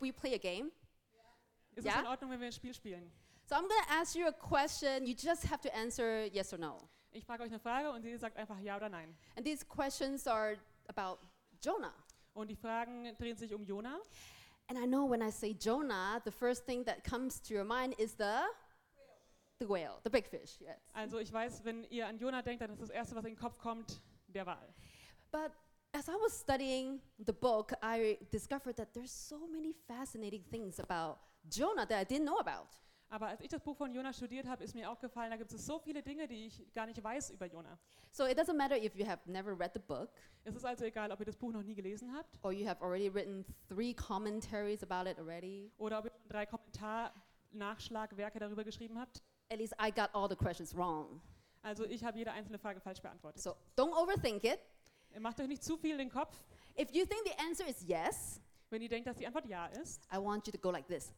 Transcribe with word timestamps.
we 0.00 0.12
play 0.12 0.34
a 0.34 0.38
game? 0.38 0.70
Ist 1.74 1.84
Ja? 1.86 1.92
es 1.94 2.00
in 2.00 2.06
Ordnung, 2.06 2.30
wenn 2.30 2.40
wir 2.40 2.46
ein 2.46 2.52
Spiel 2.52 2.74
spielen? 2.74 3.10
So 3.46 3.54
I'm 3.54 3.66
going 3.68 3.82
to 3.86 3.92
ask 3.94 4.14
you 4.14 4.26
a 4.26 4.32
question. 4.32 5.06
You 5.06 5.14
just 5.14 5.50
have 5.50 5.60
to 5.62 5.70
answer 5.74 6.24
yes 6.26 6.52
or 6.52 6.58
no. 6.58 6.76
Ich 7.12 7.24
frage 7.24 7.42
euch 7.42 7.48
eine 7.50 7.58
Frage 7.58 7.90
und 7.90 8.04
ihr 8.04 8.18
sagt 8.18 8.36
einfach 8.36 8.58
ja 8.60 8.76
oder 8.76 8.88
nein. 8.88 9.16
And 9.36 9.46
these 9.46 9.64
questions 9.64 10.26
are 10.26 10.58
about 10.88 11.18
Jonah. 11.62 11.94
Und 12.34 12.48
die 12.48 12.56
Fragen 12.56 13.16
drehen 13.16 13.36
sich 13.36 13.54
um 13.54 13.64
Jona. 13.64 13.98
And 14.68 14.78
I 14.78 14.86
know 14.86 15.08
when 15.08 15.22
I 15.22 15.30
say 15.30 15.54
Jonah, 15.58 16.20
the 16.24 16.30
first 16.30 16.66
thing 16.66 16.84
that 16.84 17.02
comes 17.02 17.40
to 17.42 17.54
your 17.54 17.64
mind 17.64 17.94
is 17.98 18.14
the 18.16 18.40
the 19.60 19.66
whale, 19.68 19.98
the 20.04 20.10
big 20.10 20.26
fish. 20.26 20.60
Yes. 20.60 20.78
Also 20.92 21.18
ich 21.18 21.32
weiß, 21.32 21.64
wenn 21.64 21.84
ihr 21.84 22.06
an 22.06 22.18
Jona 22.18 22.42
denkt, 22.42 22.60
dann 22.62 22.70
ist 22.70 22.80
das 22.82 22.90
Erste, 22.90 23.16
was 23.16 23.24
in 23.24 23.30
den 23.34 23.38
Kopf 23.38 23.58
kommt, 23.58 24.00
der 24.28 24.44
Wal. 24.46 24.74
But 25.32 25.52
as 25.94 26.08
I 26.08 26.16
was 26.16 26.32
studying 26.32 27.00
the 27.24 27.32
book, 27.32 27.72
I 27.82 28.18
discovered 28.30 28.76
that 28.76 28.92
there's 28.94 29.10
so 29.10 29.46
many 29.50 29.72
fascinating 29.86 30.42
things 30.50 30.78
about 30.78 31.18
Jonah 31.48 31.86
that 31.86 31.98
I 31.98 32.04
didn't 32.04 32.26
know 32.26 32.38
about. 32.38 32.68
Aber 33.10 33.28
als 33.28 33.40
ich 33.40 33.48
das 33.48 33.62
Buch 33.62 33.74
von 33.74 33.90
Jona 33.94 34.12
studiert 34.12 34.46
habe, 34.46 34.62
ist 34.62 34.74
mir 34.74 34.90
aufgefallen, 34.90 35.30
da 35.30 35.36
gibt 35.38 35.50
es 35.50 35.64
so 35.64 35.78
viele 35.78 36.02
Dinge, 36.02 36.28
die 36.28 36.48
ich 36.48 36.62
gar 36.74 36.84
nicht 36.84 37.02
weiß 37.02 37.30
über 37.30 37.46
Jona. 37.46 37.78
So 38.10 38.26
it 38.26 38.38
doesn't 38.38 38.56
matter 38.56 38.76
if 38.76 38.94
you 38.96 39.06
have 39.06 39.20
never 39.24 39.58
read 39.58 39.72
the 39.72 39.80
book 39.80 40.10
Es 40.44 40.54
ist 40.54 40.64
also 40.64 40.84
egal, 40.84 41.10
ob 41.10 41.18
ihr 41.20 41.26
das 41.26 41.36
Buch 41.36 41.50
noch 41.52 41.62
nie 41.62 41.74
gelesen 41.74 42.12
habt 42.14 42.38
or 42.42 42.52
you 42.52 42.66
have 42.68 42.82
already 42.82 43.08
written 43.12 43.46
three 43.66 43.94
commentaries 43.94 44.82
about 44.82 45.08
it 45.08 45.18
already. 45.18 45.72
oder 45.78 46.00
ob 46.00 46.04
ihr 46.04 46.12
drei 46.28 46.44
Kommentar-Nachschlagwerke 46.44 48.38
darüber 48.38 48.62
geschrieben 48.62 48.98
habt. 49.00 49.22
At 49.50 49.58
least 49.58 49.74
I 49.80 49.90
got 49.90 50.10
all 50.14 50.28
the 50.28 50.36
questions 50.36 50.76
wrong. 50.76 51.22
Also 51.62 51.86
ich 51.86 52.04
habe 52.04 52.18
jede 52.18 52.30
einzelne 52.32 52.58
Frage 52.58 52.78
falsch 52.80 53.00
beantwortet. 53.00 53.42
So 53.42 53.56
don't 53.74 53.94
overthink 53.94 54.44
it. 54.44 54.60
Macht 55.20 55.40
euch 55.40 55.48
nicht 55.48 55.62
zu 55.62 55.76
viel 55.76 55.96
den 55.96 56.10
Kopf. 56.10 56.42
If 56.78 56.90
you 56.94 57.04
think 57.06 57.22
the 57.24 57.32
answer 57.46 57.66
is 57.66 57.82
yes, 57.86 58.40
Wenn 58.70 58.82
ihr 58.82 58.88
denkt, 58.88 59.06
dass 59.08 59.16
die 59.16 59.26
Antwort 59.26 59.46
ja 59.46 59.66
ist, 59.66 60.02
I 60.12 60.16
want 60.18 60.46
you 60.46 60.52
to 60.52 60.58
go 60.58 60.70
like 60.70 60.86
this 60.86 61.12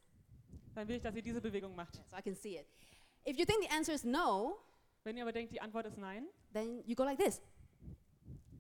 dann 0.75 0.87
will 0.87 0.97
ich, 0.97 1.03
dass 1.03 1.15
ihr 1.17 1.23
diese 1.23 1.41
Bewegung 1.41 1.75
macht. 1.75 1.95
so 2.09 2.17
I 2.17 2.23
can 2.23 2.35
see 2.37 2.57
it. 2.59 2.67
If 3.27 3.37
you 3.37 3.45
think 3.45 3.63
the 3.63 3.69
answer 3.77 3.93
is 3.93 4.05
no, 4.05 4.59
Wenn 5.03 5.17
ihr 5.17 5.25
aber 5.25 5.33
denkt, 5.33 5.53
die 5.53 5.61
Antwort 5.61 5.87
ist 5.87 5.99
nein, 5.99 6.27
then 6.53 6.83
you 6.87 6.95
go 6.95 7.03
like 7.05 7.19
this. 7.19 7.41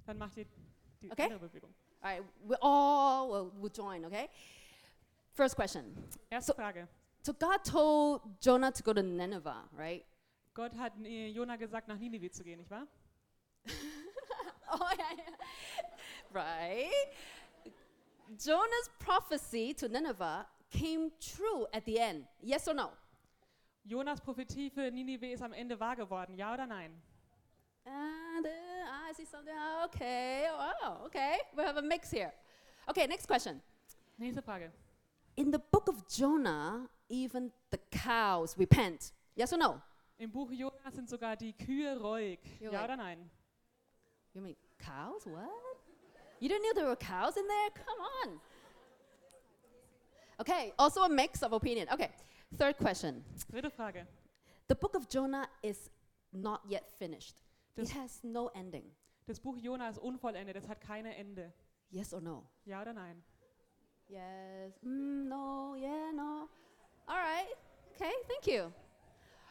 dann 0.06 0.19
macht 0.19 0.36
ihr 0.36 0.47
die 1.00 1.10
Okay. 1.10 1.24
andere 1.24 1.38
Bewegung. 1.48 1.72
All 2.00 2.10
right, 2.19 2.25
we 2.44 2.56
all 2.60 3.28
will, 3.30 3.62
will 3.62 3.70
join, 3.72 4.04
okay? 4.06 4.28
First 5.32 5.54
question. 5.54 5.94
Erste 6.30 6.52
So- 6.52 6.56
Frage. 6.56 6.88
So 7.22 7.32
God 7.34 7.62
told 7.64 8.22
Jonah 8.42 8.72
to 8.72 8.82
go 8.82 8.92
to 8.94 9.02
Nineveh, 9.02 9.69
right? 9.77 10.04
Gott 10.54 10.75
hat 10.77 10.94
äh, 11.04 11.28
Jona 11.28 11.56
gesagt, 11.56 11.86
nach 11.86 11.98
Ninive 11.98 12.30
zu 12.30 12.42
gehen, 12.42 12.58
nicht 12.58 12.70
wahr? 12.70 12.86
oh, 14.80 14.88
yeah, 14.98 15.04
yeah. 15.16 15.82
Right? 16.32 16.90
Jonah's 18.38 18.88
prophecy 18.98 19.74
to 19.74 19.88
Nineveh 19.88 20.46
came 20.70 21.10
true 21.20 21.66
at 21.72 21.84
the 21.84 21.98
end. 21.98 22.24
Yes 22.40 22.68
or 22.68 22.74
no? 22.74 22.91
Jonas 23.84 24.20
Prophetie 24.20 24.70
für 24.70 24.91
Ninive 24.91 25.32
ist 25.32 25.42
am 25.42 25.52
Ende 25.52 25.78
wahr 25.80 25.96
geworden, 25.96 26.36
ja 26.36 26.52
oder 26.52 26.66
nein? 26.66 26.92
And 27.86 28.46
uh, 28.46 29.08
I 29.08 29.12
see 29.14 29.24
something. 29.24 29.54
Okay. 29.86 30.44
Wow. 30.52 31.06
Okay. 31.06 31.38
We 31.56 31.64
have 31.64 31.76
a 31.78 31.82
mix 31.82 32.10
here. 32.10 32.32
Okay. 32.88 33.06
Next 33.06 33.26
question. 33.26 33.60
Nächste 34.18 34.42
Frage. 34.42 34.70
In 35.36 35.50
the 35.50 35.58
book 35.58 35.88
of 35.88 36.06
Jonah, 36.06 36.88
even 37.08 37.50
the 37.70 37.78
cows 37.91 38.56
repent. 38.58 39.12
Yes 39.34 39.52
or 39.52 39.58
no? 39.58 39.80
Im 40.18 40.30
Buch 40.30 40.50
Jonas 40.52 40.94
sind 40.94 41.08
sogar 41.08 41.34
die 41.36 41.54
Kühe 41.54 41.98
reuig, 41.98 42.41
You're 42.60 42.72
ja 42.72 42.80
like- 42.80 42.84
oder 42.84 42.96
nein? 42.96 43.30
You 44.34 44.41
mean 44.41 44.56
cows? 44.78 45.22
What? 45.24 45.48
You 46.38 46.48
didn't 46.48 46.62
know 46.64 46.72
there 46.74 46.86
were 46.86 46.96
cows 46.96 47.36
in 47.36 47.46
there? 47.46 47.70
Come 47.74 48.00
on. 48.22 48.41
Okay, 50.41 50.72
also 50.78 51.02
a 51.02 51.08
mix 51.08 51.42
of 51.42 51.52
opinion. 51.52 51.88
Okay, 51.92 52.10
third 52.56 52.78
question. 52.78 53.22
Dritte 53.52 53.70
Frage. 53.70 54.06
The 54.69 54.74
book 54.74 54.94
of 54.96 55.08
Jonah 55.08 55.48
is 55.62 55.90
not 56.32 56.62
yet 56.66 56.90
finished. 56.98 57.34
It 57.76 57.90
has 57.90 58.20
no 58.22 58.50
ending. 58.54 58.84
Das 59.26 59.38
Buch 59.38 59.56
Jona 59.58 59.88
ist 59.88 59.98
unvollendet, 59.98 60.56
es 60.56 60.66
hat 60.66 60.80
keine 60.80 61.14
Ende. 61.16 61.52
Yes 61.90 62.12
or 62.12 62.20
no? 62.20 62.44
Ja 62.64 62.82
oder 62.82 62.92
nein? 62.92 63.22
Yes. 64.08 64.72
Mm, 64.84 65.28
no. 65.28 65.74
Yeah. 65.78 66.10
No. 66.12 66.48
All 67.08 67.16
right. 67.16 67.48
Okay. 67.94 68.12
Thank 68.28 68.46
you. 68.46 68.72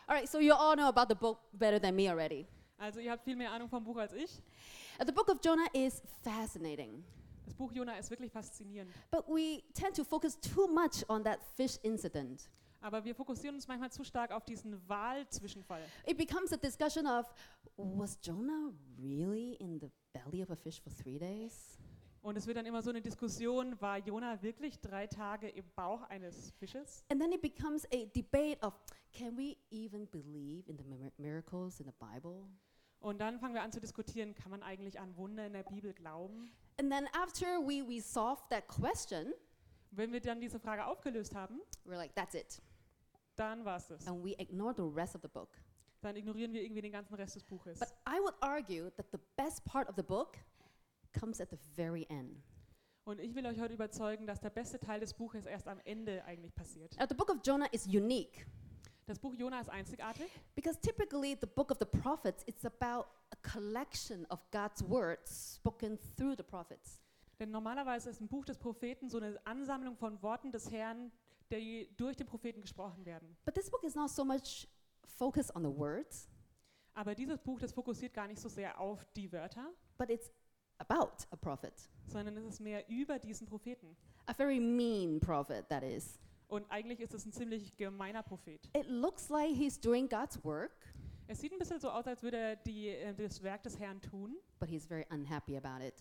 All 0.08 0.16
right. 0.16 0.28
So 0.28 0.40
you 0.40 0.54
all 0.54 0.76
know 0.76 0.90
about 0.90 1.08
the 1.08 1.16
book 1.16 1.40
better 1.54 1.80
than 1.80 1.96
me 1.96 2.10
already. 2.10 2.48
Also 2.80 3.00
ihr 3.00 3.12
habt 3.12 3.24
viel 3.24 3.36
mehr 3.36 3.52
Ahnung 3.52 3.70
vom 3.70 3.84
Buch 3.84 3.98
als 3.98 4.14
ich. 4.14 4.42
Uh, 5.00 5.06
the 5.06 5.12
book 5.12 5.28
of 5.30 5.40
Jonah 5.44 5.68
is 5.74 6.02
fascinating, 6.24 7.04
Das 7.46 7.54
Buch 7.54 7.72
Jona 7.74 7.98
ist 7.98 8.10
wirklich 8.10 8.32
faszinierend. 8.32 8.92
but 9.12 9.28
we 9.28 9.62
tend 9.74 9.96
to 9.96 10.04
focus 10.04 10.40
too 10.40 10.68
much 10.68 11.04
on 11.10 11.24
that 11.24 11.40
fish 11.56 11.78
incident. 11.84 12.50
Aber 12.82 13.04
wir 13.04 13.14
fokussieren 13.14 13.56
uns 13.56 13.68
manchmal 13.68 13.92
zu 13.92 14.06
stark 14.06 14.32
auf 14.32 14.46
diesen 14.46 14.80
Wahlzwischenfall. 14.88 15.82
It 16.08 16.18
becomes 16.18 16.54
a 16.54 16.58
discussion 16.58 17.06
of 17.06 17.26
was 17.76 18.18
Jonah 18.24 18.72
really 18.98 19.56
in 19.56 19.80
the 19.80 19.90
belly 20.14 20.42
of 20.42 20.50
a 20.52 20.56
fish 20.56 20.80
for 20.82 20.92
three 20.94 21.20
days? 21.20 21.78
Und 22.22 22.38
es 22.38 22.46
wird 22.48 22.58
dann 22.58 22.66
immer 22.66 22.82
so 22.82 22.90
eine 22.90 23.02
Diskussion, 23.02 23.80
war 23.82 23.98
Jona 23.98 24.42
wirklich 24.42 24.80
drei 24.80 25.08
Tage 25.08 25.48
im 25.50 25.66
Bauch 25.76 26.04
eines 26.04 26.52
Fisches? 26.60 27.04
And 27.10 27.22
then 27.22 27.32
it 27.32 27.42
becomes 27.42 27.86
a 27.94 28.06
debate 28.14 28.62
of 28.62 28.74
can 29.14 29.38
we 29.38 29.56
even 29.72 30.06
believe 30.08 30.70
in 30.70 30.78
the 30.78 30.84
mir- 30.84 31.12
miracles 31.18 31.80
in 31.80 31.86
the 31.86 31.94
Bible? 31.98 32.46
Und 33.00 33.20
dann 33.20 33.40
fangen 33.40 33.54
wir 33.54 33.62
an 33.62 33.72
zu 33.72 33.80
diskutieren, 33.80 34.36
kann 34.36 34.52
man 34.52 34.62
eigentlich 34.62 35.00
an 35.00 35.16
Wunder 35.16 35.46
in 35.46 35.54
der 35.54 35.64
Bibel 35.64 35.94
glauben? 35.94 36.52
And 36.80 36.92
then 36.92 37.08
after 37.14 37.60
we, 37.60 37.86
we 37.88 38.02
solve 38.02 38.42
that 38.50 38.68
question, 38.68 39.34
Wenn 39.92 40.12
wir 40.12 40.20
dann 40.22 40.40
diese 40.40 40.60
Frage 40.60 40.86
aufgelöst 40.86 41.34
haben, 41.34 41.62
we're 41.86 41.96
like, 41.96 42.14
that's 42.16 42.36
it. 42.36 42.62
dann 43.36 43.64
war 43.66 43.78
es 43.78 43.88
das. 43.88 44.06
And 44.08 44.24
we 44.24 44.34
ignore 44.38 44.74
the 44.76 44.84
rest 44.84 45.16
of 45.16 45.22
the 45.22 45.28
book. 45.28 45.50
Dann 46.02 46.16
ignorieren 46.16 46.54
wir 46.54 46.62
irgendwie 46.62 46.82
den 46.82 46.92
ganzen 46.92 47.16
Rest 47.16 47.36
des 47.36 47.44
Buches. 47.44 47.80
But 47.80 47.90
I 48.08 48.20
would 48.22 48.36
argue 48.42 48.90
that 48.92 49.08
the 49.12 49.20
best 49.36 49.64
part 49.66 49.90
of 49.90 49.96
the 49.96 50.04
book 50.04 50.38
comes 51.18 51.42
at 51.42 51.50
the 51.50 51.58
very 51.76 52.06
end. 52.10 52.44
Und 53.06 53.20
ich 53.20 53.34
will 53.34 53.46
euch 53.46 53.60
heute 53.60 53.74
überzeugen, 53.74 54.28
dass 54.28 54.40
der 54.40 54.52
beste 54.52 54.80
Teil 54.80 55.00
des 55.00 55.14
Buches 55.14 55.46
erst 55.46 55.68
am 55.68 55.80
Ende 55.86 56.24
eigentlich 56.26 56.54
passiert. 56.54 56.96
Now, 57.00 57.08
the 57.10 57.16
book 57.16 57.30
of 57.30 57.38
Jonah 57.44 57.68
is 57.72 57.88
unique 57.88 58.46
Das 59.10 59.18
Buch 59.18 59.34
Jona 59.34 59.60
ist 59.60 59.72
einzigartig, 59.72 60.30
because 60.54 60.80
typically 60.80 61.36
the 61.42 61.48
book 61.48 61.72
of 61.72 61.80
the 61.80 61.86
prophets 62.00 62.44
it's 62.46 62.64
about 62.64 63.08
a 63.32 63.36
collection 63.42 64.24
of 64.30 64.40
God's 64.52 64.84
words 64.84 65.56
spoken 65.56 65.98
through 66.16 66.36
the 66.38 66.44
prophets. 66.44 67.00
denn 67.40 67.50
normalerweise 67.50 68.12
ist 68.12 68.22
ein 68.22 68.28
Buch 68.28 68.46
des 68.46 68.60
Propheten 68.60 69.10
so 69.10 69.18
eine 69.18 69.40
Ansammlung 69.48 69.96
von 69.98 70.22
Worten 70.22 70.52
des 70.52 70.70
Herrn, 70.70 71.12
die 71.52 71.90
durch 71.98 72.18
den 72.18 72.28
Propheten 72.28 72.62
gesprochen 72.62 73.04
werden. 73.04 73.36
But 73.46 73.56
this 73.56 73.72
book 73.72 73.84
is 73.84 73.96
not 73.96 74.12
so 74.12 74.24
much 74.24 74.68
focused 75.18 75.56
on 75.56 75.64
the 75.64 75.76
words, 75.76 76.30
Aber 76.94 77.16
dieses 77.16 77.40
Buch, 77.40 77.60
das 77.60 77.72
fokussiert 77.72 78.14
gar 78.14 78.28
nicht 78.28 78.40
so 78.40 78.48
sehr 78.48 78.80
auf 78.80 79.04
die 79.16 79.32
Wörter, 79.32 79.74
but 79.98 80.12
it's 80.12 80.32
about 80.78 81.26
a 81.32 81.36
prophet, 81.36 81.74
sondern 82.06 82.38
es 82.38 82.46
ist 82.46 82.60
mehr 82.60 82.88
über 82.88 83.18
diesen 83.18 83.48
Propheten. 83.48 83.98
a 84.28 84.34
very 84.36 84.60
mean 84.60 85.20
prophet 85.20 85.68
that 85.68 85.82
is. 85.82 86.20
Und 86.50 86.70
eigentlich 86.70 87.00
ist 87.00 87.14
es 87.14 87.26
ein 87.26 87.32
ziemlich 87.32 87.78
gemeiner 87.78 88.24
Prophet. 88.24 88.70
It 88.76 88.88
looks 88.88 89.30
like 89.30 89.56
he's 89.56 89.80
doing 89.80 90.10
God's 90.10 90.44
work, 90.44 90.72
Es 91.28 91.40
sieht 91.42 91.52
ein 91.54 91.60
bisschen 91.60 91.80
so 91.80 91.92
aus, 91.92 92.08
als 92.08 92.24
würde 92.24 92.38
er 92.38 92.56
die, 92.56 92.88
äh, 92.88 93.14
das 93.14 93.42
Werk 93.44 93.62
des 93.62 93.80
Herrn 93.80 94.02
tun, 94.02 94.36
but 94.60 94.68
he's 94.68 94.88
very 94.88 95.06
unhappy 95.12 95.56
about 95.56 95.86
it. 95.86 95.94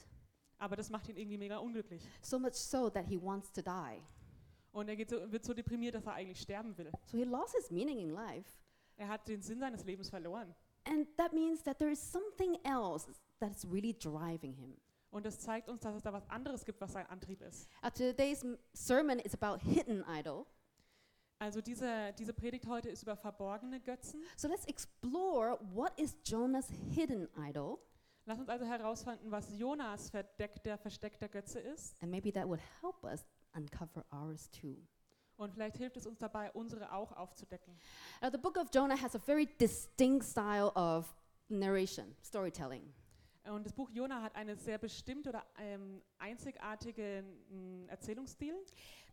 aber 0.59 0.75
das 0.75 0.89
macht 0.91 1.07
ihn 1.09 1.17
irgendwie 1.19 1.37
mega 1.37 1.59
unglücklich. 1.59 2.03
So 2.23 2.39
much 2.39 2.55
so 2.55 2.89
that 2.91 3.05
he 3.07 3.21
wants 3.21 3.53
to 3.53 3.61
die. 3.61 4.03
Und 4.73 4.89
er 4.89 4.97
geht 4.97 5.11
so, 5.11 5.31
wird 5.31 5.45
so 5.45 5.53
deprimiert, 5.53 5.95
dass 5.95 6.07
er 6.07 6.15
eigentlich 6.15 6.41
sterben 6.41 6.77
will. 6.79 6.91
So 7.05 7.19
he 7.19 7.25
lost 7.25 7.55
his 7.55 7.71
meaning 7.71 7.99
in 8.01 8.11
life. 8.11 8.51
Er 8.97 9.09
hat 9.09 9.29
den 9.29 9.43
Sinn 9.43 9.61
seines 9.61 9.85
Lebens 9.85 10.09
verloren. 10.09 10.55
And 10.85 11.06
that 11.19 11.35
means 11.35 11.62
that 11.65 11.79
there 11.79 11.91
is 11.93 12.01
something 12.01 12.56
else 12.65 13.06
that's 13.39 13.67
really 13.71 13.93
driving 13.93 14.55
him. 14.55 14.77
Und 15.10 15.25
das 15.25 15.38
zeigt 15.38 15.69
uns, 15.69 15.81
dass 15.81 15.94
es 15.94 16.02
da 16.02 16.12
was 16.12 16.28
anderes 16.28 16.64
gibt, 16.64 16.81
was 16.81 16.93
sein 16.93 17.06
Antrieb 17.06 17.40
ist. 17.40 17.69
Uh, 17.82 17.90
today's 17.90 18.44
sermon 18.75 19.19
is 19.19 19.34
about 19.34 19.58
hidden 19.64 20.05
idol. 20.08 20.46
Also 21.38 21.60
diese, 21.60 22.12
diese 22.19 22.32
Predigt 22.32 22.66
heute 22.66 22.88
ist 22.88 23.02
über 23.02 23.16
verborgene 23.16 23.81
Götzen. 23.81 24.22
So 24.37 24.49
let's 24.49 24.64
explore 24.66 25.58
what 25.72 25.99
is 25.99 26.16
Jonah's 26.25 26.69
hidden 26.94 27.28
idol, 27.38 27.78
Lass 28.28 28.38
uns 28.38 28.50
also 28.50 28.66
herausfinden, 28.66 29.31
was 29.31 29.49
Jonas 29.56 30.10
verdeckter, 30.10 30.76
versteckter 30.76 31.28
Götze 31.28 31.60
ist. 31.60 31.96
and 32.02 32.10
maybe 32.10 32.31
that 32.31 32.46
would 32.46 32.60
help 32.82 33.02
us 33.02 33.25
uncover 33.55 34.05
ours 34.10 34.50
too. 34.50 34.76
Und 35.38 35.55
vielleicht 35.55 35.78
hilft 35.78 35.96
es 35.96 36.06
uns 36.06 36.19
dabei, 36.19 36.50
unsere 36.52 36.93
auch 36.93 37.12
aufzudecken. 37.12 37.78
Now, 38.20 38.28
the 38.31 38.37
book 38.37 38.58
of 38.58 38.69
Jonah 38.70 39.00
has 39.00 39.14
a 39.14 39.19
very 39.19 39.46
distinct 39.58 40.26
style 40.26 40.72
of 40.75 41.14
narration, 41.49 42.14
storytelling. 42.22 42.93
Und 43.50 43.65
das 43.65 43.73
Buch 43.73 43.89
Jona 43.91 44.23
hat 44.23 44.35
eine 44.37 44.56
sehr 44.56 44.79
bestimmte 44.79 45.31
oder 45.31 45.45
ähm, 45.59 46.03
einzigartige 46.19 47.25
mm, 47.50 47.89
Erzählungsstil. 47.89 48.55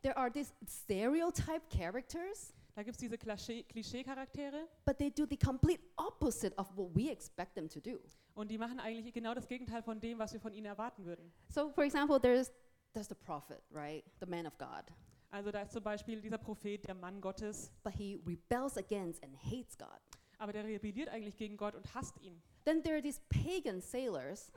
There 0.01 0.15
are 0.17 0.31
these 0.31 0.51
stereotype 0.67 1.61
characters, 1.69 2.53
Da 2.75 2.83
gibt 2.83 2.95
es 2.95 2.99
diese 2.99 3.15
Klischee- 3.17 3.63
Klischee-Charaktere 3.63 4.67
but 4.85 4.97
they 4.97 5.09
do 5.09 5.25
the 5.29 5.37
complete 5.37 5.81
opposite 5.95 6.53
of 6.57 6.67
what 6.75 6.93
we 6.95 7.09
expect 7.09 7.55
them 7.55 7.69
to 7.69 7.79
do. 7.79 7.99
und 8.33 8.49
die 8.51 8.57
machen 8.57 8.79
eigentlich 8.79 9.13
genau 9.13 9.33
das 9.33 9.47
Gegenteil 9.47 9.81
von 9.81 9.99
dem, 9.99 10.19
was 10.19 10.33
wir 10.33 10.41
von 10.41 10.51
ihnen 10.53 10.65
erwarten 10.65 11.05
würden. 11.05 11.31
So, 11.49 11.69
for 11.69 11.83
example, 11.85 12.19
there's 12.19 12.51
there's 12.93 13.07
the 13.07 13.15
prophet, 13.15 13.61
right? 13.71 14.03
The 14.19 14.25
man 14.25 14.45
of 14.45 14.57
God. 14.57 14.85
Also 15.31 15.51
da 15.51 15.61
ist 15.61 15.71
zum 15.73 15.83
Beispiel 15.83 16.21
dieser 16.21 16.37
Prophet, 16.37 16.85
der 16.87 16.95
Mann 16.95 17.19
Gottes, 17.19 17.71
but 17.83 17.93
he 17.93 18.21
rebels 18.25 18.77
against 18.77 19.21
and 19.23 19.35
hates 19.37 19.77
God. 19.77 19.99
Aber 20.45 20.53
der 20.53 20.63
rebelliert 20.65 21.09
eigentlich 21.09 21.35
gegen 21.37 21.57
Gott 21.57 21.73
und 21.73 21.91
hasst 21.95 22.21
ihn. 22.21 22.39
Then 22.65 22.83
there 22.83 22.93
are 22.97 23.01
these 23.01 23.19
pagan 23.29 23.81
sailors, 23.81 24.51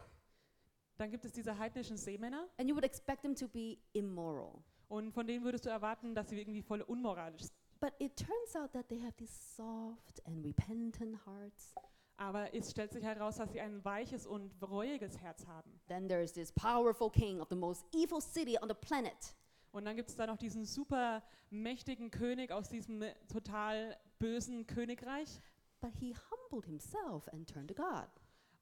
Dann 0.99 1.11
gibt 1.11 1.25
es 1.25 1.33
diese 1.33 1.57
heidnischen 1.57 1.97
Seemänner 1.97 2.47
and 2.59 2.69
you 2.69 2.75
would 2.75 2.85
expect 2.85 3.23
them 3.23 3.35
to 3.35 3.49
be 3.49 3.79
immoral. 3.95 4.63
und 4.89 5.13
von 5.13 5.27
denen 5.27 5.45
würdest 5.45 5.65
du 5.65 5.71
erwarten, 5.71 6.15
dass 6.15 6.29
sie 6.29 6.39
irgendwie 6.39 6.61
voll 6.61 6.83
unmoralisch 6.83 7.43
sind. 7.45 7.53
But 7.81 7.95
it 8.01 8.17
turns 8.17 8.55
out 8.55 8.71
that 8.73 8.87
they 8.89 9.01
have 9.01 9.17
these 9.17 9.33
soft 9.33 10.23
and 10.27 10.45
repentant 10.45 11.25
hearts. 11.25 11.75
Aber 12.19 12.53
es 12.53 12.71
stellt 12.71 12.93
sich 12.93 13.03
heraus, 13.05 13.37
dass 13.37 13.51
sie 13.53 13.61
ein 13.63 13.83
weiches 13.83 14.27
und 14.27 14.53
reuiges 14.61 15.17
Herz 15.19 15.47
haben. 15.47 15.81
Then 15.87 16.07
there's 16.07 16.35
this 16.35 16.53
powerful 16.53 17.09
king 17.09 17.41
of 17.41 17.49
the 17.49 17.57
most 17.57 17.87
evil 17.95 18.21
city 18.21 18.59
on 18.61 18.69
the 18.69 18.75
planet. 18.75 19.35
Und 19.71 19.85
dann 19.87 19.97
gibt 19.97 20.11
es 20.11 20.17
da 20.17 20.27
noch 20.27 20.37
diesen 20.37 20.65
super 20.65 21.23
mächtigen 21.51 22.11
König 22.11 22.51
aus 22.51 22.69
diesem 22.69 23.05
total 23.33 23.97
bösen 24.19 24.67
Königreich. 24.67 25.41
But 25.81 25.93
he 26.01 26.15
humbled 26.31 26.67
himself 26.67 27.29
and 27.29 27.47
turned 27.47 27.69
to 27.69 27.75
God. 27.75 28.09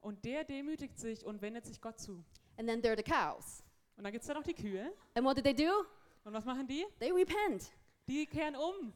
Und 0.01 0.23
der 0.23 0.43
demütigt 0.43 0.97
sich 0.99 1.25
und 1.25 1.41
wendet 1.41 1.65
sich 1.65 1.81
Gott 1.81 1.99
zu. 1.99 2.23
And 2.57 2.67
then 2.67 2.81
there 2.81 2.93
are 2.93 2.97
the 2.97 3.03
cows. 3.03 3.63
Und 3.97 4.03
dann 4.03 4.11
gibt 4.11 4.21
es 4.21 4.27
da 4.27 4.33
noch 4.33 4.43
die 4.43 4.53
Kühe. 4.53 4.93
And 5.15 5.25
what 5.25 5.35
did 5.35 5.43
they 5.43 5.55
do? 5.55 5.85
Und 6.23 6.33
was 6.33 6.45
machen 6.45 6.67
die? 6.67 6.85
They 6.99 7.11
repent. 7.11 7.71
Die 8.07 8.25
kehren 8.25 8.55
um. 8.55 8.93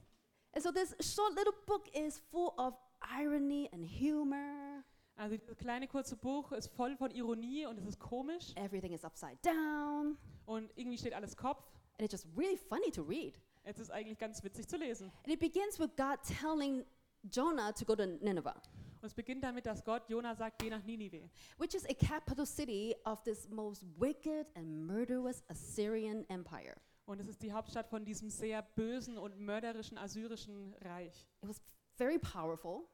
And 0.53 0.63
so 0.63 0.71
this 0.71 0.95
short 0.99 1.33
little 1.35 1.53
book 1.65 1.87
is 1.95 2.19
full 2.31 2.53
of 2.57 2.75
irony 3.01 3.69
and 3.71 3.85
humor. 3.85 4.83
Also 5.15 5.37
dieses 5.37 5.57
kleine 5.57 5.87
kurze 5.87 6.15
Buch 6.15 6.51
ist 6.51 6.67
voll 6.67 6.95
von 6.95 7.11
Ironie 7.11 7.65
und 7.65 7.77
es 7.77 7.85
ist 7.85 7.99
komisch. 7.99 8.53
Everything 8.55 8.93
is 8.93 9.03
upside 9.03 9.37
down. 9.41 10.17
Und 10.45 10.71
irgendwie 10.75 10.97
steht 10.97 11.13
alles 11.13 11.35
Kopf. 11.35 11.63
And 11.93 12.01
it's 12.01 12.11
just 12.11 12.27
really 12.37 12.57
funny 12.57 12.91
to 12.91 13.01
read. 13.03 13.39
Es 13.63 13.79
ist 13.79 13.91
eigentlich 13.91 14.17
ganz 14.17 14.43
witzig 14.43 14.67
zu 14.67 14.77
lesen. 14.77 15.11
And 15.23 15.33
it 15.33 15.39
begins 15.39 15.79
with 15.79 15.95
God 15.95 16.19
telling 16.41 16.85
Jonah 17.23 17.71
to 17.73 17.85
go 17.85 17.95
to 17.95 18.05
Nineveh, 18.05 18.53
Und 19.01 19.07
es 19.07 19.13
beginnt 19.13 19.43
damit, 19.43 19.65
dass 19.65 19.83
Gott 19.83 20.07
Jona 20.09 20.35
sagt, 20.35 20.59
geh 20.61 20.69
nach 20.69 20.83
Ninive. 20.83 21.29
which 21.57 21.73
is 21.75 21.85
a 21.85 21.93
capital 21.93 22.45
city 22.45 22.95
of 23.05 23.21
this 23.23 23.47
most 23.49 23.83
wicked 23.99 24.47
and 24.55 24.85
murderous 24.85 25.43
Assyrian 25.49 26.23
empire. 26.29 26.75
Und 27.05 27.19
es 27.19 27.27
ist 27.27 27.41
die 27.41 27.51
Hauptstadt 27.51 27.87
von 27.89 28.05
diesem 28.05 28.29
sehr 28.29 28.61
bösen 28.61 29.17
und 29.17 29.37
mörderischen 29.39 29.97
assyrischen 29.97 30.73
Reich. 30.81 31.27
It 31.41 31.49
was 31.49 31.61
very 31.95 32.19
powerful, 32.19 32.87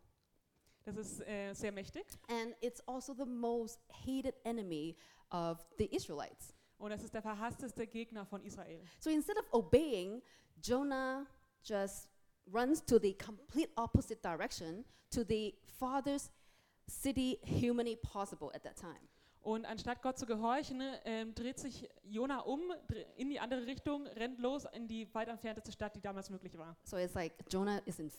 Das 0.86 0.96
ist 0.96 1.22
äh, 1.28 1.54
sehr 1.54 1.72
mächtig. 1.74 2.06
and 2.30 2.56
it's 2.62 2.80
also 2.88 3.14
the 3.14 3.26
most 3.26 3.80
hated 4.06 4.34
enemy 4.46 4.96
of 5.30 5.66
the 5.78 5.86
Israelites. 5.94 6.54
Und 6.78 6.92
es 6.92 7.04
ist 7.04 7.14
der 7.14 7.22
verhassteste 7.22 7.86
Gegner 7.88 8.26
von 8.26 8.42
Israel. 8.44 8.82
So 9.00 9.10
instead 9.10 9.38
of 9.38 9.46
obeying, 9.52 10.22
Jonah 10.64 11.26
just 11.64 12.10
runs 12.52 12.84
to 12.86 13.00
the 13.00 13.14
complete 13.14 13.70
opposite 13.78 14.22
direction 14.22 14.86
to 15.12 15.24
the 15.24 15.54
farthest 15.80 16.32
city 16.88 17.40
humanly 17.44 17.98
possible 17.98 18.52
at 18.54 18.64
that 18.64 18.76
time. 18.76 19.08
Und 19.42 19.66
anstatt 19.66 20.02
Gott 20.02 20.18
zu 20.20 20.26
gehorchen, 20.26 20.82
ähm, 21.06 21.34
dreht 21.34 21.58
sich 21.58 21.88
Jona 22.04 22.40
um 22.40 22.60
in 23.16 23.30
die 23.30 23.40
andere 23.40 23.66
Richtung, 23.66 24.06
rennt 24.08 24.40
los 24.40 24.66
in 24.74 24.90
die 24.90 25.08
weit 25.14 25.30
entfernteste 25.30 25.72
Stadt, 25.72 25.96
die 25.96 26.02
damals 26.02 26.30
möglich 26.30 26.58
war. 26.58 26.76
So 26.84 26.98
it's 26.98 27.14
like 27.14 27.34
Jonah 27.50 27.82
is 27.86 28.00
in 28.00 28.12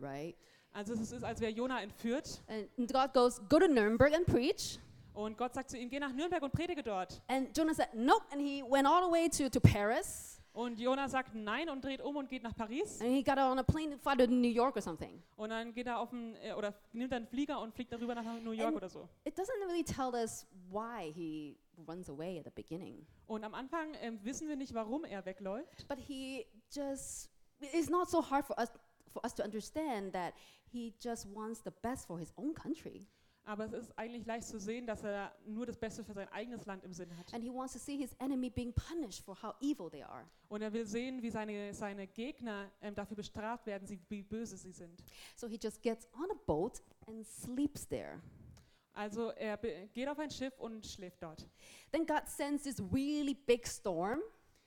right? 0.00 0.36
Also 0.72 0.94
es 0.94 1.12
ist, 1.12 1.22
als 1.22 1.40
wäre 1.40 1.52
Jona 1.52 1.82
entführt. 1.82 2.42
And 2.48 2.92
God 2.92 3.12
goes, 3.12 3.40
Go 3.48 3.60
to 3.60 3.68
Nuremberg 3.68 4.12
and 4.12 4.26
preach. 4.26 4.80
Und 5.14 5.36
Gott 5.36 5.54
sagt 5.54 5.70
zu 5.70 5.78
ihm, 5.78 5.90
geh 5.90 6.00
nach 6.00 6.12
Nürnberg 6.12 6.42
und 6.42 6.52
predige 6.52 6.82
dort. 6.82 7.20
And 7.28 7.56
Jonah 7.56 7.74
said, 7.74 7.94
Nope. 7.94 8.24
And 8.32 8.40
he 8.40 8.62
went 8.62 8.86
all 8.86 9.06
the 9.06 9.12
way 9.12 9.28
to, 9.28 9.50
to 9.50 9.60
Paris. 9.60 10.31
Und 10.52 10.78
Jona 10.78 11.08
sagt 11.08 11.34
nein 11.34 11.70
und 11.70 11.82
dreht 11.82 12.02
um 12.02 12.16
und 12.16 12.28
geht 12.28 12.42
nach 12.42 12.54
Paris. 12.54 13.00
And 13.00 13.10
he 13.10 13.22
got 13.22 13.38
on 13.38 13.58
a 13.58 13.62
plane 13.62 13.90
to 13.90 13.96
fly 13.98 14.14
to 14.16 14.26
New 14.30 14.50
York 14.50 14.76
or 14.76 14.82
something. 14.82 15.22
Und 15.36 15.48
dann 15.50 15.72
geht 15.72 15.86
er 15.86 15.98
auf 15.98 16.10
den, 16.10 16.36
äh, 16.42 16.52
oder 16.52 16.74
nimmt 16.92 17.10
er 17.12 17.16
einen 17.16 17.26
Flieger 17.26 17.58
und 17.60 17.72
fliegt 17.74 17.90
darüber 17.92 18.14
nach 18.14 18.24
New 18.42 18.50
York 18.50 18.68
And- 18.68 18.76
oder 18.76 18.88
so. 18.90 19.08
It 19.24 19.34
doesn't 19.38 19.58
really 19.66 19.82
tell 19.82 20.12
us 20.12 20.46
why 20.70 21.10
he 21.10 21.56
runs 21.88 22.10
away 22.10 22.38
at 22.38 22.44
the 22.44 22.50
beginning. 22.50 23.06
Und 23.26 23.44
am 23.44 23.54
Anfang 23.54 23.94
ähm, 24.02 24.20
wissen 24.22 24.46
wir 24.46 24.56
nicht, 24.56 24.74
warum 24.74 25.04
er 25.04 25.24
wegläuft. 25.24 25.88
But 25.88 25.98
he 25.98 26.46
just, 26.70 27.30
it's 27.60 27.88
not 27.88 28.10
so 28.10 28.20
hard 28.20 28.44
for 28.44 28.58
us, 28.58 28.70
for 29.08 29.24
us 29.24 29.34
to 29.34 29.42
understand 29.42 30.12
that 30.12 30.34
he 30.70 30.92
just 31.00 31.26
wants 31.34 31.62
the 31.64 31.72
best 31.82 32.06
for 32.06 32.18
his 32.18 32.30
own 32.36 32.52
country. 32.54 33.06
Aber 33.44 33.64
es 33.64 33.72
ist 33.72 33.98
eigentlich 33.98 34.24
leicht 34.24 34.46
zu 34.46 34.60
sehen, 34.60 34.86
dass 34.86 35.02
er 35.02 35.32
nur 35.44 35.66
das 35.66 35.76
Beste 35.76 36.04
für 36.04 36.12
sein 36.12 36.28
eigenes 36.28 36.64
Land 36.64 36.84
im 36.84 36.92
Sinn 36.92 37.16
hat. 37.16 37.34
And 37.34 37.42
he 37.42 37.50
wants 37.50 37.72
to 37.72 37.78
see 37.78 37.96
his 37.96 38.14
enemy 38.20 38.48
being 38.50 38.72
punished 38.72 39.24
for 39.24 39.40
how 39.42 39.54
evil 39.60 39.90
they 39.90 40.02
are. 40.02 40.28
Und 40.48 40.62
er 40.62 40.72
will 40.72 40.86
sehen, 40.86 41.20
wie 41.22 41.30
seine, 41.30 41.74
seine 41.74 42.06
Gegner 42.06 42.70
ähm, 42.80 42.94
dafür 42.94 43.16
bestraft 43.16 43.66
werden, 43.66 43.86
sie, 43.86 43.98
wie 44.08 44.22
böse 44.22 44.56
sie 44.56 44.72
sind. 44.72 45.02
So 45.36 45.48
he 45.48 45.58
just 45.60 45.82
gets 45.82 46.06
on 46.14 46.30
a 46.30 46.38
boat 46.46 46.82
and 47.06 47.26
sleeps 47.26 47.86
there. 47.88 48.20
Also 48.94 49.30
er 49.30 49.56
geht 49.56 50.08
auf 50.08 50.18
ein 50.18 50.30
Schiff 50.30 50.58
und 50.58 50.86
schläft 50.86 51.22
dort. 51.22 51.48
Then 51.90 52.06
God 52.06 52.28
sends 52.28 52.62
this 52.64 52.78
really 52.92 53.34
big 53.34 53.66
storm, 53.66 54.20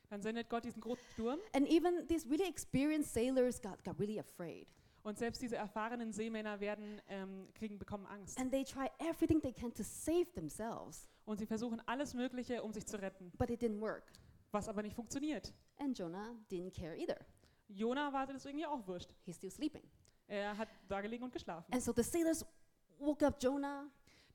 Dann 0.10 0.22
sendet 0.22 0.50
Gott 0.50 0.66
diesen 0.66 0.82
großen 0.82 1.04
Sturm 1.14 1.40
and 1.54 1.68
even 1.68 2.08
these 2.08 2.28
really 2.30 2.48
experienced 2.48 3.14
sailors 3.14 3.62
got, 3.62 3.84
got 3.84 4.00
really 4.00 4.20
afraid. 4.20 4.68
Und 5.06 5.20
selbst 5.20 5.42
diese 5.42 5.56
erfahrenen 5.56 6.12
Seemänner 6.12 6.60
werden, 6.60 7.00
ähm, 7.08 7.48
kriegen, 7.54 7.78
bekommen 7.78 8.08
Angst. 8.08 8.40
And 8.40 8.52
they 8.52 8.64
try 8.64 8.88
everything 8.98 9.40
they 9.40 9.54
can 9.54 9.72
to 9.74 9.84
save 9.84 10.26
themselves, 10.34 11.08
Und 11.26 11.38
sie 11.38 11.46
versuchen 11.46 11.80
alles 11.86 12.14
Mögliche, 12.16 12.62
um 12.64 12.74
sich 12.74 12.86
zu 12.88 13.00
retten, 13.00 13.32
but 13.38 13.50
it 13.52 13.62
didn't 13.62 13.80
work. 13.80 14.12
was 14.52 14.68
aber 14.68 14.82
nicht 14.82 14.96
funktioniert. 14.96 15.54
And 15.78 15.98
Jonah 15.98 16.36
didn't 16.50 16.72
care 16.72 16.98
either. 16.98 17.20
Jona 17.68 18.12
war 18.12 18.26
das 18.26 18.46
irgendwie 18.46 18.66
auch 18.66 18.86
wurscht. 18.88 19.10
He's 19.26 19.36
still 19.36 19.52
sleeping. 19.52 19.84
Er 20.28 20.58
hat 20.58 20.70
da 20.88 21.02
gelegen 21.02 21.24
und 21.24 21.32
geschlafen. 21.34 21.72
And 21.72 21.84
so 21.84 21.94
the 21.96 22.04
sailors 22.04 22.44
woke 22.98 23.26
up 23.26 23.42
Jonah 23.42 23.88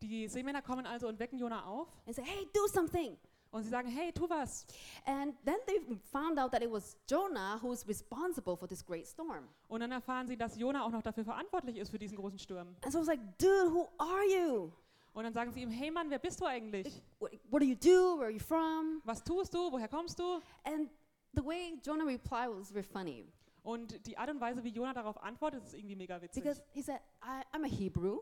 Die 0.03 0.29
Seemänner 0.29 0.63
kommen 0.63 0.87
also 0.87 1.09
und 1.09 1.19
wecken 1.19 1.39
Jona 1.39 1.65
auf 1.67 1.89
and 2.07 2.15
say, 2.15 2.23
Hey, 2.23 2.47
do 2.55 2.67
something. 2.69 3.19
Und 3.51 3.63
sie 3.65 3.69
sagen, 3.71 3.89
hey, 3.89 4.13
tu 4.13 4.29
was. 4.29 4.65
And 5.05 5.35
then 5.45 5.57
they 5.67 5.81
found 6.13 6.39
out 6.39 6.53
that 6.53 6.63
it 6.63 6.71
was 6.71 6.97
Jonah 7.09 7.59
who 7.61 7.71
was 7.71 7.87
responsible 7.89 8.57
for 8.57 8.69
this 8.69 8.85
great 8.85 9.07
storm. 9.07 9.49
Und 9.69 9.81
dann 9.81 9.91
erfahren 9.93 10.27
sie, 10.29 10.37
dass 10.37 10.57
Jona 10.57 10.85
auch 10.85 10.91
noch 10.91 11.03
dafür 11.03 11.25
verantwortlich 11.25 11.77
ist 11.77 11.91
für 11.91 11.99
diesen 11.99 12.17
großen 12.17 12.39
Sturm. 12.39 12.77
And 12.83 12.93
so 12.93 12.99
I 12.99 13.01
was 13.01 13.07
like, 13.09 13.21
Dude, 13.39 13.73
who 13.73 13.89
are 13.99 14.25
you? 14.25 14.71
Und 15.13 15.25
dann 15.25 15.33
sagen 15.33 15.51
sie 15.51 15.63
ihm, 15.63 15.71
hey 15.71 15.91
Mann, 15.91 16.09
wer 16.09 16.21
bist 16.21 16.41
du 16.41 16.47
eigentlich? 16.47 17.03
What, 17.19 17.61
do 17.61 17.67
you 17.67 17.75
do? 17.75 18.17
Where 18.19 18.27
are 18.27 18.31
you 18.31 18.39
from? 18.39 19.03
Was 19.05 19.23
tust 19.25 19.53
du? 19.53 19.73
Woher 19.73 19.89
kommst 19.89 20.19
du? 20.21 20.41
And 20.63 20.89
the 21.35 21.45
way 21.45 21.77
Jonah 21.85 22.05
replied 22.05 22.49
was 22.51 22.71
very 22.71 22.85
funny 22.85 23.27
Und 23.65 24.07
die 24.07 24.17
Art 24.17 24.31
und 24.31 24.41
Weise, 24.41 24.63
wie 24.63 24.69
Jona 24.71 24.93
darauf 24.95 25.21
antwortet, 25.23 25.65
ist 25.65 25.75
irgendwie 25.75 25.97
mega 25.97 26.23
witzig. 26.23 26.43
because 26.45 26.63
he 26.73 26.81
said, 26.83 27.01
I, 27.23 27.43
I'm 27.55 27.65
a 27.65 27.69
Hebrew 27.69 28.21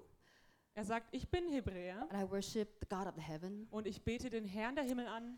Er 0.79 0.85
sagt, 0.85 1.09
ich 1.11 1.29
bin 1.29 1.49
Hebräer 1.49 2.07
and 2.09 2.13
I 2.13 2.31
worship 2.31 2.69
the 2.79 2.87
God 2.89 3.09
of 3.09 3.17
the 3.17 3.21
heaven. 3.21 3.67
und 3.73 3.85
ich 3.89 4.01
bete 4.05 4.31
den 4.31 4.45
Herrn 4.45 4.77
der 4.77 4.85
Himmel 4.85 5.09
an 5.09 5.37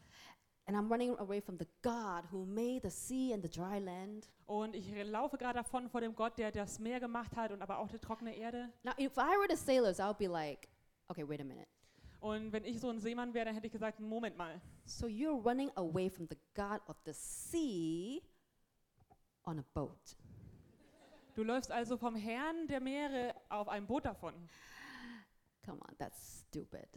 And 0.66 0.76
I'm 0.76 0.90
running 0.90 1.16
away 1.18 1.40
from 1.40 1.56
the 1.58 1.64
God 1.80 2.30
who 2.30 2.44
made 2.44 2.82
the 2.82 2.90
sea 2.90 3.32
and 3.32 3.42
the 3.42 3.48
dry 3.48 3.78
land. 3.78 4.28
und 4.44 4.76
ich 4.76 4.92
laufe 5.06 5.38
gerade 5.38 5.54
davon 5.54 5.88
vor 5.88 6.02
dem 6.02 6.14
Gott, 6.14 6.36
der 6.36 6.52
das 6.52 6.78
Meer 6.78 7.00
gemacht 7.00 7.34
hat 7.36 7.52
und 7.52 7.62
aber 7.62 7.78
auch 7.78 7.88
die 7.88 7.98
trockene 7.98 8.36
Erde. 8.36 8.70
Now, 8.82 8.92
if 8.98 9.16
I 9.16 9.34
were 9.38 9.46
the 9.48 9.56
sailors, 9.56 9.98
I 9.98 10.02
would 10.02 10.18
be 10.18 10.28
like, 10.28 10.68
okay, 11.08 11.26
wait 11.26 11.40
a 11.40 11.44
minute. 11.44 11.68
Und 12.20 12.52
wenn 12.52 12.66
ich 12.66 12.78
so 12.78 12.90
ein 12.90 12.98
Seemann 12.98 13.32
wäre, 13.32 13.46
dann 13.46 13.54
hätte 13.54 13.66
ich 13.66 13.72
gesagt, 13.72 13.98
Moment 13.98 14.36
mal. 14.36 14.60
So 14.84 15.06
you're 15.06 15.42
running 15.42 15.70
away 15.76 16.10
from 16.10 16.26
the 16.28 16.36
God 16.54 16.86
of 16.86 16.98
the 17.06 17.14
sea 17.14 18.22
on 19.44 19.58
a 19.58 19.64
boat. 19.72 20.18
Du 21.34 21.44
läufst 21.44 21.70
also 21.72 21.96
vom 21.96 22.14
Herrn 22.14 22.66
der 22.66 22.80
Meere 22.80 23.34
auf 23.48 23.68
einem 23.68 23.86
Boot 23.86 24.04
davon. 24.04 24.34
Come 25.70 25.80
on, 25.88 25.94
that's 25.98 26.40
stupid. 26.48 26.88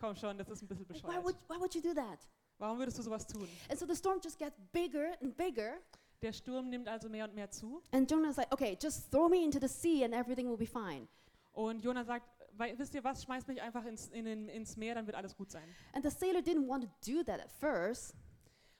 Komm 0.00 0.14
schon, 0.16 0.38
das 0.38 0.48
ist 0.48 0.62
ein 0.62 0.68
bisschen 0.68 0.86
Like, 0.88 1.02
why, 1.02 1.08
bescheuert. 1.08 1.24
would, 1.24 1.36
why 1.48 1.60
would 1.60 1.74
you 1.74 1.82
do 1.82 1.92
that? 1.94 2.18
Warum 2.58 2.78
würdest 2.78 2.98
du 2.98 3.02
sowas 3.02 3.26
tun? 3.26 3.46
And 3.68 3.78
so 3.78 3.86
the 3.86 3.94
storm 3.94 4.20
just 4.22 4.38
gets 4.38 4.56
bigger 4.72 5.12
and 5.20 5.36
bigger. 5.36 5.78
Der 6.22 6.32
Sturm 6.32 6.68
nimmt 6.70 6.88
also 6.88 7.08
mehr 7.08 7.24
und 7.24 7.34
mehr 7.34 7.50
zu. 7.50 7.82
And 7.92 8.10
Jonah's 8.10 8.36
like, 8.36 8.52
okay, 8.52 8.76
just 8.80 9.10
throw 9.10 9.28
me 9.28 9.44
into 9.44 9.58
the 9.60 9.68
sea 9.68 10.04
and 10.04 10.14
everything 10.14 10.48
will 10.48 10.56
be 10.56 10.66
fine. 10.66 11.06
Und 11.52 11.84
Jona 11.84 12.04
sagt, 12.04 12.26
"Wei- 12.56 12.76
wisst 12.78 12.94
ihr 12.94 13.04
was, 13.04 13.22
schmeißt 13.24 13.46
mich 13.48 13.60
einfach 13.62 13.84
ins, 13.84 14.08
in 14.08 14.26
ins 14.48 14.76
Meer, 14.76 14.94
dann 14.96 15.06
wird 15.06 15.16
alles 15.16 15.36
gut 15.36 15.50
sein. 15.50 15.68
And 15.92 16.04
the 16.04 16.10
sailor 16.10 16.40
didn't 16.40 16.66
want 16.66 16.84
to 16.84 16.90
do 17.12 17.22
that 17.24 17.40
at 17.40 17.50
first, 17.60 18.14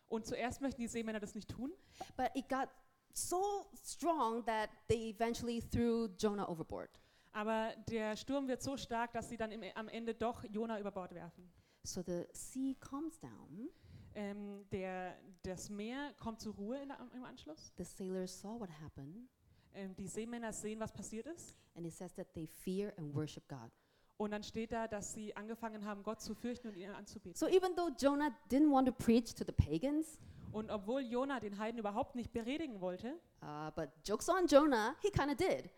Und 0.08 0.24
zuerst 0.26 0.60
möchten 0.62 0.80
die 0.80 0.88
Seemänner 0.88 1.20
das 1.20 1.34
nicht 1.34 1.48
tun, 1.50 1.70
but 2.16 2.30
it 2.34 2.48
got 2.48 2.68
so 3.12 3.66
strong 3.84 4.42
that 4.46 4.70
they 4.88 5.10
eventually 5.10 5.60
threw 5.60 6.08
Jonah 6.18 6.48
overboard. 6.48 6.88
Aber 7.32 7.72
der 7.88 8.16
Sturm 8.16 8.48
wird 8.48 8.62
so 8.62 8.76
stark, 8.76 9.12
dass 9.12 9.28
sie 9.28 9.36
dann 9.36 9.50
im, 9.52 9.62
am 9.74 9.88
Ende 9.88 10.14
doch 10.14 10.44
Jona 10.44 10.78
über 10.80 10.90
Bord 10.90 11.14
werfen. 11.14 11.50
So 11.84 12.02
the 12.02 12.24
sea 12.32 12.74
calms 12.80 13.18
down. 13.20 13.68
Ähm, 14.14 14.64
der, 14.72 15.16
das 15.42 15.70
Meer 15.70 16.12
kommt 16.18 16.40
zur 16.40 16.54
Ruhe 16.54 16.78
in 16.82 16.92
im 17.14 17.24
Anschluss. 17.24 17.72
The 17.76 17.84
sailors 17.84 18.40
saw 18.40 18.58
what 18.58 18.70
happened, 18.82 19.28
Ähm, 19.74 19.94
die 19.96 20.08
Seemänner 20.08 20.52
sehen, 20.52 20.80
was 20.80 20.92
passiert 20.92 21.26
ist. 21.26 21.56
and 21.74 21.86
it 21.86 21.92
says 21.92 22.12
that 22.14 22.32
they 22.34 22.46
fear 22.46 22.92
and 22.98 23.14
worship 23.14 23.46
God. 23.48 23.70
Und 24.16 24.32
dann 24.32 24.42
steht 24.42 24.72
da, 24.72 24.88
dass 24.88 25.14
sie 25.14 25.36
angefangen 25.36 25.84
haben, 25.84 26.02
Gott 26.02 26.20
zu 26.20 26.34
fürchten 26.34 26.66
und 26.68 26.76
ihn 26.76 26.90
anzubeten. 26.90 27.34
So 27.36 27.46
even 27.46 27.76
though 27.76 27.90
Jonah 27.96 28.30
didn't 28.50 28.72
want 28.72 28.88
to 28.88 28.92
preach 28.92 29.32
to 29.34 29.44
the 29.44 29.52
pagans, 29.52 30.18
Und 30.50 30.70
obwohl 30.70 31.02
Jona 31.02 31.38
den 31.38 31.56
Heiden 31.58 31.78
überhaupt 31.78 32.14
nicht 32.16 32.32
beredigen 32.32 32.80
wollte, 32.80 33.14
uh, 33.42 33.70
but 33.76 33.90
jokes 34.04 34.28
on 34.28 34.46
Jonah, 34.48 34.96
he 35.02 35.10
kind 35.10 35.30
of 35.30 35.36
did. 35.36 35.70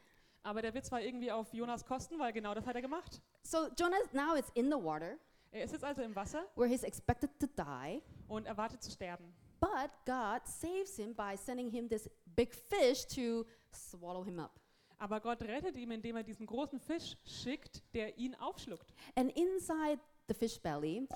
Aber 0.42 0.62
der 0.62 0.74
Witz 0.74 0.90
war 0.90 1.00
irgendwie 1.00 1.30
auf 1.30 1.52
Jonas 1.52 1.84
Kosten, 1.84 2.18
weil 2.18 2.32
genau 2.32 2.54
das 2.54 2.66
hat 2.66 2.74
er 2.76 2.82
gemacht. 2.82 3.20
So 3.42 3.68
Jonah 3.78 3.98
now 4.12 4.34
is 4.34 4.48
in 4.54 4.66
the 4.66 4.76
water 4.82 5.16
Er 5.52 5.64
ist 5.64 5.72
jetzt 5.72 5.84
also 5.84 6.02
im 6.02 6.14
Wasser 6.14 6.44
where 6.54 6.68
he's 6.68 6.82
expected 6.84 7.30
to 7.40 7.46
die, 7.46 8.02
und 8.28 8.46
erwartet 8.46 8.82
zu 8.82 8.90
sterben. 8.90 9.34
but 9.60 9.90
God 10.06 10.46
saves 10.46 10.96
him 10.96 11.14
by 11.14 11.36
sending 11.36 11.70
him 11.70 11.88
this 11.88 12.08
big 12.36 12.54
fish 12.54 13.04
to 13.06 13.44
swallow 13.72 14.24
him 14.24 14.38
up. 14.38 14.58
Aber 14.98 15.20
Gott 15.20 15.42
rettet 15.42 15.76
ihn, 15.76 15.90
indem 15.90 16.16
er 16.16 16.22
diesen 16.22 16.46
großen 16.46 16.78
Fisch 16.78 17.16
schickt, 17.24 17.82
der 17.94 18.16
ihn 18.18 18.34
aufschluckt. 18.36 18.92
And 19.16 19.30
inside 19.36 19.98
the 20.28 20.34
fish 20.34 20.60
belly, 20.60 21.08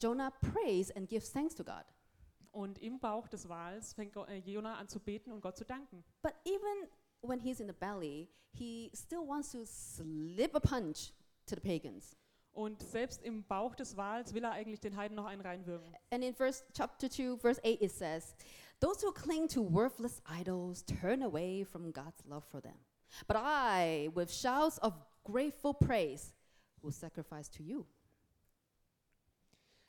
Jonah 0.00 0.30
prays 0.30 0.90
and 0.90 1.08
gives 1.08 1.30
thanks 1.30 1.54
to 1.54 1.62
God. 1.62 1.84
Und 2.50 2.78
im 2.78 2.98
Bauch 2.98 3.28
des 3.28 3.46
Wals 3.48 3.92
fängt 3.92 4.16
äh, 4.16 4.38
Jona 4.38 4.76
an 4.76 4.88
zu 4.88 4.98
beten 4.98 5.30
und 5.32 5.42
Gott 5.42 5.56
zu 5.58 5.64
danken. 5.66 6.02
But 6.22 6.32
even 6.44 6.88
when 7.28 7.40
he's 7.40 7.60
in 7.60 7.66
the 7.66 7.72
belly, 7.72 8.28
he 8.52 8.90
still 8.94 9.26
wants 9.26 9.52
to 9.52 9.66
slip 9.66 10.54
a 10.54 10.60
punch 10.60 11.12
to 11.46 11.54
the 11.54 11.60
pagans. 11.60 12.16
Und 12.52 12.82
selbst 12.82 13.22
im 13.22 13.44
Bauch 13.44 13.74
des 13.74 13.96
Wals 13.96 14.32
will 14.32 14.44
er 14.44 14.52
eigentlich 14.52 14.80
den 14.80 14.96
Heiden 14.96 15.14
noch 15.14 15.26
einen 15.26 15.42
reinwürgen. 15.42 15.94
And 16.10 16.24
in 16.24 16.34
verse 16.34 16.64
chapter 16.72 17.10
2, 17.10 17.36
verse 17.36 17.60
8, 17.62 17.82
it 17.82 17.92
says, 17.92 18.34
Those 18.80 19.02
who 19.02 19.12
cling 19.12 19.48
to 19.48 19.62
worthless 19.62 20.22
idols 20.24 20.82
turn 20.82 21.22
away 21.22 21.64
from 21.64 21.92
God's 21.92 22.24
love 22.26 22.44
for 22.50 22.62
them. 22.62 22.78
But 23.26 23.36
I, 23.36 24.08
with 24.14 24.32
shouts 24.32 24.78
of 24.78 24.94
grateful 25.24 25.74
praise, 25.74 26.32
will 26.82 26.92
sacrifice 26.92 27.48
to 27.50 27.62
you. 27.62 27.86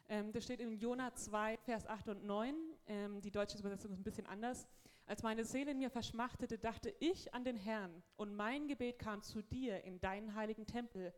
Ähm, 0.10 0.32
das 0.32 0.44
steht 0.46 0.62
in 0.62 0.72
Jona 0.78 1.14
2, 1.14 1.58
Vers 1.58 1.86
8 1.86 2.10
und 2.10 2.26
9. 2.26 2.56
Ähm, 2.88 3.22
die 3.22 3.32
deutsche 3.32 3.58
Übersetzung 3.58 3.92
ist 3.92 4.00
ein 4.00 4.04
bisschen 4.04 4.26
anders. 4.26 4.68
Als 5.08 5.24
meine 5.24 5.46
Seele 5.46 5.72
in 5.72 5.78
mir 5.78 5.90
verschmachtete, 5.90 6.58
dachte 6.58 6.94
ich 7.00 7.34
an 7.34 7.46
den 7.46 7.56
Herrn 7.56 8.04
und 8.18 8.36
mein 8.36 8.68
Gebet 8.68 9.00
kam 9.00 9.24
zu 9.24 9.42
dir 9.42 9.82
in 9.86 10.02
deinen 10.02 10.36
heiligen 10.36 10.68
Tempel. 10.68 11.14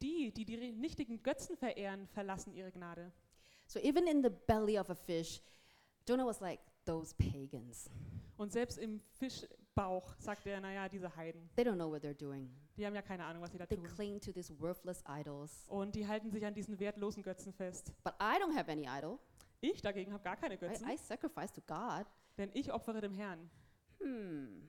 Die, 0.00 0.32
die 0.32 0.44
die 0.44 0.72
nichtigen 0.72 1.22
Götzen 1.22 1.56
verehren, 1.56 2.06
verlassen 2.08 2.52
ihre 2.54 2.70
Gnade. 2.70 3.12
So 3.66 3.78
even 3.80 4.06
in 4.06 4.22
the 4.22 4.30
belly 4.46 4.78
of 4.78 4.90
a 4.90 4.94
fish, 4.94 5.42
Jonah 6.08 6.24
was 6.26 6.40
like, 6.40 6.60
Those 6.84 7.14
pagans. 7.14 7.88
Und 8.36 8.50
selbst 8.50 8.76
im 8.78 9.00
Fischbauch 9.18 10.16
sagt 10.18 10.46
er, 10.46 10.60
naja, 10.60 10.88
diese 10.88 11.14
Heiden, 11.14 11.48
They 11.54 11.64
don't 11.64 11.74
know 11.76 11.88
what 11.90 12.02
they're 12.02 12.14
doing. 12.14 12.50
die 12.76 12.84
haben 12.84 12.94
ja 12.94 13.02
keine 13.02 13.24
Ahnung, 13.24 13.42
was 13.42 13.52
sie 13.52 13.58
da 13.58 13.66
They 13.66 13.76
tun. 13.76 13.86
cling 13.86 14.20
to 14.20 14.32
these 14.32 14.52
worthless 14.60 15.02
idols. 15.08 15.64
Und 15.68 15.94
die 15.94 16.06
halten 16.06 16.30
sich 16.30 16.44
an 16.44 16.54
diesen 16.54 16.78
wertlosen 16.80 17.22
Götzen 17.22 17.52
fest. 17.52 17.92
But 18.02 18.14
I 18.20 18.40
don't 18.42 18.56
have 18.56 18.70
any 18.70 18.88
idol. 18.88 19.18
Ich 19.60 19.80
dagegen 19.80 20.12
habe 20.12 20.24
gar 20.24 20.36
keine 20.36 20.58
Götzen, 20.58 20.88
I, 20.88 20.94
I 20.94 20.96
sacrifice 20.96 21.52
to 21.52 21.60
God. 21.60 22.06
Denn 22.38 22.50
ich 22.54 22.72
opfere 22.72 23.00
dem 23.00 23.14
Herrn. 23.14 23.50
Hmm, 24.00 24.68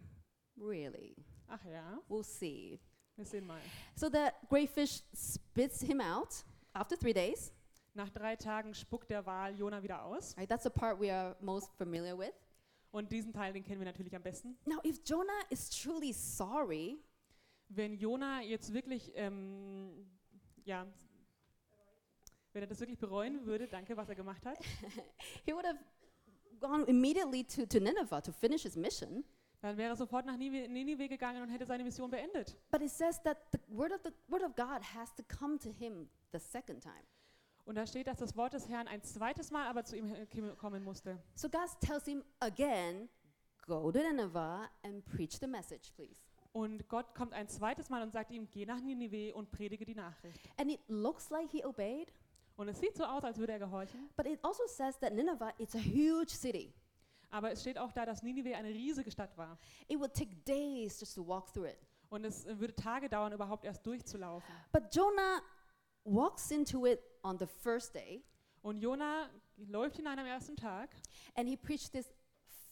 really? 0.57 1.15
Ach 1.47 1.63
ja, 1.65 1.99
We'll 2.09 2.23
see. 2.23 2.79
wir 3.15 3.25
sehen 3.25 3.45
mal. 3.45 3.59
So 3.95 4.09
the 4.09 4.29
great 4.49 4.69
fish 4.69 5.03
spits 5.15 5.81
him 5.81 6.01
out 6.01 6.43
after 6.73 6.97
three 6.97 7.13
days. 7.13 7.51
Nach 7.93 8.09
drei 8.09 8.35
Tagen 8.35 8.73
spuckt 8.73 9.09
der 9.09 9.25
Wal 9.25 9.55
Jona 9.55 9.81
wieder 9.83 10.03
aus. 10.03 10.35
Right, 10.37 10.49
that's 10.49 10.63
the 10.63 10.69
part 10.69 10.99
we 10.99 11.13
are 11.13 11.35
most 11.41 11.71
familiar 11.77 12.17
with. 12.17 12.33
Und 12.91 13.11
diesen 13.11 13.33
Teil, 13.33 13.53
den 13.53 13.63
kennen 13.63 13.79
wir 13.79 13.85
natürlich 13.85 14.15
am 14.15 14.23
besten. 14.23 14.57
Now, 14.65 14.79
if 14.83 14.99
Jonah 15.05 15.41
is 15.49 15.69
truly 15.69 16.11
sorry, 16.13 16.97
Wenn 17.69 17.97
Jona 17.97 18.41
jetzt 18.41 18.71
wirklich, 18.71 19.11
ähm, 19.15 20.05
ja, 20.63 20.85
wenn 22.51 22.61
er 22.61 22.67
das 22.67 22.79
wirklich 22.79 22.99
bereuen 22.99 23.45
würde, 23.45 23.67
danke, 23.67 23.97
was 23.97 24.09
er 24.09 24.15
gemacht 24.15 24.45
hat, 24.45 24.59
he 25.45 25.53
would 25.53 25.65
have 25.65 25.79
gone 26.63 26.83
immediately 26.87 27.43
to, 27.43 27.65
to 27.65 27.79
Nineveh 27.79 28.21
to 28.21 28.31
finish 28.31 28.63
his 28.63 28.75
mission. 28.75 29.23
dann 29.61 29.77
wäre 29.77 29.89
er 29.91 29.95
sofort 29.95 30.25
nach 30.25 30.35
Nive- 30.37 30.67
Ninive 30.67 31.07
gegangen 31.07 31.41
und 31.41 31.49
hätte 31.49 31.65
seine 31.65 31.83
Mission 31.83 32.09
beendet. 32.09 32.57
But 32.71 32.81
it 32.81 32.89
says 32.91 33.21
that 33.23 33.37
the 33.51 33.59
word 33.69 33.91
of 33.93 34.01
the 34.03 34.11
word 34.27 34.43
of 34.43 34.55
God 34.55 34.81
has 34.95 35.13
to 35.15 35.23
come 35.23 35.57
to 35.59 35.69
him 35.69 36.09
the 36.33 36.39
second 36.39 36.81
time. 36.83 37.03
Und 37.65 37.75
da 37.75 37.87
steht, 37.87 38.07
dass 38.07 38.17
das 38.17 38.35
Wort 38.35 38.53
des 38.53 38.67
Herrn 38.67 38.87
ein 38.89 39.01
zweites 39.03 39.49
Mal 39.51 39.67
aber 39.67 39.85
zu 39.85 39.95
ihm 39.95 40.11
kommen 40.57 40.83
musste. 40.83 41.17
So 41.33 41.47
God 41.49 41.69
tells 41.79 42.03
him 42.05 42.21
again, 42.41 43.07
go 43.65 43.89
to 43.89 43.99
Nineveh 43.99 44.67
and 44.83 45.05
preach 45.05 45.39
the 45.39 45.47
message, 45.47 45.91
please. 45.95 46.19
Und 46.51 46.87
Gott 46.89 47.15
kommt 47.15 47.31
ein 47.33 47.47
zweites 47.47 47.89
Mal 47.89 48.03
und 48.03 48.11
sagt 48.11 48.31
ihm, 48.31 48.49
geh 48.51 48.65
nach 48.65 48.81
Ninive 48.81 49.33
und 49.33 49.49
predige 49.49 49.85
die 49.85 49.95
Nachricht. 49.95 50.49
And 50.57 50.69
it 50.71 50.81
looks 50.89 51.29
like 51.29 51.49
he 51.51 51.63
obeyed, 51.65 52.11
Und 52.55 52.67
es 52.67 52.79
sieht 52.79 52.95
so 52.95 53.03
aus, 53.03 53.23
als 53.23 53.37
würde 53.37 53.53
er 53.53 53.59
gehorchen. 53.59 54.09
but 54.15 54.25
it 54.27 54.39
also 54.43 54.63
says 54.67 54.97
that 54.99 55.13
Nineveh 55.13 55.51
is 55.57 55.75
a 55.75 55.79
huge 55.79 56.29
city. 56.29 56.73
Aber 57.29 57.51
es 57.51 57.61
steht 57.61 57.79
auch 57.79 57.91
da, 57.91 58.05
dass 58.05 58.21
Ninive 58.21 58.55
eine 58.55 58.69
riesige 58.69 59.09
Stadt 59.09 59.35
war. 59.37 59.57
It 59.87 59.99
would 59.99 60.13
take 60.13 60.35
days 60.45 60.99
just 60.99 61.15
to 61.15 61.27
walk 61.27 61.51
through 61.51 61.65
it. 61.67 61.79
Und 62.09 62.25
es 62.25 62.45
würde 62.45 62.75
Tage 62.75 63.09
dauern, 63.09 63.33
überhaupt 63.33 63.65
erst 63.65 63.83
durchzulaufen. 63.87 64.53
But 64.71 64.93
Jonah 64.93 65.41
walks 66.03 66.51
into 66.51 66.85
it 66.85 66.99
on 67.23 67.39
the 67.39 67.47
first 67.47 67.95
day 67.95 68.23
Und 68.61 68.77
Jona 68.77 69.29
läuft 69.57 69.97
hinein 69.97 70.19
am 70.19 70.25
ersten 70.25 70.55
Tag 70.55 70.95
and 71.35 71.49
he 71.49 71.57
preached 71.57 71.91
this 71.91 72.13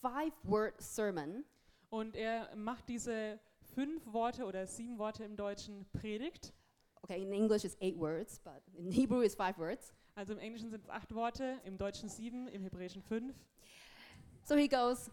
five 0.00 0.32
word 0.44 0.80
sermon 0.80 1.44
und 1.90 2.16
er 2.16 2.54
macht 2.56 2.88
diese 2.88 3.38
fünf 3.74 4.02
Worte 4.12 4.44
oder 4.46 4.66
sieben 4.66 4.98
Worte 4.98 5.24
im 5.24 5.36
Deutschen 5.36 5.86
Predigt. 5.92 6.54
Okay, 7.02 7.22
in 7.22 7.32
English 7.32 7.64
it's 7.64 7.76
eight 7.80 7.96
words, 7.96 8.40
but 8.44 8.62
in 8.76 8.90
Hebrew 8.92 9.22
it's 9.22 9.34
five 9.34 9.58
words. 9.58 9.92
Also 10.14 10.34
im 10.34 10.38
Englischen 10.38 10.70
sind 10.70 10.82
es 10.82 10.90
acht 10.90 11.14
Worte, 11.14 11.60
im 11.64 11.78
Deutschen 11.78 12.08
sieben, 12.08 12.48
im 12.48 12.62
Hebräischen 12.62 13.02
fünf. 13.02 13.34
So 14.44 14.56
he 14.56 14.68
goes, 14.68 15.10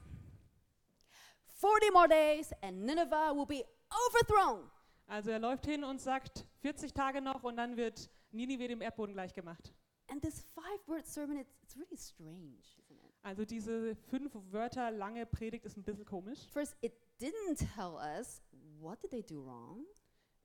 40 1.59 1.91
more 1.91 2.07
days 2.07 2.51
and 2.61 2.85
Nineveh 2.85 3.33
will 3.33 3.45
be 3.45 3.63
overthrown. 3.89 4.69
Also 5.07 5.31
er 5.31 5.39
läuft 5.39 5.65
hin 5.65 5.83
und 5.83 5.99
sagt 5.99 6.45
40 6.61 6.93
Tage 6.93 7.21
noch 7.21 7.43
und 7.43 7.57
dann 7.57 7.75
wird 7.77 8.09
Ninive 8.31 8.67
dem 8.67 8.81
Erdboden 8.81 9.13
gleichgemacht. 9.13 9.73
And 10.07 10.21
this 10.21 10.41
five 10.55 10.87
word 10.87 11.05
sermon, 11.05 11.37
it's, 11.37 11.53
it's 11.61 11.75
really 11.75 11.97
strange, 11.97 12.59
isn't 12.77 12.99
it? 12.99 13.13
Also 13.23 13.45
diese 13.45 13.95
fünf 13.95 14.31
Wörter 14.51 14.91
lange 14.91 15.25
Predigt 15.25 15.65
ist 15.65 15.77
ein 15.77 15.83
bisschen 15.83 16.05
komisch. 16.05 16.39
First, 16.51 16.75
it 16.81 16.93
didn't 17.19 17.57
tell 17.75 17.95
us 17.95 18.41
what 18.79 19.01
did 19.01 19.11
they 19.11 19.21
do 19.21 19.43
wrong. 19.43 19.85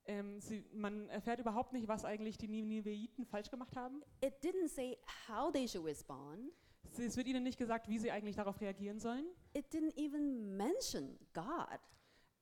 Ähm, 0.07 0.39
sie, 0.39 0.63
man 0.73 1.09
erfährt 1.09 1.39
überhaupt 1.39 1.73
nicht, 1.73 1.87
was 1.87 2.05
eigentlich 2.05 2.37
die 2.37 2.47
Niniveiten 2.47 3.25
falsch 3.25 3.49
gemacht 3.49 3.75
haben. 3.75 4.03
It 4.21 4.35
didn't 4.43 4.69
say 4.69 4.97
how 5.27 5.51
they 5.51 5.67
should 5.67 5.85
respond. 5.85 6.51
Sie- 6.91 7.05
Es 7.05 7.17
wird 7.17 7.27
ihnen 7.27 7.43
nicht 7.43 7.57
gesagt, 7.57 7.87
wie 7.89 7.97
sie 7.97 8.11
eigentlich 8.11 8.35
darauf 8.35 8.61
reagieren 8.61 8.99
sollen. 8.99 9.25
It 9.53 9.65
didn't 9.73 9.97
even 9.97 10.55
mention 10.55 11.17
God. 11.33 11.79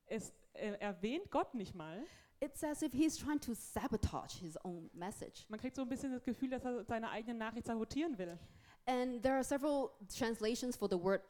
Es 0.07 0.33
äh, 0.53 0.73
erwähnt 0.79 1.31
Gott 1.31 1.53
nicht 1.53 1.73
mal. 1.73 2.03
It's 2.41 2.61
as 2.63 2.81
if 2.81 2.91
he's 2.91 3.15
trying 3.17 3.39
to 3.39 3.53
sabotage 3.53 4.37
his 4.39 4.57
own 4.65 4.89
message. 4.93 5.45
Man 5.47 5.57
kriegt 5.59 5.77
so 5.77 5.81
ein 5.83 5.89
bisschen 5.89 6.11
das 6.11 6.25
Gefühl, 6.25 6.49
dass 6.49 6.65
er 6.65 6.83
seine 6.83 7.09
eigene 7.09 7.37
Nachricht 7.37 7.65
sabotieren 7.67 8.17
will. 8.17 8.37
And 8.85 9.23
there 9.23 9.35
are 9.35 9.43
several 9.45 9.91
translations 10.13 10.75
for 10.75 10.89
the 10.89 11.01
word 11.01 11.21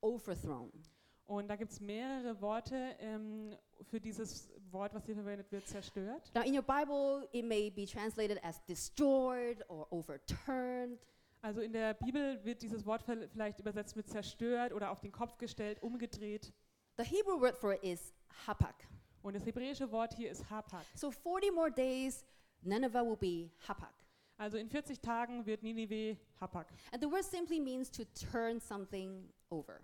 overthrown. 0.00 0.70
Und 1.26 1.48
da 1.48 1.56
gibt 1.56 1.72
es 1.72 1.80
mehrere 1.80 2.40
Worte 2.40 2.94
ähm, 3.00 3.56
für 3.90 4.00
dieses 4.00 4.52
Wort, 4.72 4.94
was 4.94 5.04
hier 5.04 5.14
verwendet 5.14 5.50
wird, 5.52 5.66
zerstört. 5.66 6.30
Now, 6.34 6.42
in 6.42 6.54
your 6.54 6.62
Bible, 6.62 7.28
it 7.32 7.44
may 7.44 7.70
be 7.70 7.86
translated 7.86 8.38
as 8.42 8.64
destroyed 8.64 9.62
or 9.68 9.86
overturned. 9.90 10.98
Also 11.42 11.60
in 11.60 11.72
der 11.72 11.94
Bibel 11.94 12.42
wird 12.44 12.62
dieses 12.62 12.86
Wort 12.86 13.02
vielleicht 13.02 13.58
übersetzt 13.58 13.96
mit 13.96 14.08
zerstört 14.08 14.72
oder 14.72 14.90
auf 14.90 15.00
den 15.00 15.10
Kopf 15.10 15.38
gestellt, 15.38 15.82
umgedreht. 15.82 16.52
The 16.96 17.04
Hebrew 17.04 17.40
word 17.40 17.56
for 17.56 17.74
it 17.74 17.82
is 17.82 18.14
hapak. 18.46 18.74
Und 19.22 19.34
das 19.34 19.46
hebräische 19.46 19.90
Wort 19.90 20.14
hier 20.14 20.30
ist 20.30 20.48
Hapak. 20.50 20.84
So 20.94 21.10
40 21.10 21.52
more 21.52 21.70
days, 21.70 22.24
Nineveh 22.62 23.04
will 23.04 23.16
be 23.16 23.50
hapak. 23.68 23.94
Also 24.36 24.58
in 24.58 24.68
40 24.68 25.00
Tagen 25.00 25.46
wird 25.46 25.62
Ninive 25.62 26.16
Hapak. 26.40 26.66
And 26.90 27.00
the 27.00 27.08
word 27.08 27.24
simply 27.24 27.60
means 27.60 27.88
to 27.90 28.02
turn 28.32 28.60
something 28.60 29.28
over. 29.50 29.80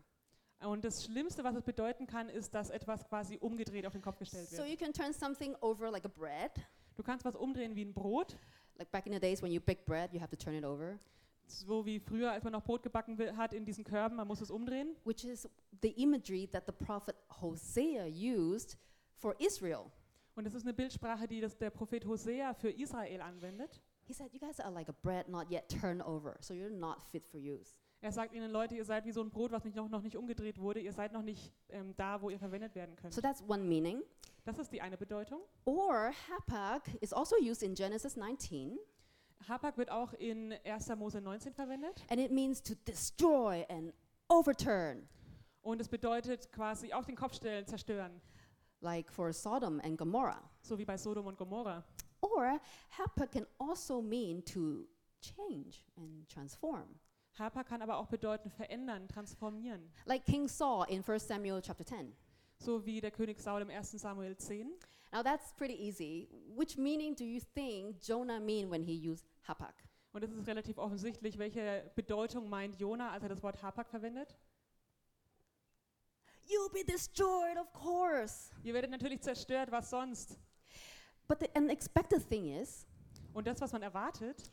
Und 0.61 0.85
das 0.85 1.05
Schlimmste, 1.05 1.45
was 1.45 1.55
es 1.55 1.63
bedeuten 1.63 2.07
kann, 2.07 2.29
ist, 2.29 2.53
dass 2.55 2.71
etwas 2.71 3.05
quasi 3.09 3.37
umgedreht 3.39 3.87
auf 3.87 3.93
den 3.93 4.03
Kopf 4.03 4.19
gestellt 4.19 4.49
So 4.49 4.59
wird. 4.59 4.71
you 4.71 4.77
can 4.77 4.93
turn 4.93 5.13
something 5.13 5.55
over 5.61 5.91
like 5.91 6.05
a 6.05 6.09
bread. 6.09 6.51
Du 6.97 7.03
kannst 7.05 7.25
was 7.25 7.37
umdrehen 7.37 7.75
wie 7.77 7.85
ein 7.85 7.95
Brot, 7.95 8.37
Like 8.77 8.91
back 8.93 9.07
in 9.07 9.13
the 9.13 9.19
days 9.21 9.43
when 9.43 9.51
you 9.53 9.61
bake 9.61 9.85
bread, 9.87 10.13
you 10.13 10.21
have 10.21 10.31
to 10.31 10.37
turn 10.37 10.55
it 10.55 10.65
over, 10.65 10.99
so 11.47 11.85
wie 11.87 11.99
früher, 11.99 12.31
als 12.33 12.45
man 12.45 12.53
noch 12.53 12.63
Brot 12.63 12.83
gebacken 12.83 13.19
wi- 13.19 13.33
hat 13.37 13.53
in 13.53 13.65
diesen 13.65 13.83
Körben, 13.85 14.17
man 14.17 14.27
muss 14.29 14.41
es 14.41 14.51
umdrehen. 14.51 14.95
which 15.05 15.25
is 15.25 15.49
the 15.83 15.91
imagery 16.03 16.47
that 16.49 16.65
the 16.67 16.73
prophet 16.73 17.17
Hosea 17.41 18.07
used 18.07 18.77
for 19.17 19.35
Israel. 19.41 19.87
Und 20.37 20.45
das 20.45 20.55
ist 20.55 20.63
eine 20.63 20.75
Bildsprache, 20.75 21.27
die 21.27 21.41
das 21.41 21.57
der 21.59 21.71
Prophet 21.71 22.05
Hosea 22.07 22.55
für 22.55 22.71
Israel 22.71 23.21
anwendet. 23.21 23.81
He 24.05 24.13
said, 24.13 24.33
You 24.33 24.39
guys 24.39 24.61
are 24.61 24.73
like 24.73 24.89
a 24.89 24.95
bread 25.03 25.29
not 25.29 25.51
yet 25.51 25.69
turned 25.69 26.01
over, 26.05 26.37
so 26.41 26.55
you're 26.55 26.71
not 26.71 27.03
fit 27.03 27.27
for 27.27 27.39
use. 27.41 27.75
Er 28.01 28.13
sagt 28.13 28.33
ihnen, 28.33 28.51
Leute, 28.53 28.77
ihr 28.77 28.85
seid 28.85 29.05
wie 29.05 29.13
so 29.13 29.21
ein 29.23 29.31
Brot, 29.31 29.51
was 29.51 29.65
nicht 29.65 29.75
noch, 29.77 29.89
noch 29.89 30.03
nicht 30.03 30.17
umgedreht 30.17 30.59
wurde. 30.61 30.79
Ihr 30.81 30.93
seid 30.93 31.13
noch 31.13 31.23
nicht 31.23 31.53
ähm, 31.71 31.95
da, 31.97 32.23
wo 32.23 32.31
ihr 32.31 32.39
verwendet 32.39 32.75
werden 32.77 32.95
könnt. 32.95 33.13
So 33.13 33.21
that's 33.21 33.43
one 33.49 33.65
meaning. 33.65 34.03
Das 34.45 34.59
ist 34.59 34.73
die 34.73 34.81
eine 34.81 34.97
Bedeutung. 34.97 35.41
Or 35.65 36.13
hapak 36.31 36.89
is 37.01 37.13
also 37.13 37.35
used 37.41 37.63
in 37.63 37.75
Genesis 37.75 38.17
19, 38.17 38.79
Hapak 39.49 39.77
wird 39.79 39.91
auch 39.91 40.13
in 40.15 40.53
1. 40.65 40.89
Mose 40.97 41.21
19 41.21 41.53
verwendet. 41.55 42.05
and 42.11 42.21
it 42.21 42.31
means 42.33 42.61
to 42.63 42.75
destroy 42.87 43.65
and 43.69 43.93
overturn, 44.29 45.09
Und 45.63 45.81
es 45.81 45.89
bedeutet 45.89 46.51
quasi 46.53 46.93
auf 46.93 47.07
den 47.07 47.17
Kopf 47.17 47.35
stellen, 47.35 47.67
zerstören. 47.67 48.21
like 48.81 49.11
for 49.13 49.33
Sodom 49.33 49.81
and 49.81 49.99
Gomorrah. 49.99 50.43
So 50.63 50.79
wie 50.79 50.85
bei 50.85 50.97
Sodom 50.97 51.27
und 51.27 51.37
Gomorra. 51.37 51.85
Or 52.21 52.61
Habakkuk 52.91 53.31
can 53.33 53.47
also 53.59 54.01
mean 54.01 54.45
to 54.45 54.87
change 55.21 55.85
and 55.97 56.29
transform. 56.29 56.99
Hapa 57.39 57.65
kann 57.65 57.83
aber 57.83 57.99
auch 57.99 58.07
bedeuten 58.07 58.51
verändern, 58.51 59.09
transformieren. 59.09 59.91
Like 60.05 60.25
King 60.25 60.49
Saul 60.49 60.87
in 60.89 61.03
1 61.03 61.27
Samuel 61.27 61.61
chapter 61.63 61.85
10. 61.85 62.15
So 62.59 62.85
wie 62.85 63.01
der 63.01 63.11
König 63.11 63.41
Saul 63.41 63.63
im 63.63 63.71
1. 63.71 63.93
Samuel 63.93 64.37
10. 64.37 64.73
Now 65.13 65.23
that's 65.23 65.53
pretty 65.55 65.75
easy. 65.75 66.29
Which 66.57 66.77
meaning 66.77 67.15
do 67.15 67.25
you 67.25 67.41
think 67.55 68.01
Jonah 68.01 68.41
mean 68.41 68.71
when 68.71 68.83
he 68.83 68.95
used 68.95 69.27
Habakkuk? 69.47 69.75
Und 70.13 70.25
es 70.25 70.33
ist 70.33 70.47
relativ 70.47 70.79
offensichtlich, 70.79 71.39
welche 71.39 71.91
Bedeutung 71.95 72.49
meint 72.49 72.81
Jona, 72.81 73.11
als 73.13 73.23
er 73.23 73.29
das 73.29 73.43
Wort 73.43 73.63
Hapak 73.63 73.89
verwendet. 73.89 74.37
You'll 76.47 76.73
be 76.73 76.85
destroyed, 76.85 77.59
of 77.59 77.73
course. 77.73 78.51
Ihr 78.65 78.73
werdet 78.73 78.91
natürlich 78.91 79.21
zerstört, 79.21 79.71
was 79.71 79.91
sonst. 79.91 80.39
But 81.29 81.41
the 81.41 81.49
unexpected 81.55 82.27
thing 82.27 82.47
is, 82.47 82.87
Und 83.39 83.47
das, 83.47 83.61
was 83.61 83.73
man 83.73 83.83
erwartet, 83.83 84.51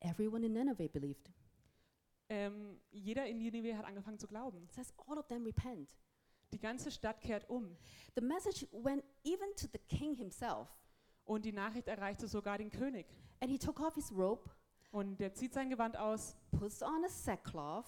everyone 0.00 0.46
in 0.46 0.54
Nineveh 0.54 0.88
believed. 0.88 1.30
Ähm, 2.28 2.80
jeder 2.90 3.26
in 3.26 3.38
Nineveh 3.38 3.76
hat 3.76 3.84
angefangen 3.84 4.18
zu 4.18 4.26
glauben. 4.26 4.62
It 4.64 4.72
says 4.72 4.92
all 5.06 5.18
of 5.18 5.26
them 5.28 5.44
repent. 5.44 5.88
Die 6.52 6.58
ganze 6.58 6.90
Stadt 6.90 7.20
kehrt 7.20 7.48
um. 7.50 7.76
The 8.14 8.20
message 8.22 8.66
went 8.72 9.04
even 9.24 9.48
to 9.56 9.66
the 9.72 9.78
king 9.88 10.14
himself, 10.14 10.68
Und 11.24 11.44
die 11.44 11.52
Nachricht 11.52 11.88
erreichte 11.88 12.28
sogar 12.28 12.58
den 12.58 12.70
König. 12.70 13.06
and 13.40 13.50
he 13.50 13.58
took 13.58 13.80
off 13.80 13.94
his 13.94 14.10
robe, 14.12 14.50
Und 14.90 15.18
der 15.18 15.34
zieht 15.34 15.52
sein 15.52 15.68
Gewand 15.70 15.96
aus, 15.96 16.36
puts 16.52 16.82
on 16.82 17.04
a 17.04 17.08
sackcloth, 17.08 17.86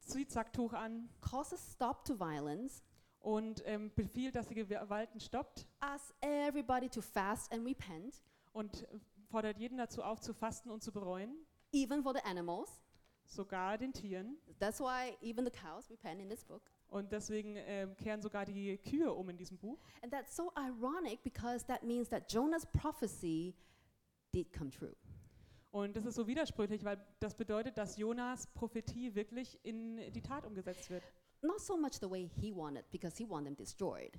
zieht 0.00 0.30
Sacktuch 0.30 0.74
an 0.74 1.08
calls 1.20 1.52
a 1.52 1.56
stop 1.56 2.04
to 2.04 2.18
violence, 2.18 2.82
und 3.20 3.62
ähm, 3.66 3.90
befiehlt, 3.94 4.34
dass 4.34 4.48
die 4.48 4.54
Gewalten 4.56 5.20
stoppt 5.20 5.66
asks 5.80 6.12
everybody 6.20 6.88
to 6.88 7.00
fast 7.00 7.50
and 7.52 7.64
repent, 7.66 8.20
und 8.52 8.86
fordert 9.30 9.56
jeden 9.58 9.78
dazu 9.78 10.02
auf, 10.02 10.20
zu 10.20 10.34
fasten 10.34 10.70
und 10.70 10.82
zu 10.82 10.92
bereuen, 10.92 11.34
even 11.72 12.02
for 12.02 12.12
the 12.14 12.20
animals. 12.24 12.82
Sogar 13.34 13.78
den 13.78 13.92
Tieren. 13.92 14.36
That's 14.58 14.80
why 14.80 15.16
even 15.22 15.44
the 15.44 15.50
cows 15.50 15.90
repent 15.90 16.20
in 16.20 16.28
this 16.28 16.44
book. 16.44 16.62
Und 16.88 17.10
deswegen 17.10 17.54
ähm, 17.56 17.96
kehren 17.96 18.20
sogar 18.20 18.44
die 18.44 18.76
Kühe 18.78 19.12
um 19.12 19.28
in 19.30 19.36
diesem 19.36 19.56
Buch. 19.58 19.78
And 20.02 20.12
that's 20.12 20.36
so 20.36 20.52
ironic 20.56 21.22
because 21.22 21.64
that 21.66 21.82
means 21.82 22.08
that 22.10 22.30
Jonah's 22.30 22.66
prophecy 22.66 23.54
did 24.34 24.52
come 24.52 24.70
true. 24.70 24.94
Und 25.70 25.96
das 25.96 26.04
ist 26.04 26.16
so 26.16 26.26
widersprüchlich, 26.26 26.84
weil 26.84 27.02
das 27.18 27.34
bedeutet, 27.34 27.78
dass 27.78 27.96
Jonas 27.96 28.46
Prophetie 28.48 29.14
wirklich 29.14 29.58
in 29.64 29.96
die 30.12 30.20
Tat 30.20 30.44
umgesetzt 30.44 30.90
wird. 30.90 31.02
Not 31.40 31.60
so 31.60 31.78
much 31.78 31.94
the 31.94 32.10
way 32.10 32.28
he 32.40 32.54
wanted, 32.54 32.88
because 32.90 33.16
he 33.16 33.26
wanted 33.28 33.46
them 33.46 33.56
destroyed, 33.56 34.12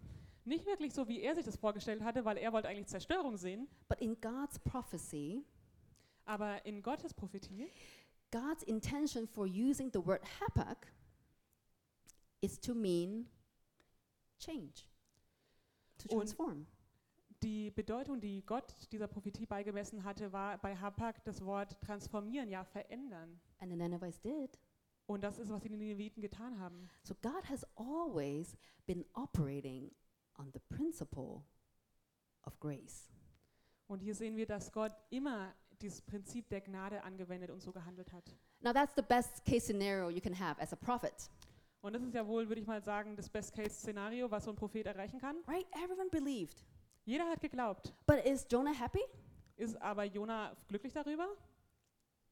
Nicht 0.45 0.65
wirklich 0.65 0.93
so, 0.93 1.07
wie 1.07 1.21
er 1.21 1.35
sich 1.35 1.45
das 1.45 1.55
vorgestellt 1.55 2.01
hatte, 2.03 2.25
weil 2.25 2.37
er 2.37 2.51
wollte 2.51 2.67
eigentlich 2.67 2.87
Zerstörung 2.87 3.37
sehen. 3.37 3.67
but 3.87 4.01
in 4.01 4.19
God's 4.19 4.57
prophecy, 4.59 5.45
Aber 6.25 6.65
in 6.65 6.81
Gottes 6.81 7.13
Prophetie 7.13 7.69
God's 8.33 8.63
intention 8.63 9.27
for 9.27 9.45
using 9.45 9.91
the 9.93 10.03
word 10.03 10.21
hapak 10.39 10.87
is 12.41 12.59
to 12.61 12.73
mean 12.73 13.27
change, 14.39 14.89
to 15.99 16.09
Und- 16.09 16.17
transform. 16.17 16.65
Die 17.43 17.71
Bedeutung, 17.71 18.21
die 18.21 18.41
Gott 18.45 18.73
dieser 18.91 19.07
Prophetie 19.07 19.45
beigemessen 19.45 20.03
hatte, 20.03 20.31
war 20.31 20.57
bei 20.57 20.77
Hapak 20.77 21.23
das 21.25 21.43
Wort 21.43 21.79
transformieren, 21.81 22.49
ja 22.49 22.63
verändern. 22.63 23.39
And 23.59 23.69
the 23.69 23.75
Ninevites 23.75 24.21
did. 24.21 24.57
Und 25.07 25.25
das 25.25 25.37
ist, 25.37 25.49
was 25.49 25.61
die 25.61 25.69
Nineviten 25.69 26.21
getan 26.21 26.57
haben. 26.57 26.89
So 27.03 27.13
God 27.21 27.47
has 27.49 27.65
always 27.75 28.55
been 28.85 29.03
operating 29.13 29.91
on 30.37 30.51
the 30.53 30.59
principle 30.69 31.43
of 32.45 32.57
grace. 32.61 33.11
Und 33.87 33.99
hier 33.99 34.15
sehen 34.15 34.37
wir, 34.37 34.45
dass 34.45 34.71
Gott 34.71 34.93
immer 35.09 35.53
dieses 35.83 36.01
Prinzip 36.01 36.49
der 36.49 36.61
Gnade 36.61 37.03
angewendet 37.03 37.51
und 37.51 37.61
so 37.61 37.71
gehandelt 37.71 38.11
hat. 38.11 38.23
Now, 38.61 38.73
that's 38.73 38.93
the 38.95 39.01
best 39.01 39.43
case 39.45 39.65
scenario 39.65 40.09
you 40.09 40.21
can 40.21 40.33
have 40.33 40.59
as 40.61 40.73
a 40.73 40.75
prophet, 40.75 41.29
Und 41.81 41.93
das 41.93 42.01
ist 42.01 42.13
ja 42.13 42.25
wohl, 42.25 42.47
würde 42.47 42.61
ich 42.61 42.67
mal 42.67 42.81
sagen, 42.81 43.15
das 43.17 43.29
Best-Case-Szenario, 43.29 44.31
was 44.31 44.45
so 44.45 44.51
ein 44.51 44.55
Prophet 44.55 44.85
erreichen 44.85 45.19
kann. 45.19 45.35
right? 45.47 45.65
Everyone 45.83 46.09
believed. 46.09 46.63
Jeder 47.03 47.25
hat 47.27 47.41
geglaubt. 47.41 47.93
But 48.07 48.25
is 48.25 48.47
Jonah 48.49 48.73
happy? 48.73 49.01
Ist 49.57 49.79
aber 49.81 50.05
Jona 50.05 50.55
glücklich 50.69 50.93
darüber? 50.93 51.27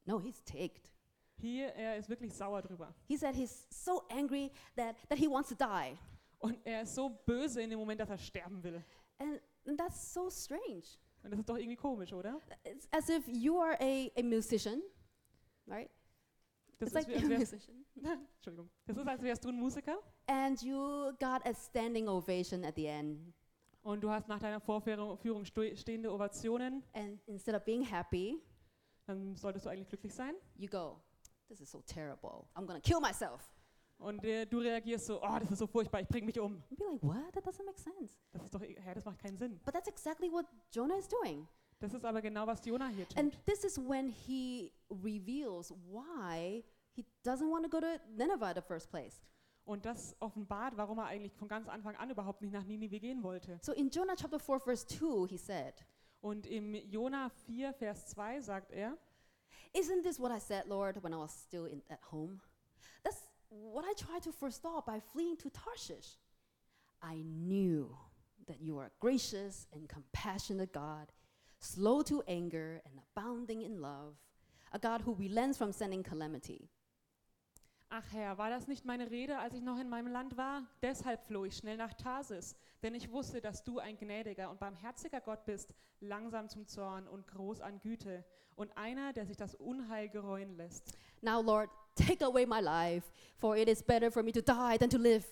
No, 0.06 0.20
he's 0.22 0.42
ticked. 0.44 0.90
Hier, 1.36 1.68
er 1.76 1.98
ist 1.98 2.08
wirklich 2.08 2.34
sauer 2.34 2.62
drüber. 2.62 2.96
He 3.08 3.18
said 3.18 3.36
he's 3.36 3.68
so 3.70 4.04
angry 4.10 4.52
that, 4.78 4.96
that 5.10 5.18
he 5.20 5.28
wants 5.28 5.50
to 5.50 5.56
die. 5.56 5.98
Und 6.40 6.58
er 6.66 6.84
ist 6.84 6.96
so 6.96 7.10
böse 7.26 7.62
in 7.62 7.70
dem 7.70 7.80
Moment, 7.80 8.00
dass 8.00 8.10
er 8.10 8.18
sterben 8.18 8.64
will. 8.64 8.82
And, 9.20 9.42
and 9.68 9.78
that's 9.78 10.14
so 10.14 10.30
strange. 10.30 10.98
Und 11.24 11.32
das 11.32 11.40
ist 11.40 11.50
doch 11.50 11.58
irgendwie 11.58 11.76
komisch, 11.76 12.14
oder? 12.14 12.40
It's 12.64 12.88
as 12.92 13.10
if 13.10 13.28
you 13.28 13.60
are 13.60 13.78
a, 13.80 14.10
a 14.18 14.24
musician, 14.24 14.82
right? 15.68 15.90
Das 16.80 16.88
it's 16.88 16.94
like 16.96 17.08
ist, 17.16 17.30
wie, 17.30 17.36
a 17.36 17.38
musician. 17.38 17.86
Entschuldigung. 18.36 18.70
Das 18.88 18.98
ist, 18.98 19.08
als 19.08 19.22
wärst 19.22 19.44
du 19.46 19.50
ein 19.50 19.60
Musiker 19.60 20.00
And 20.28 20.60
you 20.64 21.12
got 21.20 21.46
a 21.46 21.54
standing 21.54 22.08
ovation 22.08 22.66
at 22.66 22.76
the 22.76 22.88
end. 22.88 23.34
und 23.84 24.02
du 24.02 24.10
hast 24.10 24.28
nach 24.28 24.40
deiner 24.40 24.60
Vorführung 24.60 25.46
stehende 25.46 26.12
Ovationen. 26.12 26.84
And 26.94 27.20
instead 27.28 27.56
of 27.56 27.64
being 27.66 27.84
happy, 27.84 28.42
Dann 29.06 29.36
solltest 29.36 29.66
du 29.66 29.70
eigentlich 29.70 29.90
glücklich 29.90 30.14
sein. 30.14 30.36
you 30.58 30.68
go, 30.68 31.02
This 31.50 31.60
is 31.62 31.70
so 31.70 31.82
terrible. 31.82 32.48
I'm 32.56 32.66
to 32.66 32.80
kill 32.80 33.00
myself. 33.00 33.54
Und 34.02 34.26
äh, 34.26 34.46
du 34.46 34.58
reagierst 34.58 35.06
so, 35.06 35.22
oh, 35.22 35.38
das 35.40 35.52
ist 35.52 35.60
so 35.60 35.68
furchtbar, 35.68 36.02
ich 36.02 36.08
bring 36.08 36.26
mich 36.26 36.40
um. 36.40 36.54
And 36.54 36.78
be 36.78 36.84
like, 36.84 37.04
What? 37.04 37.34
That 37.34 37.46
doesn't 37.46 37.66
make 37.66 37.80
sense. 37.80 38.18
Das 38.32 38.44
ist 38.44 38.54
doch, 38.54 38.62
hä, 38.62 38.94
das 38.96 39.06
macht 39.06 39.20
keinen 39.20 39.38
Sinn. 39.38 39.60
But 39.64 39.76
that's 39.76 39.88
exactly 39.88 40.32
what 40.32 40.46
Jonah 40.72 40.98
is 40.98 41.08
doing. 41.08 41.48
Das 41.80 41.94
ist 41.94 42.04
aber 42.04 42.22
genau, 42.22 42.48
was 42.48 42.66
Jonah 42.66 42.88
hier 42.90 43.08
tut. 43.08 43.18
And 43.18 43.38
this 43.46 43.64
is 43.64 43.78
when 43.78 44.10
he 44.10 44.72
reveals 44.90 45.72
why 45.92 46.64
he 46.94 47.06
doesn't 47.24 47.50
want 47.50 47.64
to 47.64 47.70
go 47.70 47.80
to 47.80 48.00
Nineveh 48.10 48.50
in 48.50 48.56
the 48.56 48.62
first 48.62 48.90
place. 48.90 49.22
Und 49.66 49.86
das 49.86 50.16
offenbart, 50.20 50.76
warum 50.76 50.98
er 50.98 51.06
eigentlich 51.06 51.36
von 51.36 51.48
ganz 51.48 51.68
Anfang 51.68 51.96
an 51.96 52.10
überhaupt 52.10 52.42
nicht 52.42 52.52
nach 52.52 52.66
Ninive 52.66 53.00
gehen 53.00 53.22
wollte. 53.22 53.60
So 53.62 53.72
in 53.72 53.90
Jonah 53.90 54.16
chapter 54.16 54.40
4, 54.40 54.60
verse 54.60 54.88
2, 54.88 55.28
he 55.28 55.38
said, 55.38 55.86
Und 56.22 56.48
im 56.48 56.74
Jona 56.74 57.30
4, 57.46 57.74
Vers 57.74 58.08
2 58.08 58.42
sagt 58.42 58.72
er, 58.72 58.98
Isn't 59.74 60.04
this 60.04 60.20
what 60.20 60.32
I 60.32 60.40
said, 60.40 60.66
Lord, 60.66 61.02
when 61.04 61.14
I 61.14 61.18
was 61.18 61.32
still 61.32 61.66
in, 61.66 61.84
at 61.88 62.00
home? 62.12 62.42
That's 63.04 63.31
what 63.52 63.86
I 63.86 63.94
tried 63.94 64.24
to 64.24 64.32
forestall 64.32 64.82
by 64.82 65.00
fleeing 65.00 65.36
to 65.38 65.50
Tarshish. 65.50 66.18
I 67.02 67.24
knew 67.26 67.96
that 68.48 68.62
you 68.62 68.78
are 68.80 68.86
a 68.86 68.92
gracious 69.00 69.68
and 69.74 69.90
compassionate 69.90 70.72
God, 70.72 71.12
slow 71.60 72.02
to 72.04 72.24
anger 72.28 72.82
and 72.86 73.00
abounding 73.00 73.62
in 73.62 73.82
love, 73.82 74.16
a 74.72 74.80
God 74.80 75.02
who 75.02 75.14
relents 75.16 75.58
from 75.58 75.72
sending 75.72 76.02
calamity. 76.02 76.70
Ach 77.94 78.06
Herr, 78.14 78.38
war 78.38 78.50
das 78.50 78.70
nicht 78.70 78.86
meine 78.86 79.12
Rede, 79.12 79.38
als 79.38 79.54
ich 79.54 79.62
noch 79.62 79.78
in 79.78 79.90
meinem 79.90 80.08
Land 80.08 80.38
war? 80.38 80.64
Deshalb 80.82 81.26
floh 81.26 81.44
ich 81.44 81.58
schnell 81.58 81.76
nach 81.76 81.94
Tarsis, 81.94 82.56
denn 82.82 82.96
ich 82.96 83.12
wusste, 83.12 83.42
dass 83.42 83.66
du 83.66 83.80
ein 83.80 83.98
gnädiger 83.98 84.50
und 84.50 84.62
barmherziger 84.62 85.20
Gott 85.20 85.44
bist, 85.44 85.76
langsam 86.00 86.48
zum 86.48 86.66
Zorn 86.68 87.06
und 87.06 87.28
groß 87.28 87.60
an 87.60 87.82
Güte 87.82 88.24
und 88.56 88.76
einer, 88.78 89.12
der 89.12 89.26
sich 89.26 89.36
das 89.36 89.56
Unheil 89.56 90.08
gereuen 90.08 90.56
lässt. 90.56 90.98
Now, 91.22 91.42
Lord, 91.42 91.70
take 91.96 92.24
away 92.24 92.46
my 92.46 92.62
life, 92.62 93.12
for 93.38 93.58
it 93.58 93.68
is 93.68 93.82
better 93.82 94.12
for 94.12 94.24
me 94.24 94.32
to 94.32 94.42
die 94.42 94.78
than 94.78 94.90
to 94.90 94.98
live. 94.98 95.26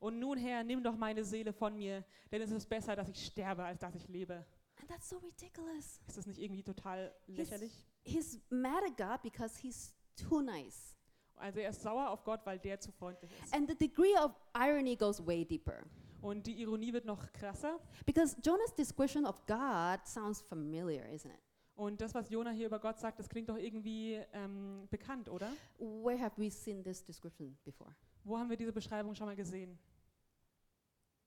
Und 0.00 0.18
nun 0.18 0.38
Herr, 0.38 0.62
nimm 0.62 0.82
doch 0.82 0.96
meine 0.96 1.24
Seele 1.24 1.52
von 1.52 1.76
mir, 1.76 2.04
denn 2.30 2.40
es 2.42 2.50
ist 2.50 2.68
besser, 2.68 2.94
dass 2.94 3.08
ich 3.08 3.26
sterbe, 3.26 3.64
als 3.64 3.80
dass 3.80 3.94
ich 3.94 4.06
lebe. 4.08 4.44
And 4.80 4.88
that's 4.88 5.08
so 5.08 5.18
ridiculous. 5.18 6.00
Ist 6.06 6.16
das 6.16 6.26
nicht 6.26 6.40
irgendwie 6.40 6.62
total 6.62 7.12
lächerlich? 7.26 7.72
He's 8.04 8.38
mad 8.48 8.84
at 8.84 8.96
God 8.96 9.22
because 9.22 9.58
he's 9.58 9.92
too 10.16 10.40
nice. 10.40 10.94
Also 11.36 11.60
er 11.60 11.70
ist 11.70 11.82
sauer 11.82 12.10
auf 12.10 12.24
Gott, 12.24 12.40
weil 12.44 12.58
der 12.58 12.80
zu 12.80 12.92
freundlich 12.92 13.30
ist. 13.42 13.54
And 13.54 13.68
the 13.68 13.76
degree 13.76 14.14
of 14.18 14.32
irony 14.54 14.96
goes 14.96 15.24
way 15.24 15.44
deeper. 15.44 15.82
Und 16.20 16.46
die 16.46 16.60
Ironie 16.60 16.92
wird 16.92 17.04
noch 17.04 17.32
krasser. 17.32 17.78
Because 18.04 18.36
Jonah's 18.42 18.74
description 18.74 19.24
of 19.24 19.44
God 19.46 20.04
sounds 20.04 20.40
familiar, 20.40 21.06
isn't 21.06 21.30
it? 21.30 21.40
Und 21.78 22.00
das, 22.00 22.12
was 22.12 22.28
Jona 22.28 22.50
hier 22.50 22.66
über 22.66 22.80
Gott 22.80 22.98
sagt, 22.98 23.20
das 23.20 23.28
klingt 23.28 23.48
doch 23.48 23.56
irgendwie 23.56 24.14
ähm, 24.32 24.88
bekannt, 24.90 25.28
oder? 25.28 25.48
Where 25.78 26.18
have 26.20 26.34
we 26.36 26.50
seen 26.50 26.82
this 26.82 27.04
description 27.04 27.56
before? 27.64 27.94
Wo 28.24 28.36
haben 28.36 28.50
wir 28.50 28.56
diese 28.56 28.72
Beschreibung 28.72 29.14
schon 29.14 29.28
mal 29.28 29.36
gesehen? 29.36 29.78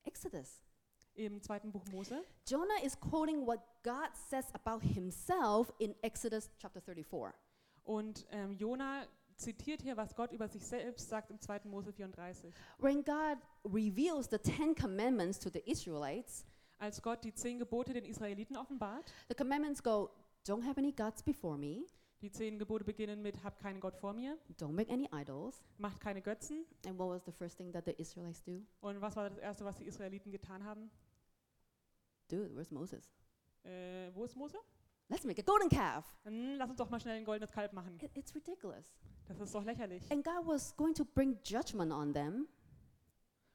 Exodus. 0.04 0.62
Im 1.14 1.42
zweiten 1.42 1.72
Buch 1.72 1.86
Mose. 1.94 2.22
Jonah 2.46 2.84
is 2.84 3.00
quoting 3.00 3.48
what 3.48 3.62
God 3.82 4.10
says 4.14 4.54
about 4.54 4.86
himself 4.86 5.72
in 5.80 5.96
Exodus 6.02 6.52
chapter 6.58 6.82
34. 6.82 7.34
Und 7.86 8.28
ähm, 8.32 8.52
Jona 8.52 9.08
zitiert 9.38 9.82
hier, 9.82 9.96
was 9.96 10.14
Gott 10.14 10.34
über 10.34 10.50
sich 10.50 10.66
selbst 10.66 11.08
sagt 11.08 11.32
im 11.32 11.40
2. 11.40 11.62
Mose 11.64 11.94
34. 11.94 12.54
When 12.78 13.06
God 13.06 13.38
reveals 13.64 14.30
the 14.30 14.38
Ten 14.38 14.76
Commandments 14.76 15.40
to 15.40 15.50
the 15.50 15.60
Israelites, 15.60 16.46
Als 16.82 17.00
Gott 17.00 17.24
die 17.24 17.32
zehn 17.32 17.60
Gebote 17.60 17.94
den 17.94 18.06
Israeliten 18.06 18.58
offenbart, 18.58 19.14
the 19.30 19.36
commandments 19.36 19.84
go, 19.84 20.10
Don't 20.47 20.63
have 20.63 20.77
any 20.80 20.91
gods 20.91 21.21
before 21.23 21.58
me, 21.58 21.86
Die 22.21 22.32
zehn 22.32 22.60
Gebote 22.60 22.84
beginnen 22.84 23.21
mit, 23.21 23.43
hab 23.43 23.60
keinen 23.60 23.80
Gott 23.80 23.95
vor 23.95 24.13
mir, 24.13 24.38
don't 24.60 24.73
make 24.73 24.91
any 24.91 25.08
idols. 25.12 25.63
macht 25.77 25.99
keine 25.99 26.21
Götzen. 26.21 26.65
And 26.86 26.97
what 26.99 27.10
was 27.10 27.25
the 27.25 27.32
first 27.32 27.58
thing 27.58 27.71
that 27.73 27.86
the 27.86 27.91
Israelites 27.93 28.43
do? 28.43 28.62
Und 28.82 29.01
was 29.01 29.15
war 29.15 29.30
das 29.30 29.38
Erste, 29.39 29.65
was 29.65 29.75
die 29.77 29.86
Israeliten 29.86 30.32
getan 30.32 30.63
haben? 30.63 30.91
Dude, 32.27 32.54
where's 32.56 32.71
Moses? 32.71 33.12
Äh, 33.63 34.12
wo 34.13 34.23
ist 34.23 34.36
Mose? 34.36 34.58
Let's 35.10 35.23
make 35.25 35.41
a 35.41 35.43
golden 35.43 35.69
calf. 35.69 36.06
Hm, 36.23 36.56
lass 36.58 36.69
uns 36.69 36.77
doch 36.77 36.89
mal 36.89 36.99
schnell 36.99 37.17
ein 37.17 37.25
goldenes 37.25 37.51
Kalb 37.51 37.73
machen. 37.73 37.97
It- 38.01 38.15
it's 38.15 38.34
ridiculous. 38.34 38.93
Das 39.27 39.39
ist 39.39 39.54
doch 39.54 39.63
lächerlich. 39.63 40.10
And 40.12 40.23
God 40.23 40.45
was 40.47 40.75
going 40.77 40.93
to 40.93 41.04
bring 41.04 41.38
judgment 41.43 41.91
on 41.91 42.13
them. 42.13 42.47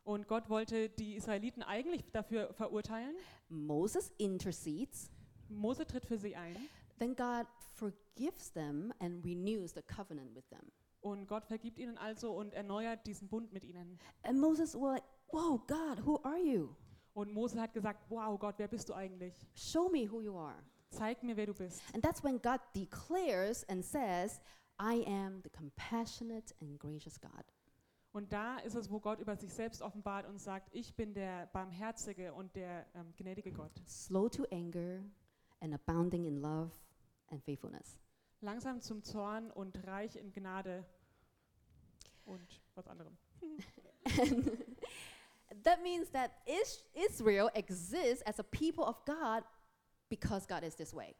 Und 0.05 0.29
Gott 0.29 0.49
wollte 0.49 0.89
die 0.91 1.15
Israeliten 1.17 1.63
eigentlich 1.63 2.05
dafür 2.13 2.53
verurteilen. 2.53 3.17
Moses 3.49 4.11
intercedes. 4.19 5.11
Mose 5.49 5.87
tritt 5.87 6.07
für 6.07 6.19
sie 6.19 6.37
ein. 6.37 6.57
Then 6.99 7.15
God 7.15 7.47
forgives 7.75 8.53
them 8.53 8.93
and 9.01 9.25
renews 9.25 9.73
the 9.75 9.83
covenant 9.83 10.35
with 10.35 10.49
them. 10.49 10.73
Und 11.01 11.27
Gott 11.29 11.45
vergibt 11.45 11.79
ihnen 11.79 11.99
also 11.99 12.33
und 12.33 12.55
erneuert 12.55 13.07
diesen 13.07 13.29
Bund 13.29 13.53
mit 13.53 13.65
ihnen. 13.65 13.99
And 14.23 14.41
Moses 14.41 14.75
was 14.75 14.95
like, 14.95 15.05
Whoa, 15.31 15.59
God, 15.67 16.05
who 16.05 16.21
are 16.25 16.39
you? 16.39 16.75
Und 17.17 17.33
Mose 17.33 17.59
hat 17.59 17.73
gesagt, 17.73 18.11
wow 18.11 18.39
Gott, 18.39 18.59
wer 18.59 18.69
bist 18.69 18.91
du 18.91 18.95
eigentlich? 18.95 19.35
Show 19.55 19.89
me 19.89 20.11
who 20.11 20.21
you 20.21 20.37
are. 20.37 20.63
Zeig 20.91 21.23
mir, 21.23 21.37
wer 21.37 21.47
du 21.47 21.55
bist. 21.55 21.83
And 21.95 22.03
that's 22.03 22.23
when 22.23 22.41
God 22.41 22.61
declares 22.75 23.65
and 23.71 23.83
says, 23.83 24.41
I 24.79 25.03
am 25.07 25.41
the 25.43 25.49
compassionate 25.49 26.55
and 26.61 26.79
gracious 26.79 27.19
God. 27.19 27.45
Und 28.13 28.33
da 28.33 28.59
ist 28.59 28.75
es, 28.75 28.91
wo 28.91 29.01
Gott 29.01 29.19
über 29.19 29.37
sich 29.37 29.53
selbst 29.53 29.83
offenbart 29.83 30.27
und 30.27 30.39
sagt, 30.39 30.69
ich 30.73 30.95
bin 30.95 31.15
der 31.15 31.47
barmherzige 31.47 32.33
und 32.35 32.55
der 32.55 32.87
ähm, 32.95 33.15
gnädige 33.17 33.51
Gott. 33.51 33.73
slow 33.87 34.29
to 34.29 34.45
anger 34.51 35.03
and 35.61 35.75
abounding 35.75 36.27
in 36.27 36.43
love 36.43 36.71
and 37.31 37.43
faithfulness. 37.43 37.99
Langsam 38.41 38.81
zum 38.81 39.03
Zorn 39.03 39.51
und 39.51 39.77
reich 39.87 40.17
in 40.17 40.33
Gnade 40.33 40.85
und 42.25 42.61
was 42.75 42.87
anderem. 42.87 43.17
And 45.51 45.65
that 45.65 45.83
means 45.83 46.11
that 46.11 46.31
Is- 46.47 46.85
Israel 46.95 47.51
exists 47.55 48.23
as 48.27 48.39
a 48.39 48.45
people 48.45 48.85
of 48.85 49.05
God 49.05 49.45
because 50.09 50.47
God 50.47 50.63
is 50.63 50.75
this 50.77 50.95
way. 50.95 51.15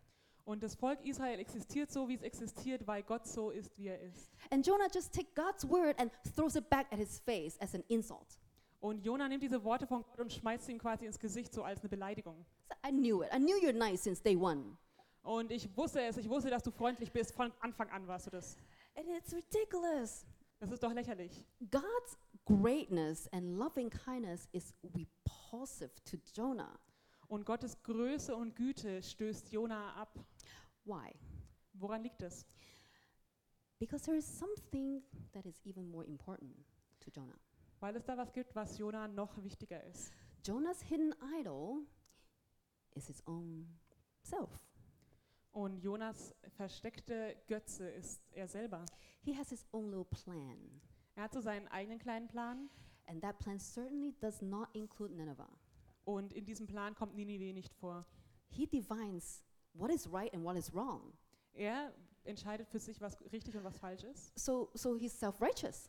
Und 0.45 0.63
das 0.63 0.77
Volk 0.77 1.05
Israel 1.05 1.41
existiert 1.41 1.91
so, 1.91 2.09
wie 2.09 2.15
es 2.15 2.23
existiert, 2.23 2.87
weil 2.87 3.03
Gott 3.03 3.27
so 3.27 3.51
ist, 3.51 3.77
wie 3.77 3.89
er 3.89 4.01
ist. 4.01 4.31
And 4.51 4.65
Jonah 4.65 4.87
just 4.93 5.13
takes 5.13 5.35
God's 5.35 5.69
word 5.69 5.99
and 5.99 6.13
throws 6.37 6.55
it 6.55 6.71
back 6.71 6.87
at 6.93 6.99
his 6.99 7.19
face 7.19 7.61
as 7.61 7.75
an 7.75 7.83
insult. 7.89 8.39
Und 8.79 9.05
Jona 9.05 9.29
nimmt 9.29 9.43
diese 9.43 9.65
Worte 9.65 9.89
von 9.89 10.05
Gott 10.05 10.21
und 10.21 10.33
schmeißt 10.33 10.67
sie 10.67 10.73
ihm 10.73 10.79
quasi 10.79 11.07
ins 11.07 11.19
Gesicht, 11.19 11.53
so 11.53 11.65
als 11.65 11.81
eine 11.81 11.89
Beleidigung. 11.89 12.47
So 12.69 12.75
I 12.85 12.91
knew 12.91 13.23
it. 13.23 13.31
I 13.33 13.39
knew 13.39 13.57
you're 13.61 13.73
nice 13.73 14.03
since 14.03 14.23
day 14.23 14.37
one. 14.37 14.77
Und 15.23 15.51
ich 15.51 15.69
wusste 15.77 16.01
es, 16.03 16.17
ich 16.17 16.29
wusste, 16.29 16.51
dass 16.51 16.63
du 16.63 16.71
freundlich 16.71 17.13
bist. 17.13 17.33
Von 17.33 17.53
Anfang 17.61 17.91
an 17.91 18.07
warst 18.07 18.27
du 18.27 18.31
das. 18.31 18.57
And 18.95 19.09
it's 19.09 19.35
ridiculous. 19.35 20.25
Das 20.59 20.71
ist 20.71 20.83
doch 20.83 20.93
lächerlich. 20.93 21.45
God's 21.71 22.17
greatness 22.45 23.29
and 23.33 23.59
loving 23.59 23.91
kindness 23.91 24.49
is 24.53 24.73
repulsive 24.83 25.91
to 26.05 26.17
Jonah. 26.35 26.79
Und 27.29 27.45
Gottes 27.45 27.83
Größe 27.83 28.35
und 28.35 28.55
Güte 28.55 29.03
stößt 29.03 29.51
Jona 29.53 29.95
ab. 29.95 30.19
Why? 30.85 31.13
Woran 31.75 32.03
liegt 32.05 32.23
es? 32.23 32.47
Because 33.79 34.05
there 34.05 34.17
is 34.17 34.27
something 34.27 35.03
that 35.33 35.45
is 35.45 35.61
even 35.67 35.91
more 35.91 36.05
important 36.07 36.57
to 37.01 37.11
Jonah. 37.11 37.39
Weil 37.81 37.97
es 37.97 38.05
da 38.05 38.17
was 38.17 38.33
gibt, 38.33 38.55
was 38.55 38.79
Jona 38.79 39.09
noch 39.09 39.43
wichtiger 39.43 39.83
ist. 39.85 40.13
Jonah's 40.45 40.81
hidden 40.83 41.15
idol 41.39 41.83
is 42.97 43.07
his 43.07 43.23
own 43.27 43.67
self. 44.23 44.51
Und 45.53 45.83
Jonas 45.83 46.35
versteckte 46.57 47.37
Götze 47.47 47.89
ist 47.89 48.21
er 48.33 48.47
selber. 48.47 48.85
He 49.23 49.35
has 49.37 49.49
his 49.49 49.67
own 49.73 49.91
little 49.91 50.05
plan. 50.05 50.81
Er 51.15 51.25
hat 51.25 51.33
so 51.33 51.41
seinen 51.41 51.67
eigenen 51.69 51.99
kleinen 51.99 52.29
Plan. 52.29 52.69
And 53.07 53.23
that 53.23 53.39
plan 53.39 53.59
certainly 53.59 54.13
does 54.21 54.43
not 54.43 54.69
include 54.75 55.15
Nineveh. 55.15 55.49
Und 56.05 56.33
in 56.33 56.45
diesem 56.45 56.67
Plan 56.67 56.95
kommt 56.95 57.15
Ninive 57.15 57.53
nicht 57.53 57.73
vor. 57.75 58.07
He 58.49 58.67
divines 58.67 59.45
what 59.73 59.91
is 59.91 60.13
right 60.13 60.33
and 60.35 60.45
what 60.45 60.57
is 60.57 60.73
wrong. 60.75 61.13
Er 61.53 61.93
entscheidet 62.25 62.69
für 62.69 62.79
sich, 62.79 63.01
was 63.01 63.17
richtig 63.33 63.57
und 63.57 63.65
was 63.65 63.79
falsch 63.79 64.05
ist. 64.05 64.39
So, 64.39 64.71
so 64.75 64.97
he's 64.97 65.19
self 65.19 65.41
righteous. 65.41 65.89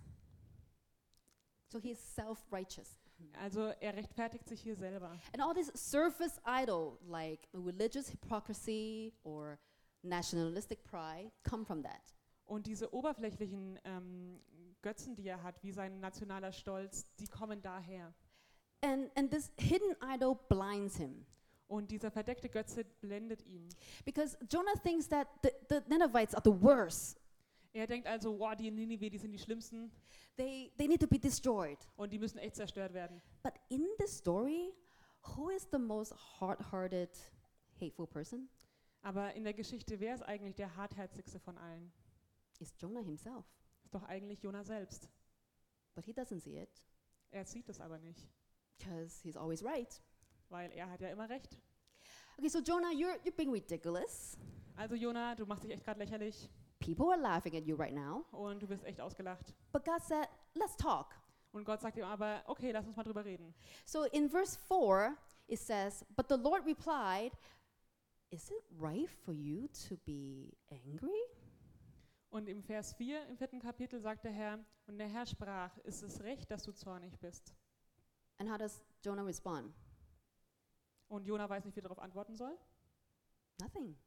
So 1.69 1.79
he's 1.79 1.99
self 2.15 2.45
righteous. 2.51 2.97
Also 3.41 3.73
er 3.79 3.95
rechtfertigt 3.95 4.47
sich 4.47 4.61
hier 4.61 4.75
selber. 4.75 5.17
And 5.33 5.41
all 5.41 5.53
this 5.53 5.71
surface 5.75 6.39
idol, 6.45 6.97
like 7.07 7.47
religious 7.53 8.09
hypocrisy 8.09 9.13
or 9.23 9.57
nationalistic 10.03 10.83
pride, 10.83 11.31
come 11.43 11.65
from 11.65 11.83
that. 11.83 12.13
Und 12.45 12.65
diese 12.65 12.93
oberflächlichen 12.93 13.79
ähm, 13.83 14.39
Götzen, 14.81 15.15
die 15.15 15.27
er 15.27 15.43
hat, 15.43 15.61
wie 15.63 15.71
sein 15.71 15.99
nationaler 15.99 16.51
Stolz, 16.51 17.05
die 17.19 17.27
kommen 17.27 17.61
daher. 17.61 18.13
And, 18.81 19.11
and 19.17 19.31
this 19.31 19.51
hidden 19.57 19.95
idol 20.01 20.35
blinds 20.47 20.97
him. 20.97 21.25
Und 21.67 21.91
dieser 21.91 22.09
verdeckte 22.09 22.47
Götze 22.47 22.85
blendet 23.01 23.45
ihn. 23.45 23.67
Because 24.05 24.37
Jonah 24.49 24.75
thinks 24.83 25.09
that 25.09 25.27
the, 25.43 25.49
the 25.69 25.81
Ninevites 25.89 26.33
are 26.33 26.41
the 26.43 26.61
worst. 26.61 27.19
Er 27.73 27.85
denkt 27.87 28.07
also, 28.07 28.37
wow, 28.39 28.55
die 28.55 28.67
in 28.67 28.75
Ninive, 28.75 29.09
die 29.09 29.17
sind 29.17 29.31
die 29.31 29.39
schlimmsten 29.39 29.91
They, 30.35 30.71
they 30.77 30.87
need 30.87 30.99
to 31.01 31.07
be 31.07 31.19
destroyed. 31.19 31.77
und 31.95 32.11
die 32.11 32.19
müssen 32.19 32.37
echt 32.37 32.55
zerstört 32.55 32.93
werden. 32.93 33.21
But 33.43 33.53
in 33.69 33.85
the 33.99 34.07
story, 34.07 34.73
who 35.35 35.49
is 35.49 35.67
the 35.71 35.79
most 35.79 36.13
hard 36.39 36.59
hearted, 36.71 37.09
hateful 37.79 38.07
person? 38.07 38.49
Aber 39.01 39.33
in 39.35 39.43
der 39.43 39.53
Geschichte, 39.53 39.99
wer 39.99 40.15
ist 40.15 40.23
eigentlich 40.23 40.55
der 40.55 40.75
hartherzigste 40.75 41.39
von 41.39 41.57
allen? 41.57 41.91
It's 42.59 42.73
Jonah 42.79 43.01
himself. 43.01 43.45
Ist 43.83 43.93
doch 43.93 44.03
eigentlich 44.03 44.41
Jona 44.41 44.63
selbst. 44.63 45.09
But 45.95 46.05
he 46.05 46.13
doesn't 46.13 46.41
see 46.41 46.57
it 46.59 46.81
Er 47.31 47.45
sieht 47.45 47.69
es 47.69 47.79
aber 47.79 47.99
nicht, 47.99 48.27
because 48.77 49.21
he's 49.21 49.37
always 49.37 49.63
right. 49.63 50.01
weil 50.49 50.71
er 50.71 50.89
hat 50.89 51.01
ja 51.01 51.09
immer 51.09 51.29
recht. 51.29 51.59
Okay, 52.37 52.49
so 52.49 52.59
Jonah, 52.59 52.91
you're, 52.91 53.17
you're 53.23 53.35
being 53.35 53.51
ridiculous. 53.51 54.37
Also 54.75 54.95
Jona, 54.95 55.35
du 55.35 55.45
machst 55.45 55.63
dich 55.63 55.71
echt 55.71 55.83
gerade 55.83 55.99
lächerlich 55.99 56.49
People 56.79 57.11
are 57.11 57.19
laughing 57.19 57.55
at 57.55 57.65
you 57.65 57.75
right 57.75 57.93
now. 57.93 58.25
und 58.31 58.61
du 58.61 58.67
bist 58.67 58.83
echt 58.83 58.99
ausgelacht. 59.01 59.53
But 59.71 59.83
God 59.83 60.01
said, 60.01 60.27
let's 60.53 60.75
talk. 60.77 61.15
Und 61.51 61.65
Gott 61.65 61.81
sagt 61.81 61.97
ihm 61.97 62.03
aber, 62.03 62.43
okay, 62.45 62.71
lass 62.71 62.85
uns 62.85 62.95
mal 62.95 63.03
drüber 63.03 63.25
reden. 63.25 63.53
So 63.85 64.03
in 64.03 64.29
verse 64.29 64.57
4, 64.67 65.17
it 65.47 65.59
says, 65.59 66.05
But 66.15 66.27
the 66.29 66.37
Lord 66.37 66.65
replied, 66.65 67.31
Is 68.29 68.51
it 68.51 68.63
right 68.77 69.09
for 69.09 69.33
you 69.33 69.67
to 69.87 69.95
be 70.05 70.51
angry? 70.69 71.21
Und 72.29 72.49
im 72.49 72.61
Vers 72.61 72.93
4 72.93 73.25
im 73.27 73.37
vierten 73.37 73.59
Kapitel 73.59 74.01
sagt 74.01 74.25
der 74.25 74.33
Herr, 74.33 74.59
und 74.85 74.97
der 74.97 75.07
Herr 75.07 75.25
sprach, 75.25 75.77
ist 75.79 76.03
es 76.03 76.21
recht, 76.21 76.51
dass 76.51 76.63
du 76.63 76.73
zornig 76.73 77.17
bist? 77.19 77.55
And 78.37 78.51
how 78.51 78.57
does 78.57 78.83
Jonah 79.01 79.23
respond? 79.23 79.73
Und 81.07 81.25
Jona 81.25 81.49
weiß 81.49 81.63
nicht, 81.63 81.75
wie 81.75 81.79
er 81.79 81.83
darauf 81.83 81.99
antworten 81.99 82.35
soll. 82.35 82.57
Nothing. 83.59 83.97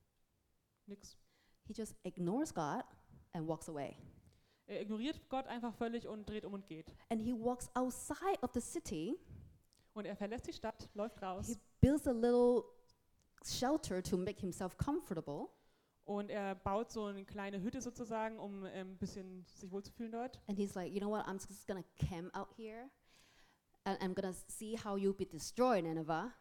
Nix. 0.86 1.16
He 1.70 1.74
just 1.76 1.94
ignores 2.02 2.52
God 2.52 2.82
and 3.32 3.46
walks 3.46 3.68
away. 3.68 3.96
Er 4.66 4.80
ignoriert 4.80 5.20
Gott 5.28 5.46
einfach 5.46 5.72
völlig 5.72 6.08
und 6.08 6.28
dreht 6.28 6.44
um 6.44 6.54
und 6.54 6.66
geht. 6.66 6.92
And 7.10 7.22
he 7.22 7.32
walks 7.32 7.70
outside 7.74 8.42
of 8.42 8.50
the 8.54 8.60
city. 8.60 9.16
Und 9.94 10.04
er 10.04 10.16
verlässt 10.16 10.48
die 10.48 10.52
Stadt, 10.52 10.88
läuft 10.94 11.22
raus 11.22 11.46
He 11.46 11.56
builds 11.80 12.08
a 12.08 12.12
little 12.12 12.64
shelter 13.44 14.02
to 14.02 14.16
make 14.16 14.40
himself 14.40 14.76
comfortable. 14.78 15.48
und 16.06 16.28
er 16.30 16.56
baut 16.56 16.90
so 16.90 17.04
eine 17.04 17.24
kleine 17.24 17.62
Hütte 17.62 17.80
sozusagen, 17.80 18.40
um 18.40 18.64
ähm, 18.64 18.92
ein 18.92 18.98
bisschen 18.98 19.44
sich 19.46 19.70
wohlzufühlen 19.70 20.10
dort. 20.10 20.40
And 20.48 20.58
he's 20.58 20.74
like, 20.74 20.92
you 20.92 20.98
know 20.98 21.10
what? 21.10 21.26
I'm 21.26 21.34
just 21.34 21.68
gonna 21.68 21.84
camp 21.96 22.36
out 22.36 22.48
here, 22.56 22.90
and 23.84 23.96
I'm 24.00 24.14
gonna 24.14 24.34
see 24.48 24.76
how 24.76 24.96
you'll 24.96 25.16
be 25.16 25.26
destroyed, 25.26 25.84
Nineveh, 25.84 26.32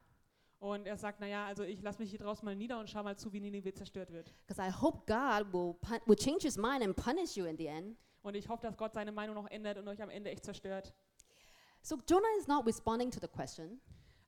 Und 0.60 0.86
er 0.88 0.98
sagt, 0.98 1.22
naja, 1.22 1.46
also 1.46 1.64
ich 1.64 1.82
lasse 1.82 2.00
mich 2.02 2.10
hier 2.10 2.20
draußen 2.20 2.44
mal 2.44 2.56
nieder 2.56 2.80
und 2.80 2.90
schau 2.90 3.02
mal 3.02 3.18
zu, 3.18 3.32
wie 3.32 3.40
Ninive 3.40 3.74
zerstört 3.74 4.12
wird. 4.12 4.34
because 4.46 4.62
I 4.62 4.70
hope 4.72 5.00
God 5.08 5.54
will 5.54 5.74
pun- 5.82 6.02
will 6.06 6.18
change 6.18 6.42
His 6.44 6.58
mind 6.58 6.84
and 6.84 6.96
punish 6.96 7.38
you 7.38 7.46
in 7.46 7.58
the 7.58 7.68
end. 7.68 7.98
Und 8.24 8.36
ich 8.36 8.50
hoffe, 8.50 8.64
dass 8.68 8.76
Gott 8.76 8.94
seine 8.94 9.14
Meinung 9.14 9.36
noch 9.36 9.50
ändert 9.50 9.78
und 9.78 9.88
euch 9.88 10.02
am 10.02 10.10
Ende 10.10 10.30
echt 10.32 10.44
zerstört. 10.44 10.94
So 11.82 11.98
Jonah 12.10 12.28
is 12.38 12.48
not 12.48 12.66
responding 12.66 13.10
to 13.10 13.20
the 13.22 13.28
question. 13.30 13.80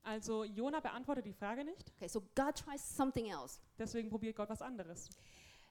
Also 0.04 0.44
Jona 0.44 0.80
beantwortet 0.80 1.26
die 1.26 1.34
Frage 1.34 1.64
nicht, 1.64 1.92
Okay, 1.96 2.08
so 2.08 2.22
God 2.34 2.54
tries 2.56 2.80
something 2.96 3.26
else, 3.30 3.60
deswegen 3.78 4.08
probiert 4.08 4.34
Gott 4.34 4.48
was 4.48 4.62
anderes. 4.62 5.10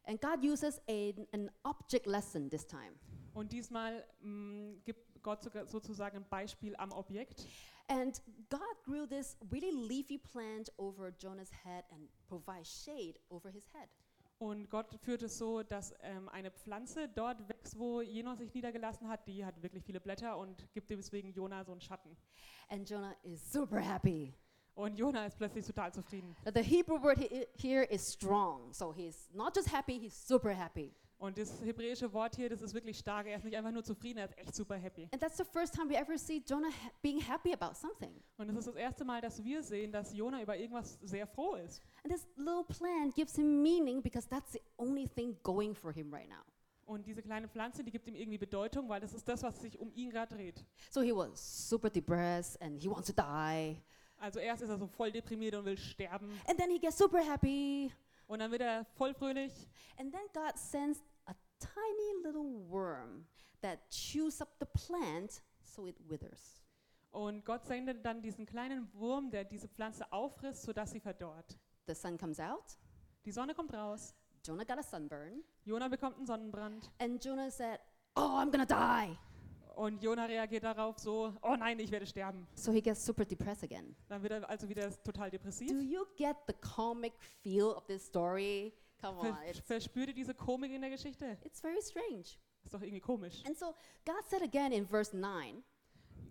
and 0.06 0.22
God 0.22 0.44
uses 0.44 0.80
a, 0.88 1.12
an 1.34 1.50
object 1.64 2.06
lesson 2.06 2.50
this 2.50 2.66
time. 2.68 2.94
Und 3.34 3.52
diesmal 3.52 4.06
mh, 4.22 4.76
gibt 4.86 5.11
Gott 5.24 5.44
sozusagen 5.68 6.18
ein 6.18 6.30
Beispiel 6.30 6.76
am 6.78 6.92
Objekt. 6.92 7.48
And 7.88 8.22
God 8.50 8.84
grew 8.86 9.06
this 9.06 9.38
really 9.52 9.72
leafy 9.72 10.18
plant 10.18 10.72
over 10.78 11.12
Jonah's 11.20 11.52
head 11.64 11.84
and 11.92 12.10
provides 12.28 12.70
shade 12.84 13.20
over 13.30 13.50
his 13.50 13.66
head. 13.74 13.90
Und 14.40 14.70
Gott 14.72 14.98
führt 15.04 15.22
es 15.22 15.38
so, 15.38 15.62
dass 15.62 15.94
ähm, 16.02 16.28
eine 16.30 16.50
Pflanze 16.50 17.08
dort 17.10 17.48
wächst, 17.48 17.78
wo 17.78 18.02
Jona 18.02 18.36
sich 18.36 18.52
niedergelassen 18.54 19.08
hat. 19.08 19.28
Die 19.28 19.46
hat 19.46 19.62
wirklich 19.62 19.84
viele 19.84 20.00
Blätter 20.00 20.36
und 20.36 20.68
gibt 20.74 20.90
deswegen 20.90 21.32
Jona 21.32 21.64
so 21.64 21.74
einen 21.74 21.82
Schatten. 21.82 22.18
And 22.68 22.90
Jonah 22.90 23.16
is 23.22 23.52
super 23.52 23.80
happy. 23.80 24.34
Und 24.74 24.98
Jona 24.98 25.28
ist 25.28 25.38
plötzlich 25.38 25.66
total 25.66 25.94
zufrieden. 25.94 26.36
The 26.46 26.64
Hebrew 26.64 27.00
word 27.04 27.20
he, 27.20 27.46
here 27.56 27.84
is 27.84 28.14
strong. 28.14 28.74
So 28.74 28.92
he's 28.92 29.30
not 29.32 29.56
just 29.56 29.72
happy, 29.72 30.00
he's 30.00 30.16
super 30.16 30.56
happy. 30.58 30.96
Und 31.22 31.38
das 31.38 31.62
hebräische 31.64 32.12
Wort 32.14 32.36
hier, 32.36 32.50
das 32.50 32.64
ist 32.64 32.74
wirklich 32.74 32.98
stark. 32.98 33.28
Er 33.28 33.38
ist 33.38 33.44
nicht 33.46 33.56
einfach 33.56 33.72
nur 33.72 33.84
zufrieden, 33.84 34.18
er 34.18 34.26
ist 34.26 34.36
echt 34.40 34.56
super 34.56 34.76
happy. 34.76 35.08
And 35.12 35.22
that's 35.22 35.38
the 35.38 35.44
first 35.44 35.72
time 35.72 35.88
we 35.88 35.96
ever 35.96 36.18
see 36.18 36.42
Jonah 36.44 36.70
ha- 36.70 36.92
being 37.04 37.20
happy 37.22 37.54
about 37.54 37.76
something. 37.76 38.12
Und 38.38 38.50
es 38.50 38.56
ist 38.58 38.68
das 38.70 38.76
erste 38.76 39.06
Mal, 39.06 39.22
dass 39.22 39.44
wir 39.44 39.62
sehen, 39.62 39.92
dass 39.92 40.16
Jona 40.16 40.42
über 40.42 40.58
irgendwas 40.58 40.98
sehr 41.04 41.28
froh 41.28 41.54
ist. 41.58 41.80
And 42.04 42.12
this 42.12 42.28
little 42.38 42.64
plant 42.64 43.14
gives 43.14 43.36
him 43.36 43.62
meaning 43.62 44.02
because 44.02 44.28
that's 44.28 44.52
the 44.54 44.62
only 44.78 45.08
thing 45.08 45.38
going 45.44 45.76
for 45.76 45.94
him 45.94 46.12
right 46.12 46.28
now. 46.28 46.42
Und 46.88 47.06
diese 47.06 47.22
kleine 47.22 47.48
Pflanze, 47.48 47.84
die 47.84 47.92
gibt 47.92 48.08
ihm 48.08 48.16
irgendwie 48.16 48.40
Bedeutung, 48.40 48.90
weil 48.90 49.00
das 49.00 49.14
ist 49.14 49.28
das, 49.28 49.44
was 49.44 49.62
sich 49.62 49.78
um 49.78 49.92
ihn 49.94 50.10
gerade 50.10 50.34
dreht. 50.36 50.66
So 50.90 51.02
he 51.02 51.14
was 51.16 51.70
super 51.70 51.92
depressed 51.92 52.60
and 52.64 52.82
he 52.82 52.90
wants 52.90 53.06
to 53.08 53.14
die. 53.14 53.78
Also 54.18 54.40
erst 54.40 54.64
ist 54.64 54.70
er 54.70 54.78
so 54.80 54.88
voll 54.88 55.12
deprimiert 55.12 55.54
und 55.54 55.66
will 55.66 55.78
sterben. 55.78 56.32
And 56.48 56.58
then 56.58 56.72
he 56.72 56.80
gets 56.80 56.98
super 56.98 57.20
happy. 57.20 57.92
Und 58.26 58.40
dann 58.40 58.50
wird 58.50 58.62
er 58.62 58.86
voll 58.96 59.14
fröhlich. 59.14 59.52
And 59.98 60.12
then 60.12 60.22
God 60.34 60.58
sends 60.58 61.04
tiny 61.62 62.24
little 62.26 62.68
worm 62.70 63.26
that 63.62 63.90
chews 63.90 64.42
up 64.42 64.50
the 64.60 64.66
plant 64.66 65.42
so 65.64 65.88
it 65.88 65.96
withers. 66.10 66.62
Und 67.12 67.46
Gott 67.46 67.66
sendet 67.66 68.06
dann 68.06 68.22
diesen 68.22 68.46
kleinen 68.46 68.88
Wurm, 68.94 69.30
der 69.30 69.44
diese 69.44 69.68
Pflanze 69.68 70.12
auffrisst, 70.12 70.64
sodass 70.64 70.92
sie 70.92 71.00
verdorrt. 71.00 71.58
The 71.88 71.94
sun 71.94 72.18
comes 72.18 72.40
out. 72.40 72.78
Die 73.26 73.32
Sonne 73.32 73.54
kommt 73.54 73.74
raus. 73.74 74.16
Jonah 74.44 74.64
got 74.64 74.80
a 74.80 74.84
sunburn. 74.84 75.44
Jona 75.66 75.88
bekommt 75.88 76.18
einen 76.18 76.26
Sonnenbrand. 76.26 76.92
And 77.00 77.24
Jonah 77.24 77.52
said, 77.52 77.80
Oh, 78.16 78.40
I'm 78.40 78.50
gonna 78.50 78.66
die. 78.66 79.18
Und 79.76 80.02
Jona 80.04 80.26
reagiert 80.26 80.64
darauf 80.64 81.00
so, 81.00 81.34
oh 81.42 81.56
nein, 81.56 81.80
ich 81.80 81.92
werde 81.92 82.06
sterben. 82.06 82.46
So 82.56 82.72
he 82.72 82.82
gets 82.82 83.06
super 83.06 83.24
depressed 83.24 83.64
again. 83.64 83.96
Dann 84.10 84.22
wird 84.22 84.34
er 84.34 84.50
also 84.50 84.68
wieder 84.68 84.90
total 85.04 85.30
Do 85.30 85.38
depressiv. 85.38 85.72
you 85.82 86.06
get 86.18 86.36
the 86.48 86.54
comic 86.54 87.14
feel 87.42 87.68
of 87.68 87.86
this 87.88 88.06
story? 88.06 88.74
Come 89.02 89.18
on, 89.18 89.36
Ver 89.36 89.50
it's, 89.50 89.60
verspürt 89.60 90.16
diese 90.16 90.34
Komik 90.34 90.72
in 90.72 90.82
der 90.82 90.90
Geschichte? 90.90 91.38
it's 91.44 91.60
very 91.60 91.82
strange. 91.82 92.38
Ist 92.64 92.74
doch 92.74 92.82
irgendwie 92.82 93.02
komisch. 93.02 93.44
And 93.46 93.58
so 93.58 93.74
God 94.06 94.24
said 94.28 94.44
again 94.44 94.72
in 94.72 94.86
verse 94.86 95.16
9, 95.16 95.64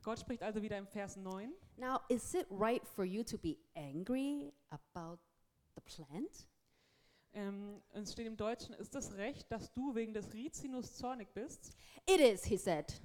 Gott 0.02 0.20
spricht 0.20 0.42
also 0.42 0.62
wieder 0.62 0.78
im 0.78 0.87
Vers 0.87 1.16
9. 1.16 1.52
Now, 1.76 2.00
is 2.09 2.35
it 2.35 2.46
right 2.50 2.87
for 2.87 3.04
you 3.04 3.22
to 3.24 3.37
be 3.37 3.56
angry 3.74 4.52
about 4.70 5.18
the 5.74 5.80
plant? 5.80 6.46
Ähm, 7.33 7.80
es 7.92 8.12
steht 8.12 8.26
im 8.26 8.37
Deutschen, 8.37 8.74
ist 8.74 8.94
es 8.94 9.14
recht, 9.16 9.50
dass 9.52 9.72
du 9.72 9.94
wegen 9.94 10.12
des 10.12 10.33
Rizinus 10.33 10.96
zornig 10.96 11.33
bist? 11.33 11.72
It 12.06 12.20
is, 12.20 12.44
he 12.44 12.56
said. 12.56 13.00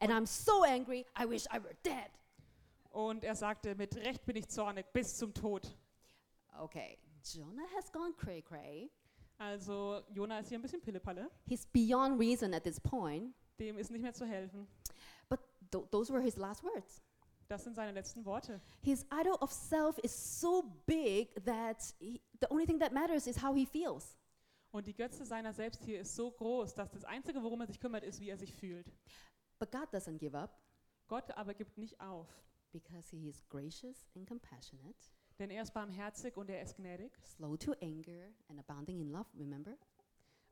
And 0.00 0.12
I'm 0.12 0.26
so 0.26 0.64
angry, 0.64 1.06
I 1.18 1.28
wish 1.28 1.46
I 1.46 1.62
were 1.62 1.74
dead. 1.82 2.10
Und 2.90 3.24
er 3.24 3.34
sagte, 3.34 3.74
mit 3.74 3.96
Recht 3.96 4.24
bin 4.24 4.36
ich 4.36 4.48
zornig 4.48 4.92
bis 4.92 5.16
zum 5.16 5.34
Tod. 5.34 5.76
Okay, 6.60 6.98
Jonah 7.24 7.66
has 7.76 7.90
gone 7.90 8.12
cray 8.16 8.42
cray. 8.42 8.90
Also 9.38 10.02
Jona 10.12 10.38
ist 10.38 10.48
hier 10.48 10.58
ein 10.58 10.62
bisschen 10.62 10.80
Pillepalle. 10.80 11.30
He's 11.46 11.66
beyond 11.66 12.18
reason 12.20 12.54
at 12.54 12.64
this 12.64 12.80
point. 12.80 13.34
Dem 13.58 13.78
ist 13.78 13.90
nicht 13.90 14.02
mehr 14.02 14.14
zu 14.14 14.26
helfen. 14.26 14.66
But 15.28 15.40
th- 15.72 15.88
those 15.90 16.12
were 16.12 16.22
his 16.22 16.36
last 16.36 16.62
words. 16.62 17.02
Das 17.48 17.64
sind 17.64 17.74
seine 17.74 17.92
letzten 17.92 18.24
Worte. 18.24 18.60
His 18.82 19.04
idol 19.12 19.34
of 19.40 19.52
self 19.52 19.98
is 19.98 20.40
so 20.40 20.62
big 20.86 21.34
that 21.44 21.94
he, 21.98 22.20
the 22.40 22.46
only 22.50 22.64
thing 22.66 22.78
that 22.80 22.92
matters 22.92 23.26
is 23.26 23.42
how 23.42 23.54
he 23.54 23.66
feels. 23.66 24.16
Und 24.70 24.86
die 24.86 24.94
Götze 24.94 25.24
seiner 25.24 25.52
selbst 25.52 25.84
hier 25.84 26.00
ist 26.00 26.16
so 26.16 26.30
groß, 26.30 26.74
dass 26.74 26.90
das 26.90 27.04
Einzige, 27.04 27.42
worum 27.42 27.60
er 27.60 27.66
sich 27.66 27.78
kümmert, 27.78 28.02
ist, 28.02 28.18
wie 28.20 28.28
er 28.30 28.38
sich 28.38 28.52
fühlt. 28.54 28.86
But 29.58 29.70
God 29.70 29.92
doesn't 29.92 30.18
give 30.18 30.36
up 30.36 30.58
Gott 31.06 31.30
aber 31.36 31.52
gibt 31.54 31.76
nicht 31.76 32.00
auf, 32.00 32.26
because 32.72 33.10
he 33.14 33.28
is 33.28 33.46
gracious 33.48 34.06
and 34.16 34.26
compassionate, 34.26 34.96
denn 35.38 35.50
er 35.50 35.62
ist 35.62 35.72
barmherzig 35.74 36.36
und 36.36 36.48
er 36.50 36.62
ist 36.62 36.76
gnädig 36.76 37.12
slow 37.24 37.56
to 37.56 37.72
anger, 37.80 38.28
and 38.48 38.58
abounding 38.58 39.00
in 39.00 39.10
love, 39.10 39.26
remember? 39.38 39.76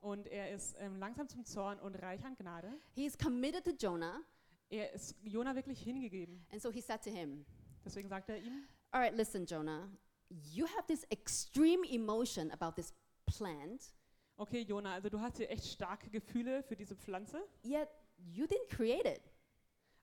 und 0.01 0.27
er 0.27 0.51
ist 0.53 0.75
ähm, 0.81 0.97
langsam 0.99 1.29
zum 1.29 1.45
Zorn 1.45 1.79
und 1.79 1.95
reich 2.03 2.25
an 2.25 2.35
Gnade. 2.37 2.73
He 2.95 3.07
is 3.07 3.17
committed 3.17 3.65
to 3.65 3.71
Jonah, 3.71 4.21
Er 4.69 4.93
ist 4.93 5.15
Jona 5.23 5.55
wirklich 5.55 5.81
hingegeben. 5.83 6.45
and 6.51 6.61
so 6.61 6.71
he 6.73 6.81
said 6.81 7.03
to 7.03 7.11
him, 7.11 7.45
Deswegen 7.85 8.09
sagt 8.09 8.29
er 8.31 8.39
ihm, 8.39 8.67
All 8.91 9.01
right, 9.01 9.15
listen, 9.17 9.47
Jonah, 9.47 9.89
you 10.29 10.67
have 10.67 10.87
this 10.87 11.05
extreme 11.11 11.85
emotion 11.89 12.51
about 12.51 12.73
this 12.75 12.93
plant, 13.27 13.95
okay 14.37 14.63
Jona, 14.63 14.95
also 14.95 15.09
du 15.09 15.21
hast 15.21 15.37
hier 15.37 15.49
echt 15.51 15.65
starke 15.67 16.11
Gefühle 16.11 16.63
für 16.65 16.75
diese 16.75 16.97
Pflanze, 16.97 17.43
yet 17.63 17.89
you 18.17 18.45
didn't 18.47 18.69
create 18.69 19.07
it. 19.07 19.23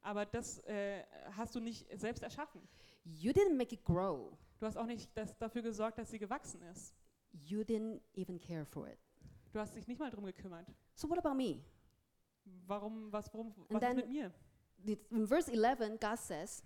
aber 0.01 0.25
das 0.25 0.59
äh, 0.59 1.03
hast 1.35 1.53
du 1.55 1.59
nicht 1.59 1.85
selbst 1.99 2.23
erschaffen. 2.23 2.61
You 3.03 3.31
didn't 3.31 3.55
make 3.55 3.73
it 3.75 3.83
grow. 3.83 4.37
Du 4.59 4.65
hast 4.65 4.77
auch 4.77 4.85
nicht 4.85 5.09
das, 5.15 5.37
dafür 5.37 5.61
gesorgt, 5.61 5.97
dass 5.97 6.11
sie 6.11 6.19
gewachsen 6.19 6.61
ist. 6.63 6.93
You 7.31 7.61
didn't 7.61 8.01
even 8.15 8.39
care 8.39 8.65
for 8.65 8.87
it. 8.87 8.99
Du 9.51 9.59
hast 9.59 9.75
dich 9.75 9.87
nicht 9.87 9.99
mal 9.99 10.11
drum 10.11 10.25
gekümmert. 10.25 10.67
So 10.95 11.09
what 11.09 11.17
about 11.17 11.33
me? 11.35 11.61
Warum, 12.67 13.11
was, 13.11 13.31
warum, 13.33 13.53
And 13.69 13.81
was 13.81 13.89
ist 13.89 13.95
mit 13.95 14.09
mir? 14.09 14.31
The- 14.85 14.99
In 15.11 15.25
verse 15.27 15.49
11, 15.51 15.99
God 15.99 16.17
says, 16.17 16.63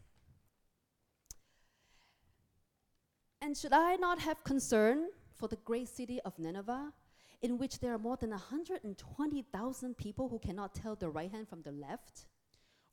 And 3.41 3.57
should 3.57 3.73
I 3.73 3.97
not 3.97 4.19
have 4.19 4.43
concern 4.43 5.09
for 5.33 5.47
the 5.49 5.57
great 5.65 5.89
city 5.89 6.21
of 6.23 6.37
Nineveh, 6.39 6.93
in 7.41 7.57
which 7.59 7.79
there 7.79 7.91
are 7.91 7.97
more 7.99 8.15
than 8.17 8.31
120,000 8.31 9.95
people 9.97 10.29
who 10.29 10.39
cannot 10.39 10.73
tell 10.73 10.95
the 10.95 11.09
right 11.09 11.31
hand 11.31 11.47
from 11.49 11.61
the 11.63 11.71
left? 11.71 12.25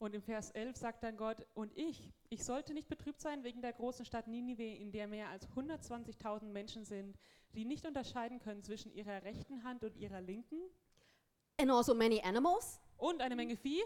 Und 0.00 0.14
im 0.14 0.22
Vers 0.22 0.50
11 0.52 0.76
sagt 0.78 1.02
dann 1.04 1.18
Gott, 1.18 1.46
und 1.52 1.76
ich, 1.76 2.10
ich 2.30 2.42
sollte 2.42 2.72
nicht 2.72 2.88
betrübt 2.88 3.20
sein 3.20 3.44
wegen 3.44 3.60
der 3.60 3.74
großen 3.74 4.06
Stadt 4.06 4.28
Ninive, 4.28 4.64
in 4.64 4.90
der 4.92 5.06
mehr 5.06 5.28
als 5.28 5.46
120.000 5.50 6.46
Menschen 6.46 6.86
sind, 6.86 7.18
die 7.52 7.66
nicht 7.66 7.84
unterscheiden 7.84 8.38
können 8.38 8.62
zwischen 8.62 8.90
ihrer 8.94 9.22
rechten 9.24 9.62
Hand 9.62 9.84
und 9.84 9.94
ihrer 9.98 10.22
linken 10.22 10.58
And 11.60 11.70
also 11.70 11.94
many 11.94 12.18
animals? 12.22 12.80
und 12.96 13.20
eine 13.20 13.36
Menge 13.36 13.58
Vieh. 13.58 13.84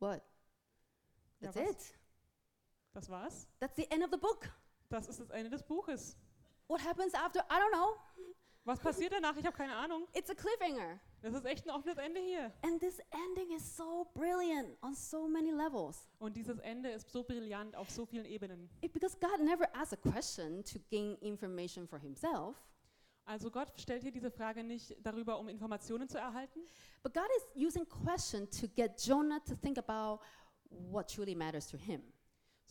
What? 0.00 0.20
Ja, 1.38 1.52
That's 1.52 1.56
was? 1.56 1.70
it. 1.70 1.98
Das 2.92 3.08
war's. 3.08 3.46
That's 3.60 3.76
the 3.76 3.88
end 3.88 4.02
of 4.02 4.10
the 4.10 4.18
book. 4.18 4.50
Das 4.88 5.06
ist 5.06 5.20
das 5.20 5.30
Ende 5.30 5.48
des 5.48 5.62
Buches. 5.62 6.16
What 6.66 6.84
happens 6.84 7.14
after? 7.14 7.38
I 7.48 7.60
don't 7.60 7.72
know. 7.72 7.96
Was 8.64 8.78
passiert 8.78 9.12
danach? 9.12 9.36
Ich 9.36 9.44
habe 9.44 9.56
keine 9.56 9.74
Ahnung. 9.74 10.06
It's 10.14 10.30
a 10.30 10.34
cliffhanger. 10.34 11.00
Das 11.20 11.34
ist 11.34 11.44
echt 11.44 11.66
ein 11.66 11.70
offenes 11.70 11.96
Ende 11.98 12.20
hier. 12.20 12.52
And 12.62 12.80
this 12.80 13.00
ending 13.10 13.56
is 13.56 13.76
so 13.76 14.06
brilliant 14.14 14.76
on 14.82 14.94
so 14.94 15.26
many 15.26 15.50
levels. 15.50 16.08
Und 16.20 16.36
dieses 16.36 16.58
Ende 16.60 16.90
ist 16.90 17.10
so 17.10 17.24
brillant 17.24 17.74
auf 17.74 17.90
so 17.90 18.06
vielen 18.06 18.24
Ebenen. 18.24 18.70
It- 18.80 18.92
because 18.92 19.16
God 19.18 19.40
never 19.40 19.64
asks 19.74 19.92
a 19.92 19.96
question 19.96 20.62
to 20.64 20.78
gain 20.90 21.16
information 21.20 21.86
for 21.88 21.98
himself, 21.98 22.56
Also 23.24 23.50
Gott 23.52 23.72
stellt 23.80 24.02
hier 24.02 24.10
diese 24.10 24.32
Frage 24.32 24.64
nicht 24.64 24.96
darüber, 25.00 25.38
um 25.38 25.48
Informationen 25.48 26.08
zu 26.08 26.18
erhalten, 26.18 26.60
but 27.04 27.14
God 27.14 27.28
is 27.36 27.46
using 27.66 27.88
question 27.88 28.48
to 28.50 28.66
get 28.74 29.00
Jonah 29.00 29.38
to 29.44 29.54
think 29.54 29.78
about 29.78 30.20
what 30.70 31.08
truly 31.08 31.34
matters 31.36 31.68
to 31.68 31.76
him. 31.76 32.02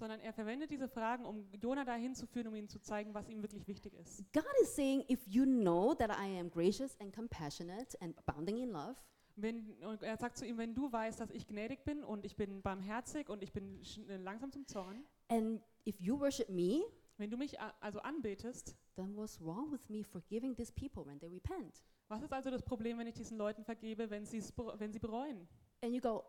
Sondern 0.02 0.20
er 0.20 0.34
verwendet 0.34 0.72
diese 0.72 0.88
Fragen, 0.88 1.26
um 1.26 1.48
Jona 1.62 1.86
dahin 1.86 2.16
zu 2.16 2.26
führen, 2.26 2.48
um 2.48 2.56
ihm 2.56 2.68
zu 2.68 2.80
zeigen, 2.80 3.14
was 3.14 3.30
ihm 3.30 3.44
wirklich 3.44 3.68
wichtig 3.68 3.94
ist. 3.94 4.24
God 4.34 4.44
is 4.64 4.76
saying, 4.76 5.06
if 5.08 5.20
you 5.28 5.46
know 5.46 5.94
that 5.94 6.10
I 6.10 6.40
am 6.40 6.50
gracious 6.50 7.00
and 7.00 7.14
compassionate 7.14 7.96
and 8.02 8.18
abounding 8.18 8.58
in 8.58 8.72
love, 8.72 8.96
Wenn, 9.36 9.76
und 9.84 10.02
er 10.02 10.18
sagt 10.18 10.38
zu 10.38 10.46
ihm, 10.46 10.58
wenn 10.58 10.74
du 10.74 10.92
weißt, 10.92 11.20
dass 11.20 11.30
ich 11.30 11.46
gnädig 11.46 11.84
bin 11.84 12.04
und 12.04 12.26
ich 12.26 12.36
bin 12.36 12.64
barmherzig 12.64 13.30
und 13.30 13.44
ich 13.44 13.54
bin 13.54 13.80
äh, 14.10 14.18
langsam 14.18 14.52
zum 14.52 14.66
Zorn, 14.66 15.06
and 15.30 15.62
if 15.88 16.02
you 16.02 16.20
worship 16.20 16.50
me, 16.50 16.82
wenn 17.18 17.30
du 17.30 17.38
mich 17.38 17.60
also 17.80 18.00
anbetest, 18.00 18.76
then 18.96 19.16
what's 19.16 19.40
wrong 19.40 19.72
with 19.72 19.88
me 19.88 20.04
forgiving 20.04 20.56
these 20.56 20.74
people 20.74 21.06
when 21.06 21.20
they 21.20 21.30
repent? 21.30 21.84
was 22.08 22.24
ist 22.24 22.34
also 22.34 22.50
das 22.50 22.64
Problem, 22.64 22.98
wenn 22.98 23.08
ich 23.08 23.14
diesen 23.14 23.38
Leuten 23.38 23.64
vergebe, 23.64 24.10
wenn, 24.10 24.26
bere- 24.26 24.80
wenn 24.80 24.92
sie 24.92 25.00
bereuen? 25.00 25.48
And 25.84 25.94
you 25.94 26.02
go, 26.02 26.24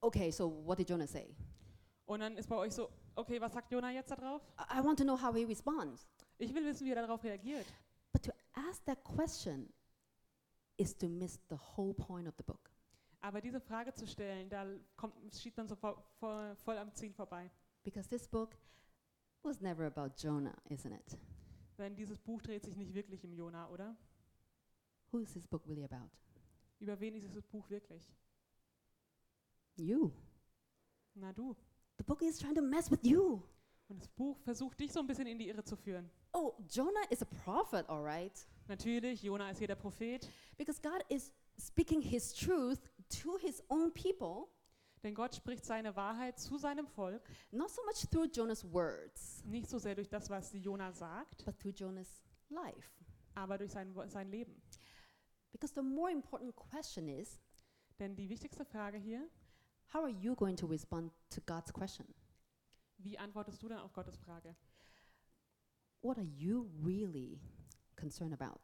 okay, 0.00 0.30
so 0.30 0.48
what 0.64 0.78
did 0.78 0.88
Jonah 0.88 1.08
say? 1.08 1.34
Und 2.06 2.20
dann 2.20 2.36
ist 2.36 2.48
bei 2.48 2.56
euch 2.56 2.72
so, 2.74 2.90
okay, 3.14 3.40
was 3.40 3.52
sagt 3.52 3.70
Jona 3.70 3.90
jetzt 3.90 4.10
darauf? 4.10 4.42
I, 4.58 4.84
want 4.84 4.98
to 4.98 5.04
know 5.04 5.20
how 5.20 5.34
he 5.34 5.44
responds. 5.44 6.06
Ich 6.38 6.52
will 6.54 6.64
wissen, 6.64 6.84
wie 6.86 6.90
er 6.90 7.06
darauf 7.06 7.22
reagiert. 7.24 7.66
But 8.12 8.22
to 8.24 8.32
ask 8.52 8.84
that 8.84 9.02
question 9.04 9.72
is 10.76 10.96
to 10.98 11.08
miss 11.08 11.40
the 11.48 11.56
whole 11.76 11.94
point 11.94 12.28
of 12.28 12.34
the 12.36 12.42
book. 12.42 12.70
Aber 13.20 13.40
diese 13.40 13.58
Frage 13.60 13.94
zu 13.94 14.06
stellen, 14.06 14.50
da 14.50 14.66
kommt, 14.96 15.14
schiebt 15.34 15.56
man 15.56 15.66
so 15.66 15.74
vo- 15.76 15.96
vo- 16.20 16.54
voll 16.56 16.76
am 16.76 16.92
Ziel 16.92 17.12
vorbei. 17.14 17.50
Because 17.82 18.06
this 18.08 18.28
book 18.28 18.54
was 19.42 19.60
never 19.60 19.86
about 19.86 20.14
Jonah, 20.18 20.54
isn't 20.68 20.92
it? 20.92 21.18
Denn 21.78 21.96
dieses 21.96 22.18
Buch 22.18 22.42
dreht 22.42 22.64
sich 22.64 22.76
nicht 22.76 22.92
wirklich 22.92 23.24
um 23.24 23.32
Jona, 23.32 23.68
oder? 23.70 23.96
Who 25.10 25.20
is 25.20 25.32
this 25.32 25.46
book 25.46 25.66
really 25.66 25.84
about? 25.84 26.10
Über 26.80 26.98
wen 27.00 27.14
ist 27.14 27.24
dieses 27.24 27.46
Buch 27.46 27.68
wirklich? 27.70 28.12
You. 29.76 30.10
Na 31.14 31.32
du. 31.32 31.56
The 31.98 32.04
book 32.04 32.22
is 32.22 32.38
trying 32.38 32.54
to 32.56 32.62
mess 32.62 32.90
with 32.90 33.00
you. 33.04 33.42
Und 33.88 34.00
das 34.00 34.08
Buch 34.08 34.38
versucht 34.40 34.80
dich 34.80 34.92
so 34.92 35.00
ein 35.00 35.06
bisschen 35.06 35.26
in 35.26 35.38
die 35.38 35.48
Irre 35.48 35.62
zu 35.64 35.76
führen. 35.76 36.10
Oh, 36.32 36.54
Jonah 36.68 37.04
is 37.10 37.22
a 37.22 37.26
prophet, 37.26 37.88
all 37.88 38.02
right? 38.02 38.46
Natürlich, 38.66 39.22
Jona 39.22 39.50
ist 39.50 39.58
hier 39.58 39.68
der 39.68 39.76
Prophet, 39.76 40.28
Because 40.56 40.80
God 40.80 41.04
is 41.08 41.30
speaking 41.58 42.00
his 42.00 42.32
truth 42.32 42.80
to 43.22 43.36
his 43.38 43.62
own 43.68 43.92
people, 43.92 44.48
Denn 45.02 45.14
Gott 45.14 45.34
spricht 45.34 45.66
seine 45.66 45.94
Wahrheit 45.94 46.38
zu 46.38 46.56
seinem 46.56 46.86
Volk, 46.86 47.22
not 47.52 47.70
so 47.70 47.82
much 47.84 48.08
through 48.10 48.26
Jonah's 48.32 48.64
words, 48.72 49.44
nicht 49.44 49.68
so 49.68 49.78
sehr 49.78 49.94
durch 49.94 50.08
das, 50.08 50.30
was 50.30 50.50
Jona 50.54 50.92
sagt, 50.92 51.44
but 51.44 51.58
through 51.58 51.74
Jonah's 51.74 52.22
life. 52.48 52.90
aber 53.34 53.58
durch 53.58 53.70
sein, 53.70 53.94
sein 54.08 54.30
Leben. 54.30 54.60
Because 55.52 55.74
the 55.74 55.82
more 55.82 56.10
important 56.10 56.56
question 56.56 57.06
is 57.08 57.38
Denn 57.98 58.16
die 58.16 58.28
wichtigste 58.28 58.64
Frage 58.64 58.96
hier, 58.96 59.28
how 59.92 60.02
are 60.02 60.12
you 60.12 60.34
going 60.34 60.56
to 60.56 60.66
respond 60.66 61.10
to 61.30 61.40
God's 61.46 61.72
question? 61.72 62.06
wie 62.98 63.18
antwortest 63.18 63.62
du 63.62 63.68
dann 63.68 63.80
auf 63.80 63.92
Gottes 63.92 64.16
Frage? 64.16 64.56
What 66.00 66.16
are 66.18 66.26
you 66.26 66.70
really 66.82 67.40
concerned 67.96 68.32
about? 68.32 68.60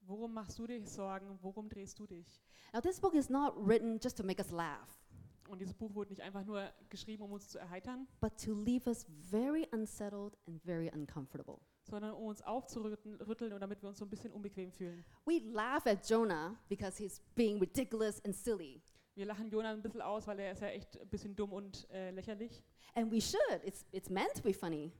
Worum 0.00 0.34
machst 0.34 0.58
du 0.58 0.66
dich 0.66 0.88
Sorgen? 0.88 1.38
Worum 1.42 1.68
drehst 1.68 1.98
du 1.98 2.06
dich? 2.06 2.40
Now, 2.72 2.80
this 2.80 3.00
book 3.00 3.14
is 3.14 3.28
not 3.28 3.54
written 3.56 3.98
just 4.02 4.16
to 4.16 4.24
make 4.24 4.40
us 4.40 4.50
laugh, 4.50 5.00
Und 5.48 5.60
dieses 5.60 5.74
Buch 5.74 5.94
wurde 5.94 6.10
nicht 6.10 6.22
einfach 6.22 6.44
nur 6.44 6.72
geschrieben, 6.88 7.22
um 7.24 7.32
uns 7.32 7.48
zu 7.48 7.58
erheitern, 7.58 8.06
but 8.20 8.36
to 8.36 8.52
leave 8.52 8.88
us 8.88 9.04
very 9.30 9.66
unsettled 9.72 10.36
and 10.46 10.60
very 10.62 10.88
uncomfortable. 10.92 11.58
sondern 11.84 12.14
um 12.14 12.26
uns 12.26 12.42
aufzurütteln 12.42 13.52
und 13.52 13.60
damit 13.60 13.80
wir 13.82 13.88
uns 13.88 13.98
so 13.98 14.04
ein 14.04 14.10
bisschen 14.10 14.32
unbequem 14.32 14.72
fühlen. 14.72 15.04
We 15.24 15.38
laugh 15.52 15.86
at 15.86 16.08
Jonah 16.08 16.56
because 16.68 17.00
he's 17.00 17.20
being 17.36 17.60
ridiculous 17.60 18.24
and 18.24 18.34
silly. 18.34 18.82
Wir 19.16 19.24
lachen 19.24 19.48
Jonah 19.48 19.72
ein 19.72 19.80
bisschen 19.80 20.02
aus, 20.02 20.26
weil 20.26 20.38
er 20.38 20.52
ist 20.52 20.60
ja 20.60 20.68
echt 20.68 21.00
ein 21.00 21.08
bisschen 21.08 21.34
dumm 21.34 21.52
und 21.54 21.88
äh, 21.90 22.10
lächerlich. 22.10 22.62
And 22.94 23.10
we 23.10 23.20
should. 23.20 23.64
It's, 23.64 23.86
it's 23.90 24.10
meant 24.10 24.34
to 24.34 24.42
be 24.42 24.52
funny. 24.52 24.92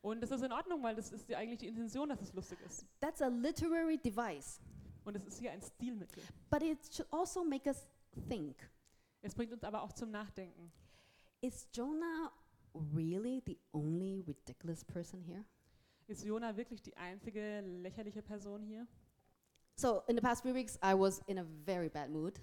Und 0.00 0.20
das 0.20 0.30
ist 0.30 0.42
in 0.42 0.52
Ordnung, 0.52 0.80
weil 0.82 0.94
das 0.94 1.10
ist 1.10 1.28
ja 1.28 1.38
eigentlich 1.38 1.58
die 1.58 1.66
Intention, 1.66 2.08
dass 2.08 2.20
es 2.20 2.32
lustig 2.34 2.60
ist. 2.64 2.86
That's 3.00 3.20
a 3.20 3.26
literary 3.26 3.98
device. 3.98 4.60
Und 5.04 5.16
es 5.16 5.24
ist 5.26 5.38
hier 5.38 5.50
ein 5.50 5.60
Stilmittel. 5.60 6.22
But 6.50 6.62
it 6.62 6.78
should 6.94 7.12
also 7.12 7.44
make 7.44 7.68
us 7.68 7.88
think 8.28 8.56
Es 9.22 9.34
bringt 9.34 9.52
uns 9.52 9.64
aber 9.64 9.82
auch 9.82 9.92
zum 9.92 10.10
Nachdenken. 10.10 10.70
is 11.40 11.66
Jonah 11.72 12.32
really 12.94 13.42
the 13.44 13.58
only 13.72 14.20
ridiculous 14.20 14.84
person 14.84 15.20
here? 15.20 15.44
Ist 16.06 16.24
Jonah 16.24 16.56
wirklich 16.56 16.80
die 16.80 16.96
einzige 16.96 17.60
lächerliche 17.60 18.22
Person 18.22 18.62
hier? 18.62 18.86
So, 19.76 20.02
in 20.06 20.16
the 20.16 20.22
past 20.22 20.42
few 20.42 20.54
weeks, 20.54 20.78
I 20.82 20.94
was 20.94 21.20
in 21.26 21.38
a 21.38 21.44
very 21.64 21.88
bad 21.88 22.10
mood. 22.10 22.38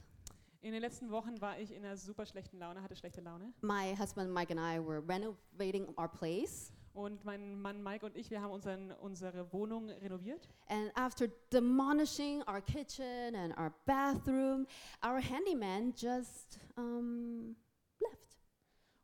In 0.63 0.73
den 0.73 0.81
letzten 0.81 1.09
Wochen 1.09 1.41
war 1.41 1.57
ich 1.57 1.71
in 1.71 1.83
einer 1.83 1.97
super 1.97 2.23
schlechten 2.23 2.59
Laune, 2.59 2.83
hatte 2.83 2.95
schlechte 2.95 3.19
Laune. 3.19 3.51
My 3.61 3.95
husband 3.97 4.31
Mike 4.31 4.55
and 4.55 4.59
I 4.59 4.79
were 4.79 5.01
renovating 5.07 5.87
our 5.97 6.07
place. 6.07 6.71
Und 6.93 7.25
mein 7.25 7.59
Mann 7.59 7.81
Mike 7.81 8.05
und 8.05 8.15
ich, 8.15 8.29
wir 8.29 8.41
haben 8.41 8.51
unseren, 8.51 8.91
unsere 8.91 9.51
Wohnung 9.53 9.89
renoviert. 9.89 10.47
And 10.67 10.91
after 10.95 11.27
demolishing 11.51 12.43
our 12.47 12.61
kitchen 12.61 13.33
and 13.33 13.57
our 13.57 13.73
bathroom, 13.85 14.67
our 15.03 15.19
handyman 15.19 15.93
just 15.95 16.59
um, 16.77 17.55
left. 17.99 18.37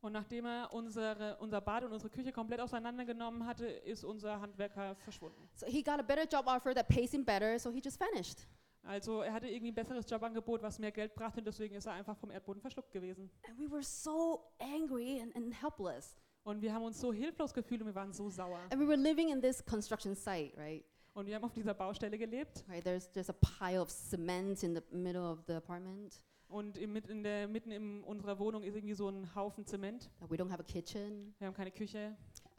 Und 0.01 0.11
nachdem 0.11 0.45
er 0.45 0.71
unsere, 0.73 1.37
unser 1.37 1.61
Bad 1.61 1.85
und 1.85 1.93
unsere 1.93 2.11
Küche 2.11 2.31
komplett 2.31 2.59
auseinandergenommen 2.59 3.47
hatte, 3.47 3.65
ist 3.65 4.03
unser 4.03 4.39
Handwerker 4.39 4.95
verschwunden. 4.97 5.49
So 5.55 5.65
he 5.65 5.81
got 5.81 5.99
a 5.99 6.03
better 6.03 6.27
job 6.31 6.45
offer 6.45 6.75
that 6.75 6.87
pays 6.87 7.13
him 7.13 7.25
better, 7.25 7.57
so 7.57 7.71
he 7.71 7.81
just 7.83 7.99
vanished. 7.99 8.45
Also 8.87 9.21
er 9.21 9.33
hatte 9.33 9.47
irgendwie 9.47 9.71
ein 9.71 9.75
besseres 9.75 10.09
Jobangebot, 10.09 10.61
was 10.61 10.79
mehr 10.79 10.91
Geld 10.91 11.13
brachte 11.13 11.39
und 11.39 11.45
deswegen 11.45 11.75
ist 11.75 11.85
er 11.85 11.93
einfach 11.93 12.15
vom 12.17 12.31
Erdboden 12.31 12.61
verschluckt 12.61 12.91
gewesen. 12.91 13.29
And 13.47 13.59
we 13.59 13.69
were 13.69 13.83
so 13.83 14.41
angry 14.59 15.19
and, 15.21 15.35
and 15.35 15.53
helpless. 15.61 16.15
Und 16.43 16.61
wir 16.61 16.73
haben 16.73 16.85
uns 16.85 17.01
so 17.01 17.11
hilflos 17.11 17.53
gefühlt 17.53 17.81
und 17.81 17.87
wir 17.87 17.95
waren 17.95 18.13
so 18.13 18.29
sauer. 18.29 18.59
And 18.71 18.79
we 18.81 18.87
were 18.87 18.95
living 18.95 19.29
in 19.29 19.41
this 19.41 19.63
construction 19.65 20.15
site, 20.15 20.53
right? 20.57 20.85
Und 21.13 21.25
wir 21.25 21.35
haben 21.35 21.43
auf 21.43 21.53
dieser 21.53 21.73
Baustelle 21.73 22.17
gelebt 22.17 22.63
Right, 22.69 22.83
there's, 22.83 23.11
there's 23.11 23.29
a 23.29 23.33
pile 23.33 23.81
of 23.81 23.89
cement 23.89 24.63
in 24.63 24.75
the 24.75 24.81
middle 24.95 25.29
of 25.29 25.39
the 25.47 25.53
apartment. 25.53 26.21
und 26.47 26.77
im, 26.77 26.95
in 26.95 27.23
der, 27.23 27.49
mitten 27.49 27.71
in 27.71 28.03
unserer 28.03 28.39
Wohnung 28.39 28.63
ist 28.63 28.75
irgendwie 28.75 28.93
so 28.93 29.09
ein 29.09 29.35
Haufen 29.35 29.65
Zement. 29.65 30.09
We 30.29 30.37
don't 30.37 30.49
have 30.49 30.61
a 30.61 30.63
kitchen. 30.63 31.35
Wir 31.39 31.47
haben 31.47 31.53
keine 31.53 31.71
Küche 31.71 32.15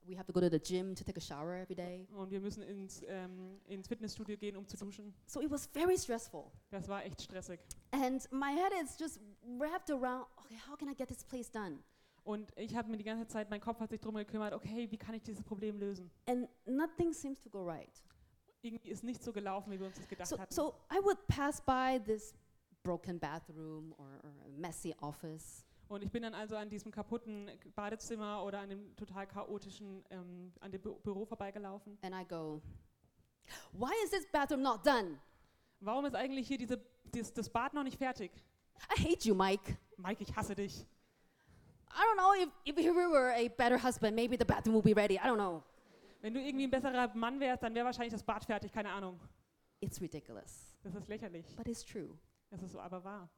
We 0.08 0.16
have 0.16 0.26
to 0.26 0.32
go 0.32 0.40
to 0.40 0.48
the 0.50 0.58
gym 0.58 0.94
to 0.94 1.04
take 1.04 1.18
a 1.18 1.20
shower 1.20 1.54
every 1.54 1.74
day. 1.76 2.08
und 2.16 2.30
wir 2.30 2.40
müssen 2.40 2.62
ins, 2.62 3.02
ähm, 3.06 3.60
ins 3.66 3.86
Fitnessstudio 3.88 4.38
gehen, 4.38 4.56
um 4.56 4.66
zu 4.66 4.76
duschen. 4.78 5.12
So 5.26 5.40
it 5.42 5.50
was 5.50 5.66
very 5.66 5.98
stressful. 5.98 6.50
Das 6.70 6.88
war 6.88 7.04
echt 7.04 7.20
stressig. 7.20 7.60
And 7.90 8.26
my 8.32 8.52
head 8.54 8.72
is 8.82 8.98
just 8.98 9.20
wrapped 9.58 9.90
around 9.90 10.26
okay, 10.38 10.56
how 10.68 10.76
can 10.78 10.88
I 10.88 10.94
get 10.94 11.08
this 11.08 11.22
place 11.24 11.50
done? 11.50 11.78
Und 12.24 12.50
ich 12.56 12.74
habe 12.74 12.90
mir 12.90 12.96
die 12.96 13.04
ganze 13.04 13.26
Zeit, 13.26 13.48
mein 13.50 13.60
Kopf 13.60 13.80
hat 13.80 13.90
sich 13.90 14.00
darum 14.00 14.16
gekümmert, 14.16 14.52
okay, 14.54 14.90
wie 14.90 14.96
kann 14.98 15.14
ich 15.14 15.22
dieses 15.22 15.42
Problem 15.42 15.78
lösen? 15.78 16.10
And 16.26 16.48
nothing 16.66 17.12
seems 17.12 17.40
to 17.42 17.50
go 17.50 17.62
right. 17.64 18.02
Irgendwie 18.62 18.90
ist 18.90 19.04
nicht 19.04 19.22
so 19.22 19.32
gelaufen, 19.32 19.70
wie 19.72 19.78
wir 19.78 19.86
uns 19.86 19.96
das 19.96 20.08
gedacht 20.08 20.28
So, 20.28 20.38
hatten. 20.38 20.52
so 20.54 20.74
I 20.90 21.02
would 21.04 21.18
pass 21.28 21.60
by 21.60 22.00
this 22.04 22.34
broken 22.82 23.18
bathroom 23.18 23.94
or, 23.98 24.20
or 24.22 24.30
a 24.46 24.48
messy 24.48 24.94
office. 25.00 25.64
Und 25.88 26.02
ich 26.02 26.10
bin 26.10 26.22
dann 26.22 26.34
also 26.34 26.56
an 26.56 26.68
diesem 26.68 26.90
kaputten 26.92 27.50
Badezimmer 27.74 28.44
oder 28.44 28.60
an 28.60 28.68
dem 28.68 28.94
total 28.96 29.26
chaotischen, 29.26 30.04
ähm, 30.10 30.52
an 30.60 30.70
dem 30.70 30.82
Bü 30.82 30.94
Büro 31.02 31.24
vorbeigelaufen. 31.24 31.98
And 32.02 32.14
I 32.14 32.24
go, 32.28 32.60
why 33.72 33.92
is 34.04 34.10
this 34.10 34.26
bathroom 34.30 34.62
not 34.62 34.84
done? 34.84 35.18
Warum 35.80 36.04
ist 36.04 36.14
eigentlich 36.14 36.46
hier 36.46 36.58
diese, 36.58 36.78
dieses, 37.14 37.32
das 37.32 37.48
Bad 37.48 37.72
noch 37.72 37.84
nicht 37.84 37.96
fertig? 37.96 38.30
I 38.96 39.02
hate 39.02 39.26
you, 39.26 39.34
Mike. 39.34 39.78
Mike, 39.96 40.22
ich 40.22 40.36
hasse 40.36 40.54
dich. 40.54 40.86
I 41.90 42.00
don't 42.02 42.16
know 42.16 42.34
if, 42.34 42.50
if 42.66 42.84
you 42.84 42.94
were 42.94 43.32
a 43.34 43.48
better 43.48 43.82
husband, 43.82 44.14
maybe 44.14 44.36
the 44.38 44.44
bathroom 44.44 44.74
will 44.74 44.82
be 44.82 44.94
ready. 44.94 45.14
I 45.14 45.26
don't 45.26 45.36
know. 45.36 45.62
Wenn 46.20 46.34
du 46.34 46.40
irgendwie 46.40 46.64
ein 46.66 46.70
besserer 46.70 47.14
Mann 47.14 47.40
wärst, 47.40 47.62
dann 47.62 47.74
wäre 47.74 47.86
wahrscheinlich 47.86 48.12
das 48.12 48.22
Bad 48.22 48.44
fertig, 48.44 48.72
keine 48.72 48.90
Ahnung. 48.90 49.18
It's 49.80 50.00
ridiculous, 50.00 50.76
Das 50.82 50.94
ist 50.94 51.08
lächerlich. 51.08 51.46
but 51.56 51.66
it's 51.66 51.84
true. 51.84 52.18
Das 52.50 52.60
ist 52.62 52.72
so 52.72 52.80
aber 52.80 53.02
wahr. 53.04 53.28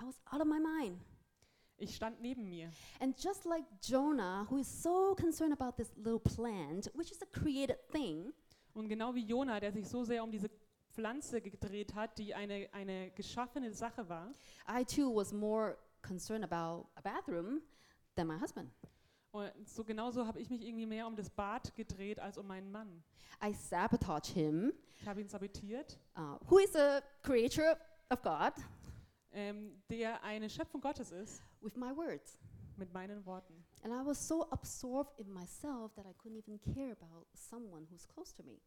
I 0.00 0.04
was 0.06 0.20
out 0.30 0.40
of 0.40 0.46
my 0.46 0.60
mind. 0.60 1.02
Ich 1.78 1.94
stand 1.94 2.20
neben 2.20 2.48
mir. 2.48 2.70
And 3.00 3.14
just 3.22 3.44
like 3.44 3.64
Jonah, 3.82 4.46
who 4.48 4.58
is 4.58 4.82
so 4.82 5.14
concerned 5.14 5.52
about 5.52 5.76
this 5.76 5.94
little 5.96 6.18
plant, 6.20 6.90
which 6.94 7.10
is 7.10 7.20
a 7.22 7.26
created 7.26 7.76
thing, 7.92 8.32
Und 8.74 8.88
genau 8.88 9.14
wie 9.14 9.24
Jona, 9.24 9.58
der 9.60 9.72
sich 9.72 9.88
so 9.88 10.04
sehr 10.04 10.22
um 10.22 10.30
diese 10.30 10.50
Pflanze 10.92 11.40
gedreht 11.40 11.94
hat, 11.94 12.16
die 12.18 12.34
eine, 12.34 12.68
eine 12.72 13.10
geschaffene 13.10 13.72
Sache 13.72 14.08
war, 14.08 14.30
I 14.68 14.84
too 14.84 15.14
was 15.14 15.32
more 15.32 15.76
concerned 16.02 16.44
about 16.44 16.86
a 16.94 17.00
bathroom 17.02 17.60
than 18.14 18.26
my 18.26 18.38
husband. 18.40 18.70
und 19.32 19.50
so 19.68 19.84
genauso 19.84 20.26
habe 20.26 20.40
ich 20.40 20.48
mich 20.48 20.62
irgendwie 20.62 20.86
mehr 20.86 21.06
um 21.06 21.14
das 21.16 21.28
Bad 21.28 21.74
gedreht 21.74 22.18
als 22.18 22.38
um 22.38 22.46
meinen 22.46 22.70
Mann. 22.70 23.02
I 23.44 23.52
sabotage 23.52 24.32
him, 24.32 24.72
Ich 25.00 25.06
habe 25.06 25.20
ihn 25.20 25.28
sabotiert, 25.28 25.98
uh, 26.16 26.38
who 26.48 26.58
is 26.58 26.74
a 26.74 27.02
creature 27.22 27.78
of 28.10 28.22
God, 28.22 28.54
ähm, 29.32 29.82
der 29.90 30.22
eine 30.22 30.48
Schöpfung 30.48 30.80
Gottes 30.80 31.12
ist, 31.12 31.42
with 31.66 31.76
my 31.76 31.92
words. 31.96 32.38
mit 32.76 32.92
meinen 32.92 33.24
Worten. 33.24 33.64
And 33.82 33.92
I 33.92 34.06
was 34.06 34.26
so 34.26 34.42
absorbed 34.50 35.18
in 35.18 35.32
myself 35.32 35.94
that 35.94 36.06
I 36.06 36.12
couldn't 36.14 36.36
even 36.36 36.60
care 36.74 36.92
about 36.92 37.26
someone 37.34 37.86
who's 37.90 38.06
close 38.06 38.34
to 38.34 38.42
me. 38.42 38.60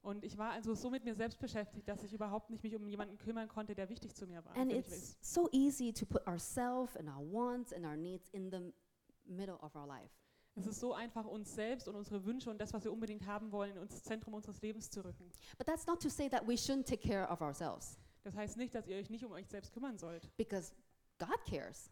Und 0.00 0.24
ich 0.24 0.38
war 0.38 0.52
also 0.52 0.74
so 0.74 0.90
mit 0.90 1.04
mir 1.04 1.14
selbst 1.14 1.40
beschäftigt, 1.40 1.88
dass 1.88 2.02
ich 2.04 2.12
überhaupt 2.12 2.50
nicht 2.50 2.62
mich 2.62 2.76
um 2.76 2.86
jemanden 2.86 3.18
kümmern 3.18 3.48
konnte, 3.48 3.74
der 3.74 3.88
wichtig 3.88 4.14
zu 4.14 4.26
mir 4.26 4.44
war. 4.44 4.56
And 4.56 4.72
it's 4.72 5.16
so 5.20 5.48
easy 5.50 5.92
to 5.92 6.06
put 6.06 6.26
ourselves 6.26 6.96
and 6.96 7.08
our 7.08 7.20
wants 7.32 7.72
and 7.72 7.84
our 7.84 7.96
needs 7.96 8.28
in 8.30 8.50
the 8.50 8.72
middle 9.24 9.56
of 9.60 9.74
our 9.74 9.86
life. 9.86 10.14
Es 10.54 10.66
ist 10.66 10.80
so 10.80 10.92
einfach, 10.92 11.24
uns 11.24 11.54
selbst 11.54 11.86
und 11.88 11.94
unsere 11.94 12.24
Wünsche 12.24 12.50
und 12.50 12.58
das, 12.60 12.72
was 12.72 12.82
wir 12.84 12.92
unbedingt 12.92 13.26
haben 13.26 13.52
wollen, 13.52 13.76
ins 13.76 14.02
Zentrum 14.02 14.34
unseres 14.34 14.60
Lebens 14.60 14.90
zu 14.90 15.04
rücken. 15.04 15.30
But 15.56 15.66
that's 15.66 15.86
not 15.86 16.00
to 16.02 16.08
say 16.08 16.28
that 16.28 16.46
we 16.48 16.54
shouldn't 16.54 16.84
take 16.84 17.06
care 17.06 17.28
of 17.28 17.40
ourselves, 17.40 17.98
Das 18.24 18.34
heißt 18.34 18.56
nicht, 18.56 18.74
dass 18.74 18.86
ihr 18.86 18.96
euch 18.96 19.08
nicht 19.10 19.24
um 19.24 19.32
euch 19.32 19.46
selbst 19.46 19.72
kümmern 19.72 19.98
sollt, 19.98 20.36
because 20.36 20.72
God 21.18 21.44
cares. 21.44 21.90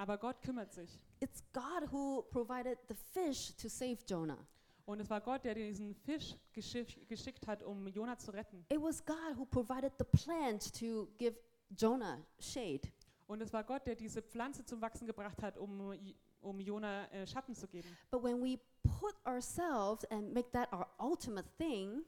Aber 0.00 0.16
Gott 0.16 0.40
kümmert 0.40 0.72
sich. 0.72 0.98
It's 1.20 1.44
God 1.52 1.92
who 1.92 2.22
provided 2.30 2.78
the 2.88 2.94
fish 2.94 3.54
to 3.56 3.68
save 3.68 3.98
Jonah. 4.06 4.46
Und 4.86 4.98
es 4.98 5.10
war 5.10 5.20
Gott, 5.20 5.44
der 5.44 5.54
diesen 5.54 5.94
Fisch 5.94 6.34
geschick, 6.54 7.06
geschickt 7.06 7.46
hat, 7.46 7.62
um 7.62 7.86
Jona 7.88 8.16
zu 8.16 8.30
retten. 8.30 8.64
It 8.70 8.80
was 8.80 9.04
God 9.04 9.36
who 9.36 9.44
provided 9.44 9.92
the 9.98 10.04
plant 10.04 10.72
to 10.80 11.06
give 11.18 11.36
Jonah 11.76 12.18
shade. 12.38 12.80
Und 13.26 13.42
es 13.42 13.52
war 13.52 13.62
Gott, 13.62 13.86
der 13.86 13.94
diese 13.94 14.22
Pflanze 14.22 14.64
zum 14.64 14.80
Wachsen 14.80 15.06
gebracht 15.06 15.42
hat, 15.42 15.58
um, 15.58 15.94
um 16.40 16.60
Jona 16.60 17.06
äh, 17.12 17.26
Schatten 17.26 17.54
zu 17.54 17.68
geben. 17.68 17.94
But 18.10 18.24
when 18.24 18.42
we 18.42 18.58
put 18.82 19.14
ourselves 19.26 20.04
and 20.06 20.32
make 20.32 20.50
that 20.52 20.72
our 20.72 20.88
ultimate 20.98 21.46
thing, 21.58 22.02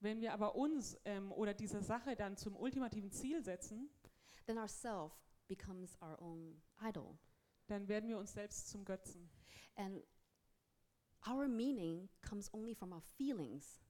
Wenn 0.00 0.20
wir 0.20 0.32
aber 0.32 0.56
uns 0.56 0.98
ähm, 1.04 1.30
oder 1.30 1.54
diese 1.54 1.80
Sache 1.80 2.16
dann 2.16 2.36
zum 2.36 2.56
ultimativen 2.56 3.12
Ziel 3.12 3.40
setzen, 3.40 3.88
then 4.46 4.58
our 4.58 4.66
self 4.66 5.12
becomes 5.54 5.96
our 6.00 6.20
own 6.20 6.60
idol. 6.80 7.18
dann 7.66 7.88
werden 7.88 8.08
wir 8.08 8.18
uns 8.18 8.32
selbst 8.32 8.68
zum 8.68 8.84
Götzen. 8.84 9.28
And 9.76 10.02
our 11.26 11.48
meaning 11.48 12.08
comes 12.28 12.52
only 12.52 12.74
from 12.74 12.92
our 12.92 13.02
feelings. 13.16 13.80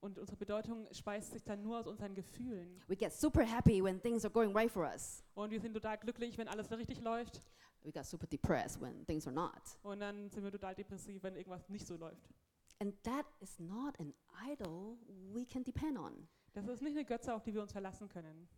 Und 0.00 0.18
unsere 0.18 0.36
Bedeutung 0.36 0.88
speist 0.92 1.32
sich 1.32 1.44
dann 1.44 1.62
nur 1.62 1.78
aus 1.78 1.86
unseren 1.86 2.14
Gefühlen. 2.14 2.82
We 2.88 2.96
get 2.96 3.12
super 3.12 3.44
happy 3.44 3.82
when 3.82 4.00
things 4.00 4.24
are 4.24 4.32
going 4.32 4.56
right 4.56 4.70
for 4.70 4.84
us. 4.84 5.22
Und 5.34 5.50
wir 5.50 5.60
sind 5.60 5.74
total 5.74 5.98
glücklich, 5.98 6.38
wenn 6.38 6.48
alles 6.48 6.70
richtig 6.70 7.00
läuft. 7.00 7.42
We 7.82 7.92
get 7.92 8.06
super 8.06 8.26
depressed 8.26 8.80
when 8.80 9.04
things 9.06 9.26
are 9.26 9.34
not. 9.34 9.78
Und 9.82 10.00
dann 10.00 10.30
sind 10.30 10.42
wir 10.42 10.50
total 10.50 10.74
depressiv, 10.74 11.22
wenn 11.22 11.36
irgendwas 11.36 11.68
nicht 11.68 11.86
so 11.86 11.96
läuft. 11.96 12.30
And 12.78 12.94
that 13.02 13.26
is 13.40 13.58
not 13.58 13.98
an 14.00 14.14
idol 14.50 14.96
we 15.32 15.44
can 15.44 15.62
depend 15.64 15.98
on. 15.98 16.28
Das 16.52 16.66
ist 16.66 16.82
nicht 16.82 16.96
eine 16.96 17.04
Götze, 17.04 17.34
auf 17.34 17.42
die 17.42 17.52
wir 17.52 17.62
uns 17.62 17.72
verlassen 17.72 18.08
können. 18.08 18.48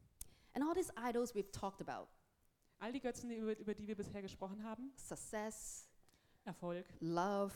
And 0.55 0.65
all 0.65 0.75
these 0.75 0.93
idols 0.97 1.35
we've 1.35 1.51
talked 1.51 1.81
about, 1.81 2.09
All 2.83 2.93
die 2.93 3.01
Götzen, 3.01 3.29
die 3.29 3.37
über, 3.37 3.57
über 3.57 3.75
die 3.75 3.87
wir 3.87 3.95
bisher 3.95 4.21
gesprochen 4.23 4.65
haben, 4.65 4.93
success, 4.97 5.89
Erfolg, 6.45 6.85
love, 6.99 7.55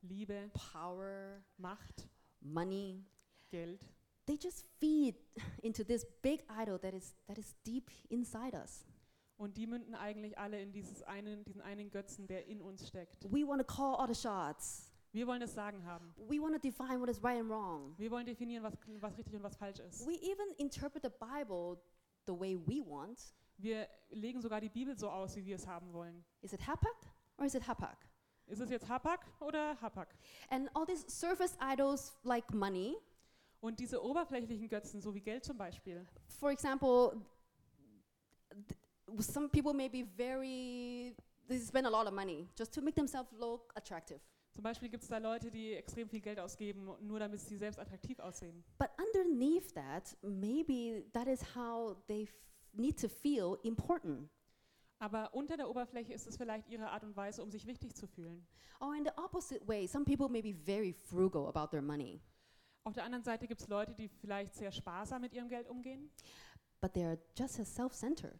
Liebe, 0.00 0.50
power, 0.72 1.42
Macht, 1.58 2.08
money, 2.40 3.04
Geld, 3.50 3.84
they 4.24 4.38
just 4.42 4.64
feed 4.80 5.16
into 5.62 5.84
this 5.84 6.06
big 6.22 6.42
idol 6.48 6.78
that 6.78 6.94
is 6.94 7.14
that 7.26 7.36
is 7.36 7.54
deep 7.66 7.90
inside 8.08 8.54
us. 8.54 8.86
und 9.36 9.58
die 9.58 9.66
münden 9.66 9.94
eigentlich 9.94 10.38
alle 10.38 10.62
in 10.62 10.72
dieses 10.72 11.02
einen, 11.02 11.44
diesen 11.44 11.60
einen 11.60 11.90
Götzen, 11.90 12.26
der 12.26 12.46
in 12.46 12.62
uns 12.62 12.88
steckt. 12.88 13.30
We 13.30 13.46
want 13.46 13.60
to 13.60 13.66
call 13.66 13.96
all 13.96 14.08
the 14.08 14.18
shots. 14.18 14.90
Wir 15.12 15.26
wollen 15.26 15.40
das 15.40 15.54
Sagen 15.54 15.84
haben. 15.84 16.14
We 16.16 16.40
want 16.40 16.54
to 16.54 16.58
define 16.58 16.98
what 17.00 17.10
is 17.10 17.22
right 17.22 17.38
and 17.38 17.50
wrong. 17.50 17.94
Wir 17.98 18.10
wollen 18.10 18.24
definieren, 18.24 18.62
was, 18.62 18.72
was 19.00 19.18
richtig 19.18 19.34
und 19.34 19.42
was 19.42 19.56
falsch 19.56 19.80
ist. 19.80 20.06
We 20.06 20.14
even 20.14 20.54
interpret 20.56 21.02
the 21.02 21.10
Bible 21.10 21.78
the 22.26 22.32
way 22.32 22.56
we 22.56 22.80
want. 22.80 23.34
Wir 23.56 23.88
legen 24.10 24.40
sogar 24.40 24.60
die 24.60 24.68
Bibel 24.68 24.96
so 24.96 25.08
aus, 25.08 25.36
wie 25.36 25.44
wir 25.44 25.56
es 25.56 25.66
haben 25.66 25.92
wollen. 25.92 26.24
Is 26.42 26.52
it 26.52 26.66
hapak 26.66 26.96
or 27.38 27.44
is 27.46 27.54
it 27.54 27.66
hapak? 27.66 27.98
Ist 28.46 28.60
es 28.60 28.70
jetzt 28.70 28.88
Hapak 28.88 29.26
oder 29.40 29.80
Hapak? 29.80 30.14
And 30.50 30.68
all 30.76 30.84
these 30.84 31.08
surface 31.08 31.56
idols 31.60 32.14
like 32.24 32.52
money, 32.52 32.96
Und 33.60 33.80
diese 33.80 34.04
oberflächlichen 34.04 34.68
Götzen, 34.68 35.00
so 35.00 35.14
wie 35.14 35.22
Geld 35.22 35.42
zum 35.42 35.56
Beispiel, 35.56 36.06
for 36.38 36.50
example, 36.50 37.18
some 39.18 39.48
people 39.48 39.72
may 39.72 39.88
be 39.88 40.04
very 40.04 41.16
they 41.48 41.58
spend 41.58 41.86
a 41.86 41.90
lot 41.90 42.06
of 42.06 42.12
money 42.12 42.46
just 42.58 42.74
to 42.74 42.82
make 42.82 42.94
themselves 42.94 43.32
look 43.32 43.72
attractive. 43.74 44.20
zum 44.50 44.62
Beispiel 44.62 44.90
gibt 44.90 45.02
es 45.02 45.08
da 45.08 45.16
Leute, 45.16 45.50
die 45.50 45.72
extrem 45.72 46.08
viel 46.10 46.20
Geld 46.20 46.38
ausgeben, 46.38 46.90
nur 47.00 47.18
damit 47.18 47.40
sie 47.40 47.56
selbst 47.56 47.78
attraktiv 47.78 48.18
aussehen. 48.18 48.62
But 48.78 48.90
underneath 48.98 49.72
that, 49.74 50.14
maybe 50.20 51.06
that 51.14 51.26
is 51.26 51.42
how 51.56 51.96
they 52.06 52.28
need 52.76 53.00
to 53.00 53.08
feel 53.08 53.58
important. 53.62 54.30
Aber 54.98 55.34
unter 55.34 55.56
der 55.56 55.68
Oberfläche 55.68 56.12
ist 56.12 56.26
es 56.26 56.36
vielleicht 56.36 56.68
ihre 56.68 56.90
Art 56.90 57.04
und 57.04 57.16
Weise, 57.16 57.42
um 57.42 57.50
sich 57.50 57.66
wichtig 57.66 57.94
zu 57.94 58.06
fühlen. 58.06 58.46
Or 58.80 58.94
in 58.94 59.04
the 59.04 59.10
opposite 59.16 59.66
way, 59.66 59.86
some 59.86 60.04
people 60.04 60.28
may 60.28 60.42
be 60.42 60.54
very 60.54 60.92
frugal 60.92 61.46
about 61.46 61.70
their 61.70 61.82
money, 61.82 62.20
Auf 62.84 62.94
der 62.94 63.04
anderen 63.04 63.24
Seite 63.24 63.46
gibt 63.46 63.60
es 63.60 63.68
Leute, 63.68 63.94
die 63.94 64.08
vielleicht 64.08 64.54
sehr 64.54 64.70
sparsam 64.70 65.22
mit 65.22 65.32
ihrem 65.32 65.48
Geld 65.48 65.68
umgehen, 65.68 66.10
but 66.80 66.94
they're 66.94 67.18
just 67.36 67.58
as 67.58 67.74
self-centered 67.74 68.38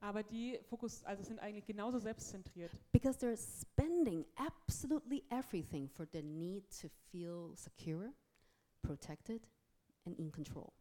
aber 0.00 0.22
die 0.22 0.58
Fokus, 0.68 1.04
also 1.04 1.22
sind 1.22 1.38
eigentlich 1.38 1.66
genauso 1.66 1.98
selbstzentriert, 1.98 2.72
because 2.90 3.18
they're 3.18 3.36
spending 3.36 4.24
absolutely 4.36 5.22
everything 5.30 5.88
for 5.88 6.06
the 6.12 6.22
need 6.22 6.64
to 6.80 6.88
feel 7.10 7.54
secure, 7.54 8.12
protected, 8.82 9.46
and 10.06 10.18
in 10.18 10.32
control. 10.32 10.72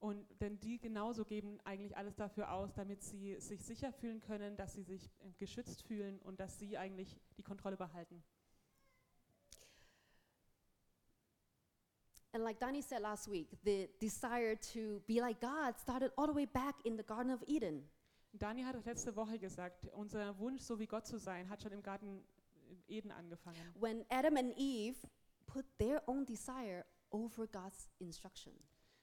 Und 0.00 0.24
denn 0.40 0.60
die 0.60 0.78
genauso 0.78 1.24
geben 1.24 1.58
eigentlich 1.64 1.96
alles 1.96 2.14
dafür 2.14 2.52
aus, 2.52 2.72
damit 2.72 3.02
sie 3.02 3.40
sich 3.40 3.64
sicher 3.64 3.92
fühlen 3.92 4.20
können, 4.20 4.56
dass 4.56 4.74
sie 4.74 4.82
sich 4.82 5.10
äh, 5.20 5.32
geschützt 5.38 5.82
fühlen 5.82 6.20
und 6.20 6.38
dass 6.38 6.58
sie 6.58 6.78
eigentlich 6.78 7.18
die 7.36 7.42
Kontrolle 7.42 7.76
behalten. 7.76 8.22
And 12.32 12.44
like 12.44 12.60
Danny 12.60 12.82
said 12.82 13.00
last 13.00 13.28
week, 13.30 13.48
the 13.64 13.88
desire 14.00 14.56
to 14.72 15.00
be 15.06 15.18
like 15.20 15.40
God 15.40 15.76
started 15.80 16.12
all 16.16 16.28
the 16.28 16.34
way 16.34 16.46
back 16.46 16.76
in 16.84 16.96
the 16.96 17.02
Garden 17.02 17.32
of 17.32 17.42
Eden. 17.48 17.88
Dani 18.32 18.62
hat 18.62 18.84
letzte 18.84 19.16
Woche 19.16 19.38
gesagt, 19.38 19.86
unser 19.94 20.38
Wunsch, 20.38 20.62
so 20.62 20.78
wie 20.78 20.86
Gott 20.86 21.06
zu 21.06 21.18
sein, 21.18 21.48
hat 21.48 21.62
schon 21.62 21.72
im 21.72 21.82
Garten 21.82 22.22
Eden 22.86 23.10
angefangen. 23.10 23.74
when 23.80 24.04
Adam 24.10 24.36
and 24.36 24.52
Eve 24.56 24.96
put 25.46 25.64
their 25.78 26.02
own 26.06 26.24
desire 26.24 26.84
over 27.10 27.46
God's 27.46 27.88
instruction. 27.98 28.52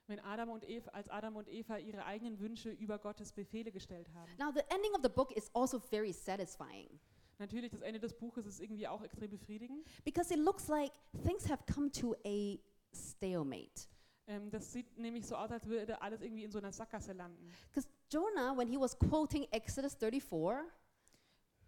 Wenn 0.08 0.20
Adam 0.20 0.50
und 0.50 0.68
Eva, 0.70 0.92
als 0.92 1.10
Adam 1.10 1.36
und 1.36 1.48
Eva 1.48 1.78
ihre 1.78 2.06
eigenen 2.06 2.40
Wünsche 2.40 2.70
über 2.70 3.00
Gottes 3.00 3.32
Befehle 3.32 3.72
gestellt 3.72 4.08
haben. 4.14 4.32
Now, 4.38 4.52
the 4.54 4.62
ending 4.70 4.92
of 4.94 5.02
the 5.04 5.10
book 5.10 5.32
is 5.36 5.50
also 5.54 5.80
very 5.80 6.14
satisfying 6.14 7.00
Natürlich, 7.38 7.72
das 7.72 7.82
Ende 7.82 8.00
des 8.00 8.14
Buches 8.14 8.46
ist 8.46 8.62
irgendwie 8.62 8.88
auch 8.88 9.02
extrem 9.02 9.30
befriedigend. 9.30 9.86
because 10.06 10.34
it 10.34 10.40
looks 10.40 10.68
like 10.68 10.92
things 11.24 11.50
have 11.50 11.64
come 11.74 11.92
to 11.92 12.16
a 12.26 12.58
stalemate. 12.96 13.88
Ähm, 14.28 14.50
das 14.50 14.72
sieht 14.72 14.98
nämlich 14.98 15.28
so 15.28 15.36
aus, 15.36 15.52
als 15.52 15.68
würde 15.68 16.02
alles 16.02 16.22
irgendwie 16.22 16.44
in 16.44 16.52
so 16.52 16.58
einer 16.60 16.72
Sackgasse 16.72 17.14
landen. 17.14 17.52
Because 17.72 17.88
Jonah, 18.10 18.56
when 18.58 18.68
he 18.68 18.78
was 18.80 18.98
quoting 18.98 19.46
Exodus 19.52 19.96
34, 19.96 20.66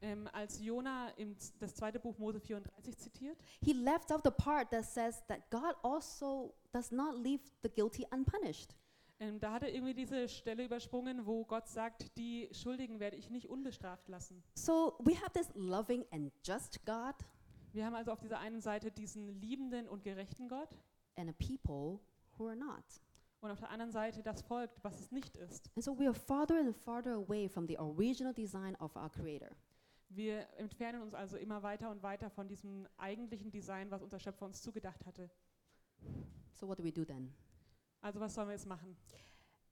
Ähm, 0.01 0.29
als 0.31 0.59
Jona 0.63 1.09
im, 1.17 1.35
das 1.59 1.73
zweite 1.75 1.99
Buch 1.99 2.17
Mose 2.19 2.39
34 2.39 2.97
zitiert, 2.97 3.37
he 3.63 3.73
left 3.73 4.11
out 4.11 4.21
the 4.23 4.29
part 4.31 4.69
that 4.69 4.85
says 4.85 5.23
that 5.27 5.49
God 5.49 5.75
also 5.81 6.53
does 6.71 6.91
not 6.91 7.15
leave 7.15 7.41
the 7.63 7.69
guilty 7.69 8.05
unpunished. 8.11 8.75
ähm, 9.19 9.39
da 9.39 9.51
hat 9.53 9.63
er 9.63 9.73
irgendwie 9.73 9.95
diese 9.95 10.29
Stelle 10.29 10.63
übersprungen, 10.65 11.25
wo 11.25 11.43
Gott 11.45 11.67
sagt, 11.67 12.15
die 12.17 12.47
Schuldigen 12.51 12.99
werde 12.99 13.15
ich 13.17 13.31
nicht 13.31 13.49
unbestraft 13.49 14.07
lassen. 14.09 14.43
So 14.53 14.95
we 14.99 15.15
have 15.15 15.31
this 15.33 15.49
loving 15.55 16.05
and 16.11 16.31
just 16.45 16.85
God 16.85 17.15
Wir 17.73 17.83
haben 17.85 17.95
also 17.95 18.11
auf 18.11 18.19
dieser 18.19 18.37
einen 18.39 18.61
Seite 18.61 18.91
diesen 18.91 19.27
liebenden 19.41 19.87
und 19.87 20.03
gerechten 20.03 20.47
Gott 20.47 20.77
and 21.15 21.29
a 21.29 21.33
people 21.33 21.99
who 22.37 22.45
are 22.47 22.55
not. 22.55 22.83
und 23.39 23.49
auf 23.51 23.59
der 23.59 23.69
anderen 23.71 23.91
Seite 23.91 24.21
das 24.21 24.41
Volk, 24.43 24.69
was 24.83 24.99
es 24.99 25.11
nicht 25.11 25.35
ist. 25.37 25.71
And 25.75 25.83
so 25.83 25.97
we 25.97 26.05
are 26.05 26.13
farther 26.13 26.59
and 26.59 26.75
farther 26.75 27.13
away 27.15 27.47
from 27.49 27.67
the 27.67 27.77
original 27.79 28.33
design 28.33 28.75
of 28.75 28.95
our 28.95 29.09
Creator. 29.09 29.49
Wir 30.09 30.47
entfernen 30.57 31.01
uns 31.01 31.13
also 31.13 31.37
immer 31.37 31.63
weiter 31.63 31.89
und 31.91 32.01
weiter 32.01 32.29
von 32.29 32.47
diesem 32.47 32.87
eigentlichen 32.97 33.51
Design, 33.51 33.91
was 33.91 34.01
unser 34.01 34.19
Schöpfer 34.19 34.45
uns 34.45 34.61
zugedacht 34.61 35.05
hatte. 35.05 35.29
So 36.53 36.67
what 36.67 36.79
do 36.79 36.83
we 36.83 36.91
do 36.91 37.03
then? 37.05 37.33
Also 38.01 38.19
was 38.19 38.33
sollen 38.33 38.47
wir 38.47 38.53
jetzt 38.53 38.67
machen? 38.67 38.95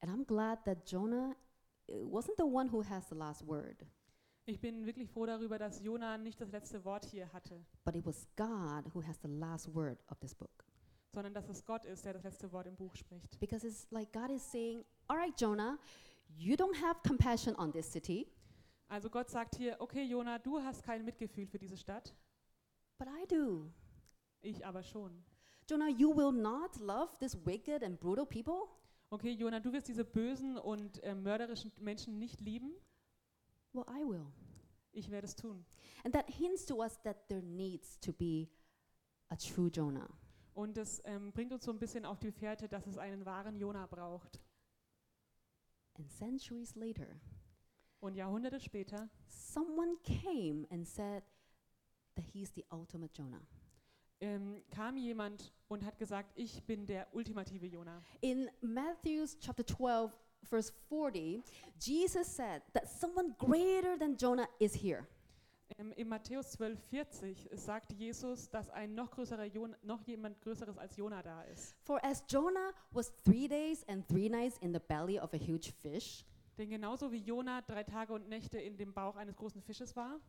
And 0.02 0.12
I'm 0.12 0.26
glad 0.26 0.64
that 0.66 0.90
Jonah 0.90 1.36
uh, 1.90 1.94
wasn't 2.06 2.36
the 2.38 2.44
one 2.44 2.70
who 2.72 2.84
has 2.84 3.08
the 3.10 3.16
last 3.16 3.48
word, 3.48 3.86
Ich 4.48 4.60
bin 4.60 4.86
wirklich 4.86 5.10
froh 5.10 5.26
darüber, 5.26 5.58
dass 5.58 5.82
Jona 5.82 6.18
nicht 6.18 6.40
das 6.40 6.52
letzte 6.52 6.84
Wort 6.86 7.06
hier 7.06 7.32
hatte, 7.34 7.66
but 7.84 7.96
it 7.96 8.06
was 8.06 8.28
God 8.36 8.94
who 8.94 9.02
has 9.04 9.20
the 9.22 9.28
last 9.28 9.74
word 9.74 9.98
of 10.12 10.20
this 10.20 10.36
book. 10.36 10.66
sondern 11.12 11.34
dass 11.34 11.48
es 11.50 11.66
Gott 11.66 11.86
ist, 11.86 12.04
der 12.06 12.14
das 12.14 12.24
letzte 12.24 12.52
Wort 12.52 12.68
im 12.68 12.76
Buch 12.76 12.96
spricht. 12.96 13.40
Because 13.40 13.66
it's 13.66 13.90
like 13.90 14.12
God 14.12 14.30
is 14.30 14.44
saying, 14.52 14.84
All 15.08 15.18
right, 15.18 15.34
Jonah, 15.40 15.80
you 16.36 16.56
don't 16.56 16.76
have 16.76 17.00
compassion 17.08 17.56
on 17.56 17.72
this 17.72 17.92
city, 17.92 18.28
Also 18.88 19.10
Gott 19.10 19.30
sagt 19.30 19.56
hier, 19.56 19.78
okay 19.80 20.04
Jona, 20.04 20.38
du 20.40 20.60
hast 20.62 20.84
kein 20.84 21.04
Mitgefühl 21.04 21.48
für 21.48 21.58
diese 21.60 21.78
Stadt, 21.78 22.16
but 22.98 23.08
I 23.08 23.28
do. 23.28 23.72
ich 24.42 24.66
aber 24.66 24.84
schon. 24.84 25.24
Jonah, 25.68 25.90
you 25.90 26.16
will 26.16 26.32
not 26.32 26.78
love 26.80 27.18
this 27.20 27.36
wicked 27.46 27.84
and 27.84 28.00
brutal 28.00 28.26
people? 28.26 28.68
Okay 29.10 29.32
Jona, 29.32 29.60
du 29.60 29.74
wirst 29.74 29.88
diese 29.88 30.06
bösen 30.06 30.58
und 30.58 31.02
äh, 31.04 31.16
mörderischen 31.16 31.72
Menschen 31.78 32.20
nicht 32.20 32.42
lieben, 32.42 32.72
Well, 33.74 33.86
I 33.90 34.08
will. 34.08 34.28
ich 34.92 35.10
werde 35.12 35.26
es 35.26 35.36
tun. 35.36 35.66
And 36.04 36.14
that 36.14 36.30
hints 36.30 36.66
to 36.68 36.76
us 36.82 37.02
that 37.02 37.28
there 37.28 37.42
needs 37.42 38.00
to 38.02 38.14
be 38.14 38.48
a 39.30 39.36
true 39.36 39.70
Jonah. 39.70 40.08
Und 40.54 40.78
das 40.78 41.02
ähm, 41.06 41.34
bringt 41.34 41.52
uns 41.52 41.66
so 41.66 41.72
ein 41.72 41.80
bisschen 41.80 42.06
auf 42.06 42.20
die 42.20 42.32
Fährte, 42.32 42.70
dass 42.70 42.88
es 42.88 42.98
einen 42.98 43.26
wahren 43.26 43.58
Jona 43.58 43.88
braucht. 43.88 44.40
And 45.98 46.10
centuries 46.10 46.76
later, 46.76 47.08
Und 48.00 48.16
Jahrhunderte 48.16 48.60
später 48.60 49.10
someone 49.28 49.98
came 50.04 50.68
and 50.70 50.88
said 50.88 51.24
that 52.16 52.26
he's 52.34 52.52
the 52.54 52.66
ultimate 52.72 53.14
Jonah. 53.14 53.42
ähm, 54.22 54.64
kam 54.72 54.98
jemand 54.98 55.54
und 55.68 55.86
hat 55.86 55.98
gesagt, 55.98 56.32
ich 56.36 56.64
bin 56.64 56.86
der 56.86 57.08
ultimative 57.14 57.66
Jona. 57.66 58.02
In 58.22 58.50
Matthew's 58.62 59.38
chapter 59.40 59.66
12, 59.66 60.12
verse 60.44 60.72
40, 60.90 61.44
Jesus 61.80 62.28
said 62.28 62.62
that 62.74 62.88
someone 62.88 63.36
greater 63.38 63.98
than 63.98 64.16
Jonah 64.18 64.48
is 64.60 64.74
here. 64.74 65.06
Ähm, 65.80 65.92
in 65.94 66.08
Matthäus 66.08 66.52
12, 66.52 66.80
40 66.90 67.50
sagt 67.54 67.92
Jesus, 67.94 68.50
dass 68.50 68.70
ein 68.70 68.94
noch 68.94 69.10
größerer 69.10 69.46
Jona, 69.46 69.76
noch 69.82 70.02
jemand 70.04 70.40
Größeres 70.42 70.78
als 70.78 70.96
Jona 70.96 71.24
da 71.24 71.42
ist. 71.44 71.76
For 71.84 72.00
as 72.06 72.24
Jonah 72.30 72.72
was 72.92 73.12
three 73.24 73.48
days 73.48 73.84
and 73.88 74.08
three 74.08 74.30
nights 74.30 74.58
in 74.60 74.74
the 74.74 74.80
belly 74.80 75.20
of 75.20 75.34
a 75.34 75.38
huge 75.38 75.72
fish, 75.82 76.24
Denn 76.58 76.70
genauso 76.70 77.12
wie 77.12 77.18
Jona 77.18 77.62
drei 77.62 77.84
Tage 77.84 78.14
und 78.14 78.30
Nächte 78.30 78.58
in 78.60 78.78
dem 78.78 78.94
Bauch 78.94 79.16
eines 79.16 79.36
großen 79.36 79.62
Fisches 79.62 79.96
war, 79.96 80.20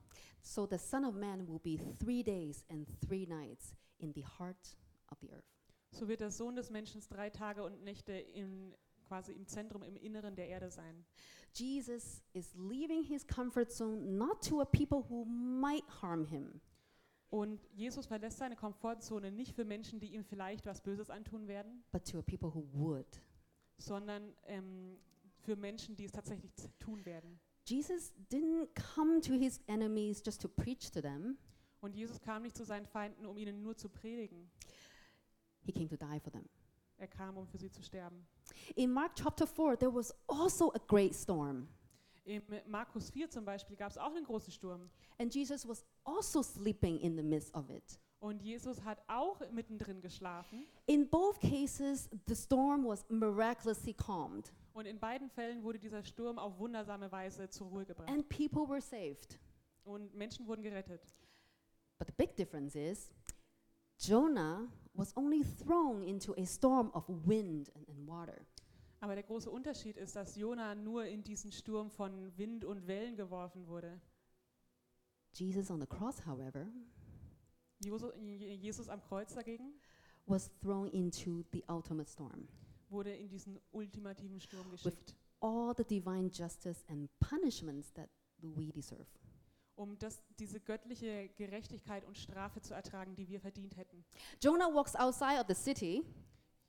so 0.42 0.66
the 0.68 0.78
Son 0.78 1.04
of 1.04 1.14
Man 1.14 1.46
will 1.46 1.60
be 1.60 1.78
three 1.98 2.22
days 2.22 2.64
and 2.68 2.88
three 3.06 3.26
nights 3.26 3.74
in 3.98 4.12
the 4.12 4.24
heart 4.24 4.76
of 5.10 5.18
the 5.20 5.30
earth. 5.32 5.44
so 5.92 6.08
wird 6.08 6.20
der 6.20 6.30
Sohn 6.30 6.56
des 6.56 6.70
Menschen 6.70 7.00
drei 7.08 7.30
Tage 7.30 7.62
und 7.62 7.82
Nächte 7.84 8.12
in, 8.12 8.74
quasi 9.06 9.32
im 9.32 9.46
Zentrum, 9.46 9.82
im 9.82 9.96
Inneren 9.96 10.34
der 10.34 10.48
Erde 10.48 10.70
sein. 10.70 11.04
Jesus 11.54 12.22
is 12.32 12.54
leaving 12.54 13.02
his 13.04 13.26
comfort 13.26 13.70
zone 13.70 13.96
not 14.16 14.42
to 14.46 14.60
a 14.60 14.64
people 14.64 15.04
who 15.08 15.24
might 15.24 15.84
harm 16.02 16.24
him, 16.26 16.60
Und 17.28 17.60
Jesus 17.72 18.06
verlässt 18.06 18.38
seine 18.38 18.56
Komfortzone 18.56 19.30
nicht 19.32 19.54
für 19.54 19.64
Menschen, 19.64 19.98
die 20.00 20.14
ihm 20.14 20.24
vielleicht 20.24 20.64
was 20.66 20.80
Böses 20.80 21.10
antun 21.10 21.48
werden, 21.48 21.82
but 21.92 22.04
to 22.04 22.18
a 22.18 22.22
people 22.22 22.52
who 22.54 22.64
would. 22.72 23.20
sondern 23.78 24.34
ähm, 24.44 24.98
für 25.46 25.56
Menschen, 25.56 25.94
die 25.96 26.04
es 26.04 26.12
tatsächlich 26.12 26.52
tun 26.80 27.04
werden. 27.06 27.38
Jesus 27.64 28.12
didn't 28.30 28.68
come 28.94 29.20
to 29.20 29.32
his 29.34 29.60
enemies 29.68 30.20
just 30.24 30.42
to 30.42 30.48
preach 30.48 30.90
to 30.90 31.00
them, 31.00 31.38
Und 31.80 31.94
Jesus 31.94 32.20
kam 32.20 32.42
nicht 32.42 32.56
zu 32.56 32.64
seinen 32.64 32.86
Feinden, 32.86 33.26
um 33.26 33.38
ihnen 33.38 33.62
nur 33.62 33.76
zu 33.76 33.88
predigen. 33.88 34.50
he 35.64 35.72
came 35.72 35.88
to 35.88 35.96
die 35.96 36.20
for 36.20 36.32
them. 36.32 36.48
Er 36.98 37.06
kam, 37.08 37.36
um 37.36 37.46
für 37.46 37.58
sie 37.58 37.70
zu 37.70 37.82
sterben. 37.82 38.26
In 38.74 38.90
Mark 38.92 39.14
chapter 39.14 39.46
4, 39.46 39.78
there 39.78 39.94
was 39.94 40.12
also 40.26 40.72
a 40.72 40.78
great 40.88 41.14
storm. 41.14 41.68
Im 42.24 42.42
Markus 42.66 43.10
4 43.10 43.30
zum 43.30 43.44
Beispiel 43.44 43.76
gab 43.76 43.90
es 43.90 43.98
auch 43.98 44.14
einen 44.14 44.24
großen 44.24 44.52
Sturm. 44.52 44.90
And 45.18 45.32
Jesus 45.32 45.66
was 45.68 45.84
also 46.04 46.42
sleeping 46.42 46.98
in 46.98 47.16
the 47.16 47.22
midst 47.22 47.54
of 47.54 47.70
it. 47.70 48.00
Und 48.18 48.42
Jesus 48.42 48.82
hat 48.82 49.00
auch 49.08 49.40
mittendrin 49.52 50.00
geschlafen. 50.00 50.66
In 50.86 51.08
both 51.08 51.38
cases, 51.38 52.08
the 52.26 52.34
storm 52.34 52.84
was 52.84 53.04
miraculously 53.08 53.94
calmed 53.94 54.50
Und 54.76 54.84
in 54.86 54.98
beiden 55.00 55.30
Fällen 55.30 55.62
wurde 55.62 55.78
dieser 55.78 56.02
Sturm 56.04 56.38
auf 56.38 56.58
wundersame 56.58 57.10
Weise 57.10 57.48
zur 57.48 57.68
Ruhe 57.68 57.86
gebracht. 57.86 58.10
and 58.10 58.28
people 58.28 58.68
were 58.68 58.80
saved. 58.82 59.38
Und 59.84 60.14
Menschen 60.14 60.46
wurden 60.46 60.62
gerettet. 60.62 61.00
But 61.98 62.08
the 62.08 62.14
big 62.14 62.36
difference 62.36 62.76
is 62.76 63.10
Jonah 63.98 64.68
was 64.92 65.16
only 65.16 65.42
thrown 65.42 66.02
into 66.02 66.34
a 66.34 66.44
storm 66.44 66.90
of 66.92 67.04
wind 67.08 67.74
and, 67.74 67.88
and 67.88 68.06
water. 68.06 68.38
Aber 69.00 69.14
der 69.14 69.24
große 69.24 69.50
Unterschied 69.50 69.96
ist, 69.96 70.14
dass 70.14 70.36
Jona 70.36 70.74
nur 70.74 71.06
in 71.06 71.22
diesen 71.24 71.52
Sturm 71.52 71.90
von 71.90 72.36
Wind 72.36 72.64
und 72.64 72.86
Wellen 72.86 73.16
geworfen 73.16 73.66
wurde. 73.66 73.98
Jesus 75.32 75.70
on 75.70 75.80
the 75.80 75.86
cross, 75.86 76.24
however, 76.26 76.66
Josu- 77.82 78.12
Jesus 78.18 78.88
am 78.88 79.00
Kreuz 79.02 79.32
dagegen 79.34 79.72
was 80.26 80.50
thrown 80.60 80.88
into 80.88 81.44
the 81.52 81.64
ultimate 81.68 82.08
storm. 82.10 82.46
Wurde 82.90 83.14
in 83.14 83.28
diesen 83.28 83.58
ultimativen 83.72 84.40
Sturm 84.40 84.70
geschickt, 84.70 85.14
All 85.40 85.74
the 85.76 85.84
divine 85.84 86.30
justice 86.32 86.82
and 86.88 87.10
punishments 87.20 87.92
that 87.92 88.08
we 88.40 88.72
deserve. 88.72 89.06
um 89.74 89.98
das, 89.98 90.22
diese 90.38 90.58
göttliche 90.60 91.28
Gerechtigkeit 91.36 92.04
und 92.04 92.16
Strafe 92.16 92.62
zu 92.62 92.72
ertragen, 92.72 93.14
die 93.14 93.28
wir 93.28 93.40
verdient 93.40 93.76
hätten. 93.76 94.04
Jonah 94.42 94.72
walks 94.72 94.96
outside 94.96 95.38
of 95.38 95.46
the 95.48 95.54
city 95.54 96.02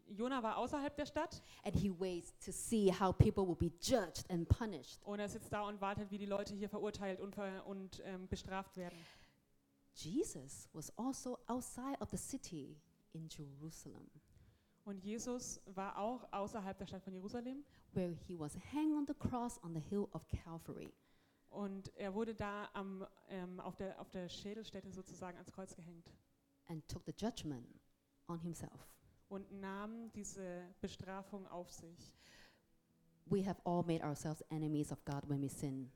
Jona 0.10 0.42
war 0.42 0.58
außerhalb 0.58 0.96
der 0.96 1.06
Stadt 1.06 1.42
and 1.64 1.76
he 1.76 1.90
waits 1.92 2.34
to 2.40 2.52
see 2.52 2.92
how 2.92 3.12
people 3.18 3.46
will 3.46 3.56
be 3.58 3.72
judged 3.82 4.30
and 4.30 4.48
punished. 4.48 5.04
und 5.04 5.20
er 5.20 5.28
sitzt 5.28 5.52
da 5.52 5.62
und 5.68 5.82
wartet, 5.82 6.10
wie 6.12 6.18
die 6.18 6.26
Leute 6.26 6.54
hier 6.56 6.70
verurteilt 6.70 7.20
und, 7.20 7.36
ver 7.36 7.66
und 7.68 8.02
ähm, 8.06 8.28
bestraft 8.28 8.78
werden. 8.78 8.98
Jesus 9.94 10.70
was 10.74 10.92
also 10.98 11.38
outside 11.48 11.98
of 12.00 12.10
the 12.10 12.18
city 12.18 12.78
in 13.14 13.28
Jerusalem, 13.30 14.10
Und 14.88 15.04
Jesus 15.04 15.60
war 15.66 15.98
auch 15.98 16.26
außerhalb 16.32 16.78
der 16.78 16.86
Stadt 16.86 17.04
von 17.04 17.12
Jerusalem 17.12 17.66
where 17.92 18.16
he 18.26 18.40
was 18.40 18.56
hanged 18.72 18.96
on 18.96 19.06
the 19.06 19.14
cross 19.14 19.62
on 19.62 19.74
the 19.74 19.82
hill 19.82 20.08
of 20.14 20.26
Calvary. 20.30 20.94
und 21.50 21.94
er 21.98 22.14
wurde 22.14 22.34
da 22.34 22.70
am, 22.72 23.06
ähm, 23.28 23.60
auf, 23.60 23.76
der, 23.76 24.00
auf 24.00 24.10
der 24.12 24.30
Schädelstätte 24.30 24.90
sozusagen 24.90 25.36
ans 25.38 25.52
Kreuz 25.52 25.76
gehängt 25.76 26.10
and 26.68 26.88
took 26.88 27.04
the 27.06 27.12
judgment 27.12 27.68
on 28.30 28.40
himself. 28.40 28.88
und 29.28 29.52
nahm 29.52 30.10
diese 30.14 30.74
Bestrafung 30.80 31.46
auf 31.48 31.70
sich. 31.70 32.14
We 33.26 33.46
have 33.46 33.60
all 33.66 33.84
made 33.84 34.06
ourselves 34.06 34.40
enemies 34.52 34.94
of 34.94 35.04
God 35.04 35.28
when 35.28 35.42
we 35.42 35.50
sin. 35.50 35.92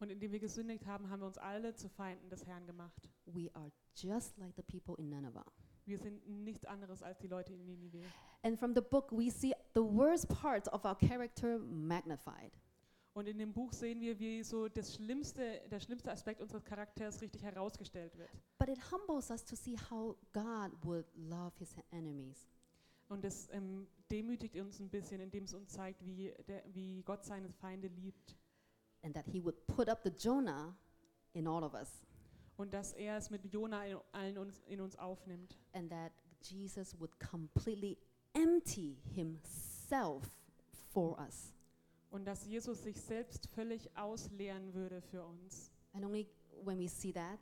Und 0.00 0.10
indem 0.10 0.32
wir 0.32 0.40
gesündigt 0.40 0.84
haben, 0.84 1.08
haben 1.08 1.20
wir 1.20 1.26
uns 1.26 1.38
alle 1.38 1.74
zu 1.74 1.88
Feinden 1.88 2.28
des 2.28 2.44
Herrn 2.44 2.66
gemacht. 2.66 3.08
We 3.24 3.50
are 3.54 3.72
just 3.94 4.36
like 4.36 4.54
the 4.54 4.62
people 4.62 5.02
in 5.02 5.08
Nineveh. 5.08 5.46
Wir 5.88 5.98
sind 5.98 6.26
nichts 6.44 6.66
anderes 6.66 7.02
als 7.02 7.18
die 7.18 7.28
Leute 7.28 7.54
in 7.54 7.64
Ninive. 7.64 8.04
And 8.42 8.58
from 8.58 8.74
the 8.74 8.82
book, 8.82 9.10
we 9.10 9.30
see 9.30 9.54
the 9.74 9.80
worst 9.80 10.28
parts 10.28 10.70
of 10.70 10.84
our 10.84 10.94
character 10.94 11.58
magnified. 11.58 12.52
Und 13.14 13.26
in 13.26 13.38
dem 13.38 13.52
Buch 13.52 13.72
sehen 13.72 14.00
wir, 14.00 14.18
wie 14.20 14.42
so 14.44 14.68
das 14.68 14.94
schlimmste, 14.94 15.62
der 15.70 15.80
schlimmste 15.80 16.12
Aspekt 16.12 16.40
unseres 16.40 16.64
Charakters 16.64 17.20
richtig 17.22 17.42
herausgestellt 17.42 18.16
wird. 18.16 18.28
But 18.58 18.68
it 18.68 18.78
humbles 18.92 19.30
us 19.30 19.44
to 19.44 19.56
see 19.56 19.76
how 19.90 20.14
God 20.32 20.72
would 20.82 21.06
love 21.16 21.52
his 21.58 21.74
enemies. 21.90 22.48
Und 23.08 23.24
das 23.24 23.48
ähm, 23.52 23.88
demütigt 24.10 24.56
uns 24.56 24.78
ein 24.78 24.90
bisschen, 24.90 25.20
indem 25.20 25.44
es 25.44 25.54
uns 25.54 25.70
zeigt, 25.70 26.04
wie, 26.04 26.34
der, 26.46 26.62
wie 26.74 27.02
Gott 27.02 27.24
seine 27.24 27.48
Feinde 27.48 27.88
liebt. 27.88 28.36
And 29.02 29.14
that 29.14 29.26
he 29.26 29.42
would 29.42 29.66
put 29.66 29.88
up 29.88 30.02
the 30.04 30.10
Jonah 30.10 30.76
in 31.32 31.48
all 31.48 31.64
of 31.64 31.72
us. 31.72 32.06
Und 32.58 32.74
dass 32.74 32.92
er 32.92 33.16
es 33.16 33.30
mit 33.30 33.44
Jona 33.46 33.86
in, 33.86 33.96
allen 34.12 34.36
uns, 34.36 34.60
in 34.66 34.80
uns 34.82 34.96
aufnimmt. 34.98 35.56
And 35.72 35.88
that 35.90 36.12
Jesus 36.42 36.98
would 37.00 37.18
completely 37.18 37.96
empty 38.34 38.98
himself 39.14 40.24
for 40.92 41.18
us. 41.18 41.54
Und 42.10 42.24
dass 42.26 42.44
Jesus 42.44 42.82
sich 42.82 43.00
selbst 43.00 43.46
völlig 43.48 43.96
ausleeren 43.96 44.74
würde 44.74 45.00
für 45.00 45.24
uns. 45.24 45.70
And 45.92 46.04
only 46.04 46.28
when 46.64 46.78
we 46.78 46.88
see 46.88 47.12
that, 47.12 47.38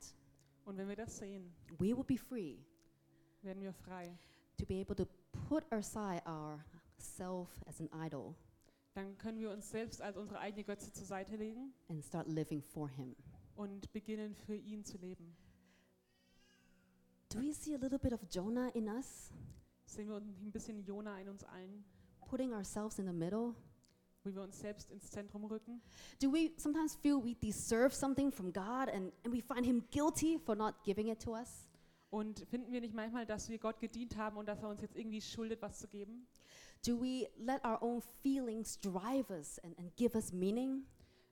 Und 0.65 0.77
wenn 0.77 0.87
wir 0.87 0.95
das 0.95 1.17
sehen, 1.17 1.51
we 1.79 1.95
will 1.97 2.03
be 2.03 2.17
free 2.17 2.57
werden 3.41 3.61
wir 3.61 3.73
frei. 3.73 4.17
to 4.57 4.65
be 4.65 4.81
able 4.81 4.95
to 4.95 5.05
put 5.47 5.63
aside 5.71 6.21
our 6.27 6.63
self 6.97 7.47
as 7.65 7.79
an 7.79 7.89
idol 8.05 8.35
Dann 8.93 9.17
können 9.17 9.39
wir 9.39 9.51
uns 9.51 9.69
selbst 9.69 10.01
als 10.01 10.17
unsere 10.17 10.39
eigene 10.39 10.63
Götze 10.63 10.91
zur 10.91 11.05
Seite 11.05 11.35
legen 11.35 11.73
and 11.89 12.03
start 12.03 12.27
living 12.27 12.61
for 12.61 12.89
him. 12.89 13.15
Und 13.57 13.91
beginnen 13.91 14.33
für 14.35 14.55
ihn 14.55 14.85
zu 14.85 14.97
leben. 14.97 15.35
Do 17.29 17.39
we 17.41 17.53
see 17.53 17.75
a 17.75 17.77
little 17.77 17.99
bit 17.99 18.13
of 18.13 18.21
Jonah 18.29 18.69
in 18.69 18.87
us, 18.87 19.33
Sehen 19.85 20.09
wir 20.09 20.17
ein 20.17 20.51
bisschen 20.51 20.83
Jona 20.83 21.19
in 21.19 21.29
uns 21.29 21.43
allen, 21.43 21.85
putting 22.29 22.53
ourselves 22.53 22.99
in 22.99 23.05
the 23.05 23.13
middle? 23.13 23.55
wie 24.27 24.35
wir 24.35 24.41
uns 24.41 24.59
selbst 24.59 24.91
ins 24.91 25.09
Zentrum 25.09 25.45
rücken? 25.45 25.81
Do 26.21 26.31
we 26.31 26.51
sometimes 26.57 26.95
feel 26.95 27.23
we 27.23 27.35
deserve 27.35 27.95
something 27.95 28.31
from 28.31 28.51
God 28.51 28.89
and, 28.93 29.13
and 29.23 29.33
we 29.33 29.41
find 29.41 29.65
him 29.65 29.83
guilty 29.89 30.37
for 30.37 30.55
not 30.55 30.75
giving 30.83 31.07
it 31.07 31.21
to 31.21 31.31
us? 31.31 31.69
Und 32.09 32.39
finden 32.49 32.71
wir 32.71 32.81
nicht 32.81 32.93
manchmal, 32.93 33.25
dass 33.25 33.49
wir 33.49 33.57
Gott 33.57 33.79
gedient 33.79 34.17
haben 34.17 34.37
und 34.37 34.47
dass 34.47 34.61
er 34.61 34.69
uns 34.69 34.81
jetzt 34.81 34.95
irgendwie 34.95 35.21
schuldet, 35.21 35.61
was 35.61 35.79
zu 35.79 35.87
geben? 35.87 36.27
Do 36.85 36.99
we 37.01 37.27
let 37.37 37.63
our 37.65 37.81
own 37.81 38.01
feelings 38.21 38.79
drive 38.79 39.29
us 39.29 39.59
and, 39.59 39.77
and 39.79 39.95
give 39.95 40.15
us 40.15 40.31
meaning? 40.31 40.85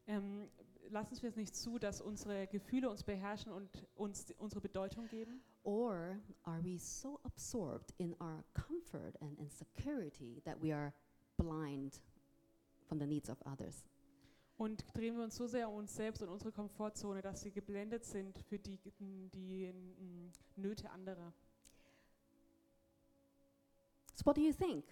Ähm, 0.08 0.50
lassen 0.90 1.22
wir 1.22 1.30
es 1.30 1.36
nicht 1.36 1.56
zu, 1.56 1.80
dass 1.80 2.02
unsere 2.02 2.48
Gefühle 2.48 2.90
uns 2.90 3.04
beherrschen 3.04 3.52
und 3.52 3.70
uns 3.96 4.32
unsere 4.38 4.62
Bedeutung 4.62 5.08
geben? 5.08 5.42
Or 5.64 6.18
are 6.44 6.64
we 6.64 6.78
so 6.78 7.20
absorbed 7.24 7.94
in 7.98 8.14
our 8.22 8.44
comfort 8.54 9.20
and, 9.22 9.40
and 9.40 9.52
security 9.52 10.42
that 10.46 10.62
we 10.62 10.74
are 10.74 10.94
blind 11.38 12.02
from 12.88 13.00
the 13.00 13.06
needs 13.06 13.30
of 13.30 13.38
others? 13.46 13.86
Und 14.58 14.86
drehen 14.96 15.18
wir 15.18 15.24
uns 15.24 15.36
so 15.36 15.48
sehr 15.48 15.70
um 15.70 15.76
uns 15.76 15.96
selbst 15.96 16.22
und 16.22 16.30
unsere 16.30 16.52
Komfortzone, 16.52 17.22
dass 17.22 17.44
wir 17.44 17.52
geblendet 17.52 18.06
sind 18.06 18.38
für 18.40 18.58
die, 18.58 18.78
die 19.00 19.72
mm, 19.74 20.32
Nöte 20.56 20.90
anderer? 20.92 21.34
So, 24.14 24.26
what 24.26 24.38
do 24.38 24.42
you 24.42 24.54
think? 24.54 24.86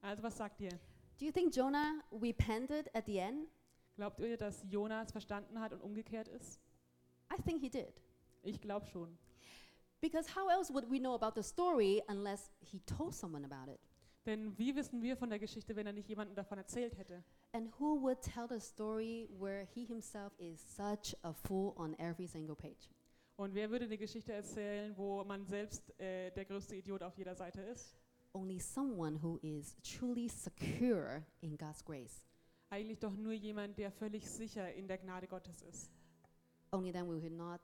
Also 0.00 0.22
was 0.22 0.36
sagt 0.36 0.60
ihr? 0.60 0.70
Do 1.18 1.26
you 1.26 1.30
think 1.30 1.54
Jonah 1.54 2.02
repented 2.10 2.92
at 2.92 3.06
the 3.06 3.18
end? 3.18 3.46
Glaubt 3.96 4.20
ihr, 4.20 4.36
dass 4.36 4.64
Jonas 4.68 5.12
verstanden 5.12 5.60
hat 5.60 5.72
und 5.72 5.82
umgekehrt 5.82 6.28
ist? 6.28 6.60
I 7.32 7.40
think 7.42 7.60
he 7.60 7.70
did. 7.70 8.02
Ich 8.42 8.60
glaube 8.60 8.86
schon. 8.86 9.18
Because 10.00 10.28
how 10.34 10.50
else 10.50 10.72
would 10.72 10.90
we 10.90 10.98
know 10.98 11.14
about 11.14 11.40
the 11.40 11.42
story 11.42 12.02
unless 12.08 12.50
he 12.60 12.80
told 12.80 13.14
someone 13.14 13.44
about 13.44 13.70
it? 13.70 13.80
Denn 14.26 14.56
wie 14.56 14.74
wissen 14.74 15.02
wir 15.02 15.16
von 15.16 15.30
der 15.30 15.38
Geschichte, 15.38 15.74
wenn 15.74 15.86
er 15.86 15.92
nicht 15.92 16.08
jemandem 16.08 16.34
davon 16.34 16.58
erzählt 16.58 16.96
hätte? 16.96 17.24
And 17.52 17.70
who 17.78 18.00
would 18.00 18.20
tell 18.20 18.48
the 18.48 18.60
story 18.60 19.28
where 19.38 19.66
he 19.74 19.84
himself 19.84 20.32
is 20.38 20.60
such 20.76 21.14
a 21.22 21.32
fool 21.32 21.72
on 21.76 21.94
every 21.98 22.26
single 22.26 22.56
page? 22.56 22.88
Und 23.36 23.54
wer 23.54 23.70
würde 23.70 23.86
eine 23.86 23.98
Geschichte 23.98 24.32
erzählen, 24.32 24.96
wo 24.96 25.24
man 25.24 25.44
selbst 25.44 25.98
äh, 25.98 26.30
der 26.30 26.44
größte 26.44 26.76
Idiot 26.76 27.02
auf 27.02 27.16
jeder 27.16 27.34
Seite 27.34 27.62
ist? 27.62 27.96
Only 28.32 28.58
someone 28.58 29.20
who 29.22 29.38
is 29.42 29.76
truly 29.82 30.28
secure 30.28 31.24
in 31.40 31.58
God's 31.58 31.84
grace. 31.84 32.24
Eigentlich 32.72 32.98
doch 33.00 33.14
nur 33.14 33.34
jemand, 33.34 33.76
der 33.76 33.90
völlig 33.92 34.26
sicher 34.26 34.72
in 34.72 34.88
der 34.88 34.96
Gnade 34.96 35.26
Gottes 35.26 35.60
ist. 35.60 35.90
Only 36.72 36.90
then 36.90 37.06
we 37.06 37.20
would 37.20 37.32
not 37.36 37.60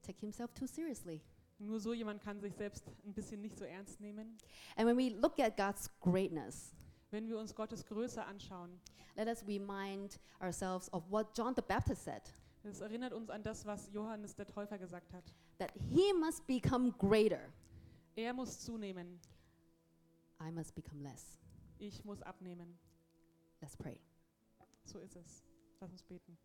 take 0.00 0.18
himself 0.20 0.54
too 0.54 0.66
seriously. 0.66 1.20
Nur 1.58 1.78
so 1.78 1.92
jemand 1.92 2.22
kann 2.22 2.40
sich 2.40 2.54
selbst 2.54 2.86
ein 3.04 3.12
bisschen 3.12 3.42
nicht 3.42 3.58
so 3.58 3.66
ernst 3.66 4.00
nehmen. 4.00 4.38
And 4.74 4.88
when 4.88 4.96
we 4.96 5.10
look 5.14 5.38
at 5.38 5.54
God's 5.58 5.90
greatness, 6.00 6.72
Wenn 7.10 7.28
wir 7.28 7.38
uns 7.38 7.54
Gottes 7.54 7.84
Größe 7.84 8.24
anschauen, 8.24 8.80
let 9.16 9.28
us 9.28 9.46
remind 9.46 10.18
ourselves 10.40 10.90
of 10.94 11.04
what 11.10 11.36
John 11.36 11.54
the 11.54 11.62
Baptist 11.62 12.04
said 12.04 12.22
das 12.62 12.80
erinnert 12.80 13.12
uns 13.12 13.28
an 13.30 13.42
das, 13.42 13.66
was 13.66 13.90
Johannes 13.92 14.34
der 14.34 14.46
Täufer 14.46 14.78
gesagt 14.78 15.12
hat. 15.12 15.24
that 15.58 15.72
he 15.90 16.10
must 16.14 16.46
become 16.46 16.92
greater, 16.98 17.52
Er 18.16 18.32
muss 18.32 18.60
zunehmen, 18.60 19.20
I 20.40 20.50
must 20.50 20.74
become 20.74 21.02
less. 21.02 21.38
ich 21.78 22.02
muss 22.02 22.22
abnehmen. 22.22 22.78
Let's 23.60 23.76
pray. 23.76 24.00
So 24.88 25.00
ist 25.00 25.16
es. 25.16 25.42
Lass 25.80 25.90
uns 25.92 26.02
beten. 26.02 26.36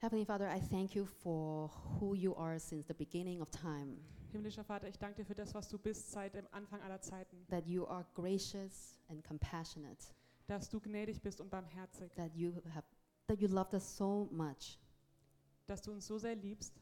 Heavenly 0.00 0.24
Father, 0.24 0.48
I 0.48 0.60
thank 0.60 0.94
you 0.94 1.04
for 1.04 1.70
who 2.00 2.14
you 2.14 2.34
are 2.36 2.58
since 2.58 2.86
the 2.86 2.94
beginning 2.94 3.40
of 3.40 3.50
time, 3.50 3.96
Himmlischer 4.32 4.62
Vater, 4.62 4.86
ich 4.88 4.98
danke 4.98 5.16
dir 5.22 5.24
für 5.24 5.34
das, 5.34 5.54
was 5.54 5.68
du 5.68 5.78
bist 5.78 6.10
seit 6.10 6.34
dem 6.34 6.46
Anfang 6.50 6.80
aller 6.82 7.00
Zeiten. 7.00 7.46
that 7.48 7.66
you 7.66 7.86
are 7.86 8.04
gracious 8.14 8.98
and 9.08 9.24
compassionate, 9.24 10.12
Dass 10.46 10.68
du 10.68 10.80
gnädig 10.80 11.22
bist 11.22 11.40
und 11.40 11.48
barmherzig. 11.50 12.12
that 12.16 12.34
you 12.34 12.52
have 12.74 12.84
that 13.28 13.40
you 13.40 13.48
loved 13.48 13.72
us 13.74 13.96
so 13.96 14.28
much. 14.32 14.78
Dass 15.66 15.80
du 15.82 15.92
uns 15.92 16.06
so 16.06 16.18
sehr 16.18 16.34
liebst. 16.36 16.74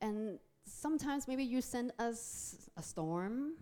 And 0.00 0.38
sometimes 0.64 1.26
maybe 1.26 1.42
you 1.42 1.60
send 1.60 1.92
us 2.00 2.70
a 2.76 2.82
storm, 2.82 3.52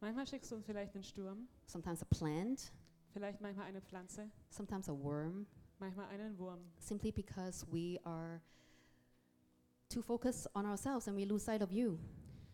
Manchmal 0.00 0.26
schickst 0.26 0.50
du 0.50 0.56
uns 0.56 0.64
vielleicht 0.64 0.94
einen 0.94 1.04
Sturm, 1.04 1.46
sometimes 1.66 2.00
a 2.02 2.06
plant, 2.06 2.72
Vielleicht 3.12 3.40
manchmal 3.40 3.66
eine 3.66 3.80
Pflanze, 3.80 4.30
sometimes 4.50 4.88
a 4.88 4.92
worm, 4.92 5.46
manchmal 5.78 6.06
einen 6.08 6.38
Wurm. 6.38 6.60
simply 6.78 7.10
because 7.10 7.66
we 7.72 7.98
are 8.04 8.40
too 9.88 10.00
focused 10.00 10.48
on 10.54 10.64
ourselves 10.64 11.08
and 11.08 11.16
we 11.16 11.24
lose 11.24 11.44
sight 11.44 11.62
of 11.62 11.72
you. 11.72 11.98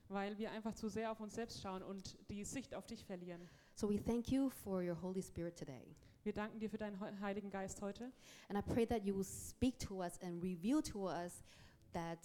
Weil 0.09 0.39
wir 0.39 0.51
einfach 0.53 0.75
zu 0.75 0.89
sehr 0.89 1.11
auf 1.11 1.21
uns 1.21 1.35
selbst 1.35 1.61
schauen 1.61 1.83
und 1.83 2.17
die 2.31 2.45
Sicht 2.45 2.75
auf 2.75 2.87
dich 2.87 3.05
verlieren. 3.05 3.49
So 3.75 3.91
we 3.91 4.03
thank 4.03 4.31
you 4.31 4.49
for 4.49 4.81
your 4.83 5.01
Holy 5.03 5.23
Spirit 5.23 5.59
today. 5.59 5.95
Wir 6.23 6.33
danken 6.33 6.59
dir 6.59 6.71
für 6.71 6.79
deinen 6.79 6.99
Heiligen 7.21 7.51
Geist 7.51 7.83
heute. 7.83 8.11
And 8.49 8.59
I 8.59 8.63
pray 8.63 8.87
that 8.87 9.05
you 9.05 9.15
will 9.15 9.25
speak 9.25 9.79
to 9.81 10.03
us 10.03 10.19
and 10.23 10.43
reveal 10.43 10.81
to 10.83 11.09
us 11.09 11.45
that 11.93 12.19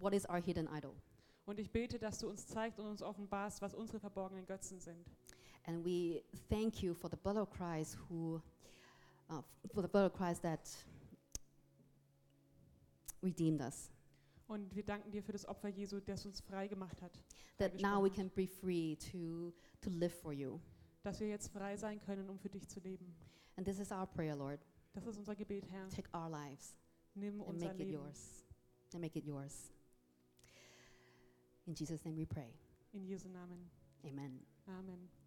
what 0.00 0.14
is 0.14 0.26
our 0.28 0.40
hidden 0.40 0.68
idol. 0.72 0.94
Und 1.44 1.58
ich 1.58 1.70
bete, 1.70 1.98
dass 1.98 2.18
du 2.18 2.28
uns 2.28 2.46
zeigst 2.46 2.78
und 2.78 2.86
uns 2.86 3.02
offenbarst, 3.02 3.60
was 3.60 3.74
unsere 3.74 3.98
verborgenen 3.98 4.46
Götzen 4.46 4.80
sind. 4.80 5.10
And 5.66 5.84
we 5.84 6.22
thank 6.48 6.82
you 6.82 6.94
for 6.94 7.08
the 7.08 7.16
blood 7.16 7.36
of 7.36 7.50
Christ 7.50 7.96
who 8.08 8.42
uh, 9.30 9.42
for 9.72 9.82
the 9.82 9.88
blood 9.88 10.06
of 10.06 10.12
Christ 10.12 10.42
that 10.42 10.68
redeemed 13.22 13.60
us. 13.60 13.90
Und 14.48 14.74
wir 14.74 14.82
danken 14.82 15.10
dir 15.10 15.22
für 15.22 15.32
das 15.32 15.46
Opfer 15.46 15.68
Jesu, 15.68 16.00
das 16.00 16.26
uns 16.26 16.40
frei 16.40 16.68
gemacht 16.68 17.00
hat. 17.00 17.12
That 17.58 17.80
now 17.80 18.02
we 18.02 18.10
can 18.10 18.28
be 18.30 18.46
free 18.46 18.96
to 19.12 19.52
to 19.80 19.90
live 19.90 20.12
for 20.12 20.32
you. 20.32 20.60
Dass 21.02 21.20
wir 21.20 21.28
jetzt 21.28 21.48
frei 21.52 21.76
sein 21.76 22.00
können, 22.00 22.28
um 22.28 22.38
für 22.38 22.48
dich 22.48 22.68
zu 22.68 22.80
leben. 22.80 23.14
And 23.56 23.66
this 23.66 23.78
is 23.78 23.90
our 23.90 24.06
prayer, 24.06 24.36
Lord. 24.36 24.60
Das 24.92 25.06
ist 25.06 25.16
unser 25.16 25.34
Gebet, 25.34 25.70
Herr. 25.70 25.88
Take 25.88 26.08
our 26.14 26.28
lives 26.28 26.76
Nimm 27.14 27.40
and 27.40 27.48
unser 27.48 27.68
make 27.68 27.80
it 27.80 27.90
yours. 27.90 28.44
And 28.92 29.00
make 29.00 29.18
it 29.18 29.24
yours. 29.24 29.70
In 31.66 31.74
Jesus' 31.74 32.04
name 32.04 32.16
we 32.16 32.26
pray. 32.26 32.52
In 32.92 33.06
Jesu 33.06 33.28
Namen. 33.28 33.70
Amen. 34.04 34.40
Amen. 34.68 35.21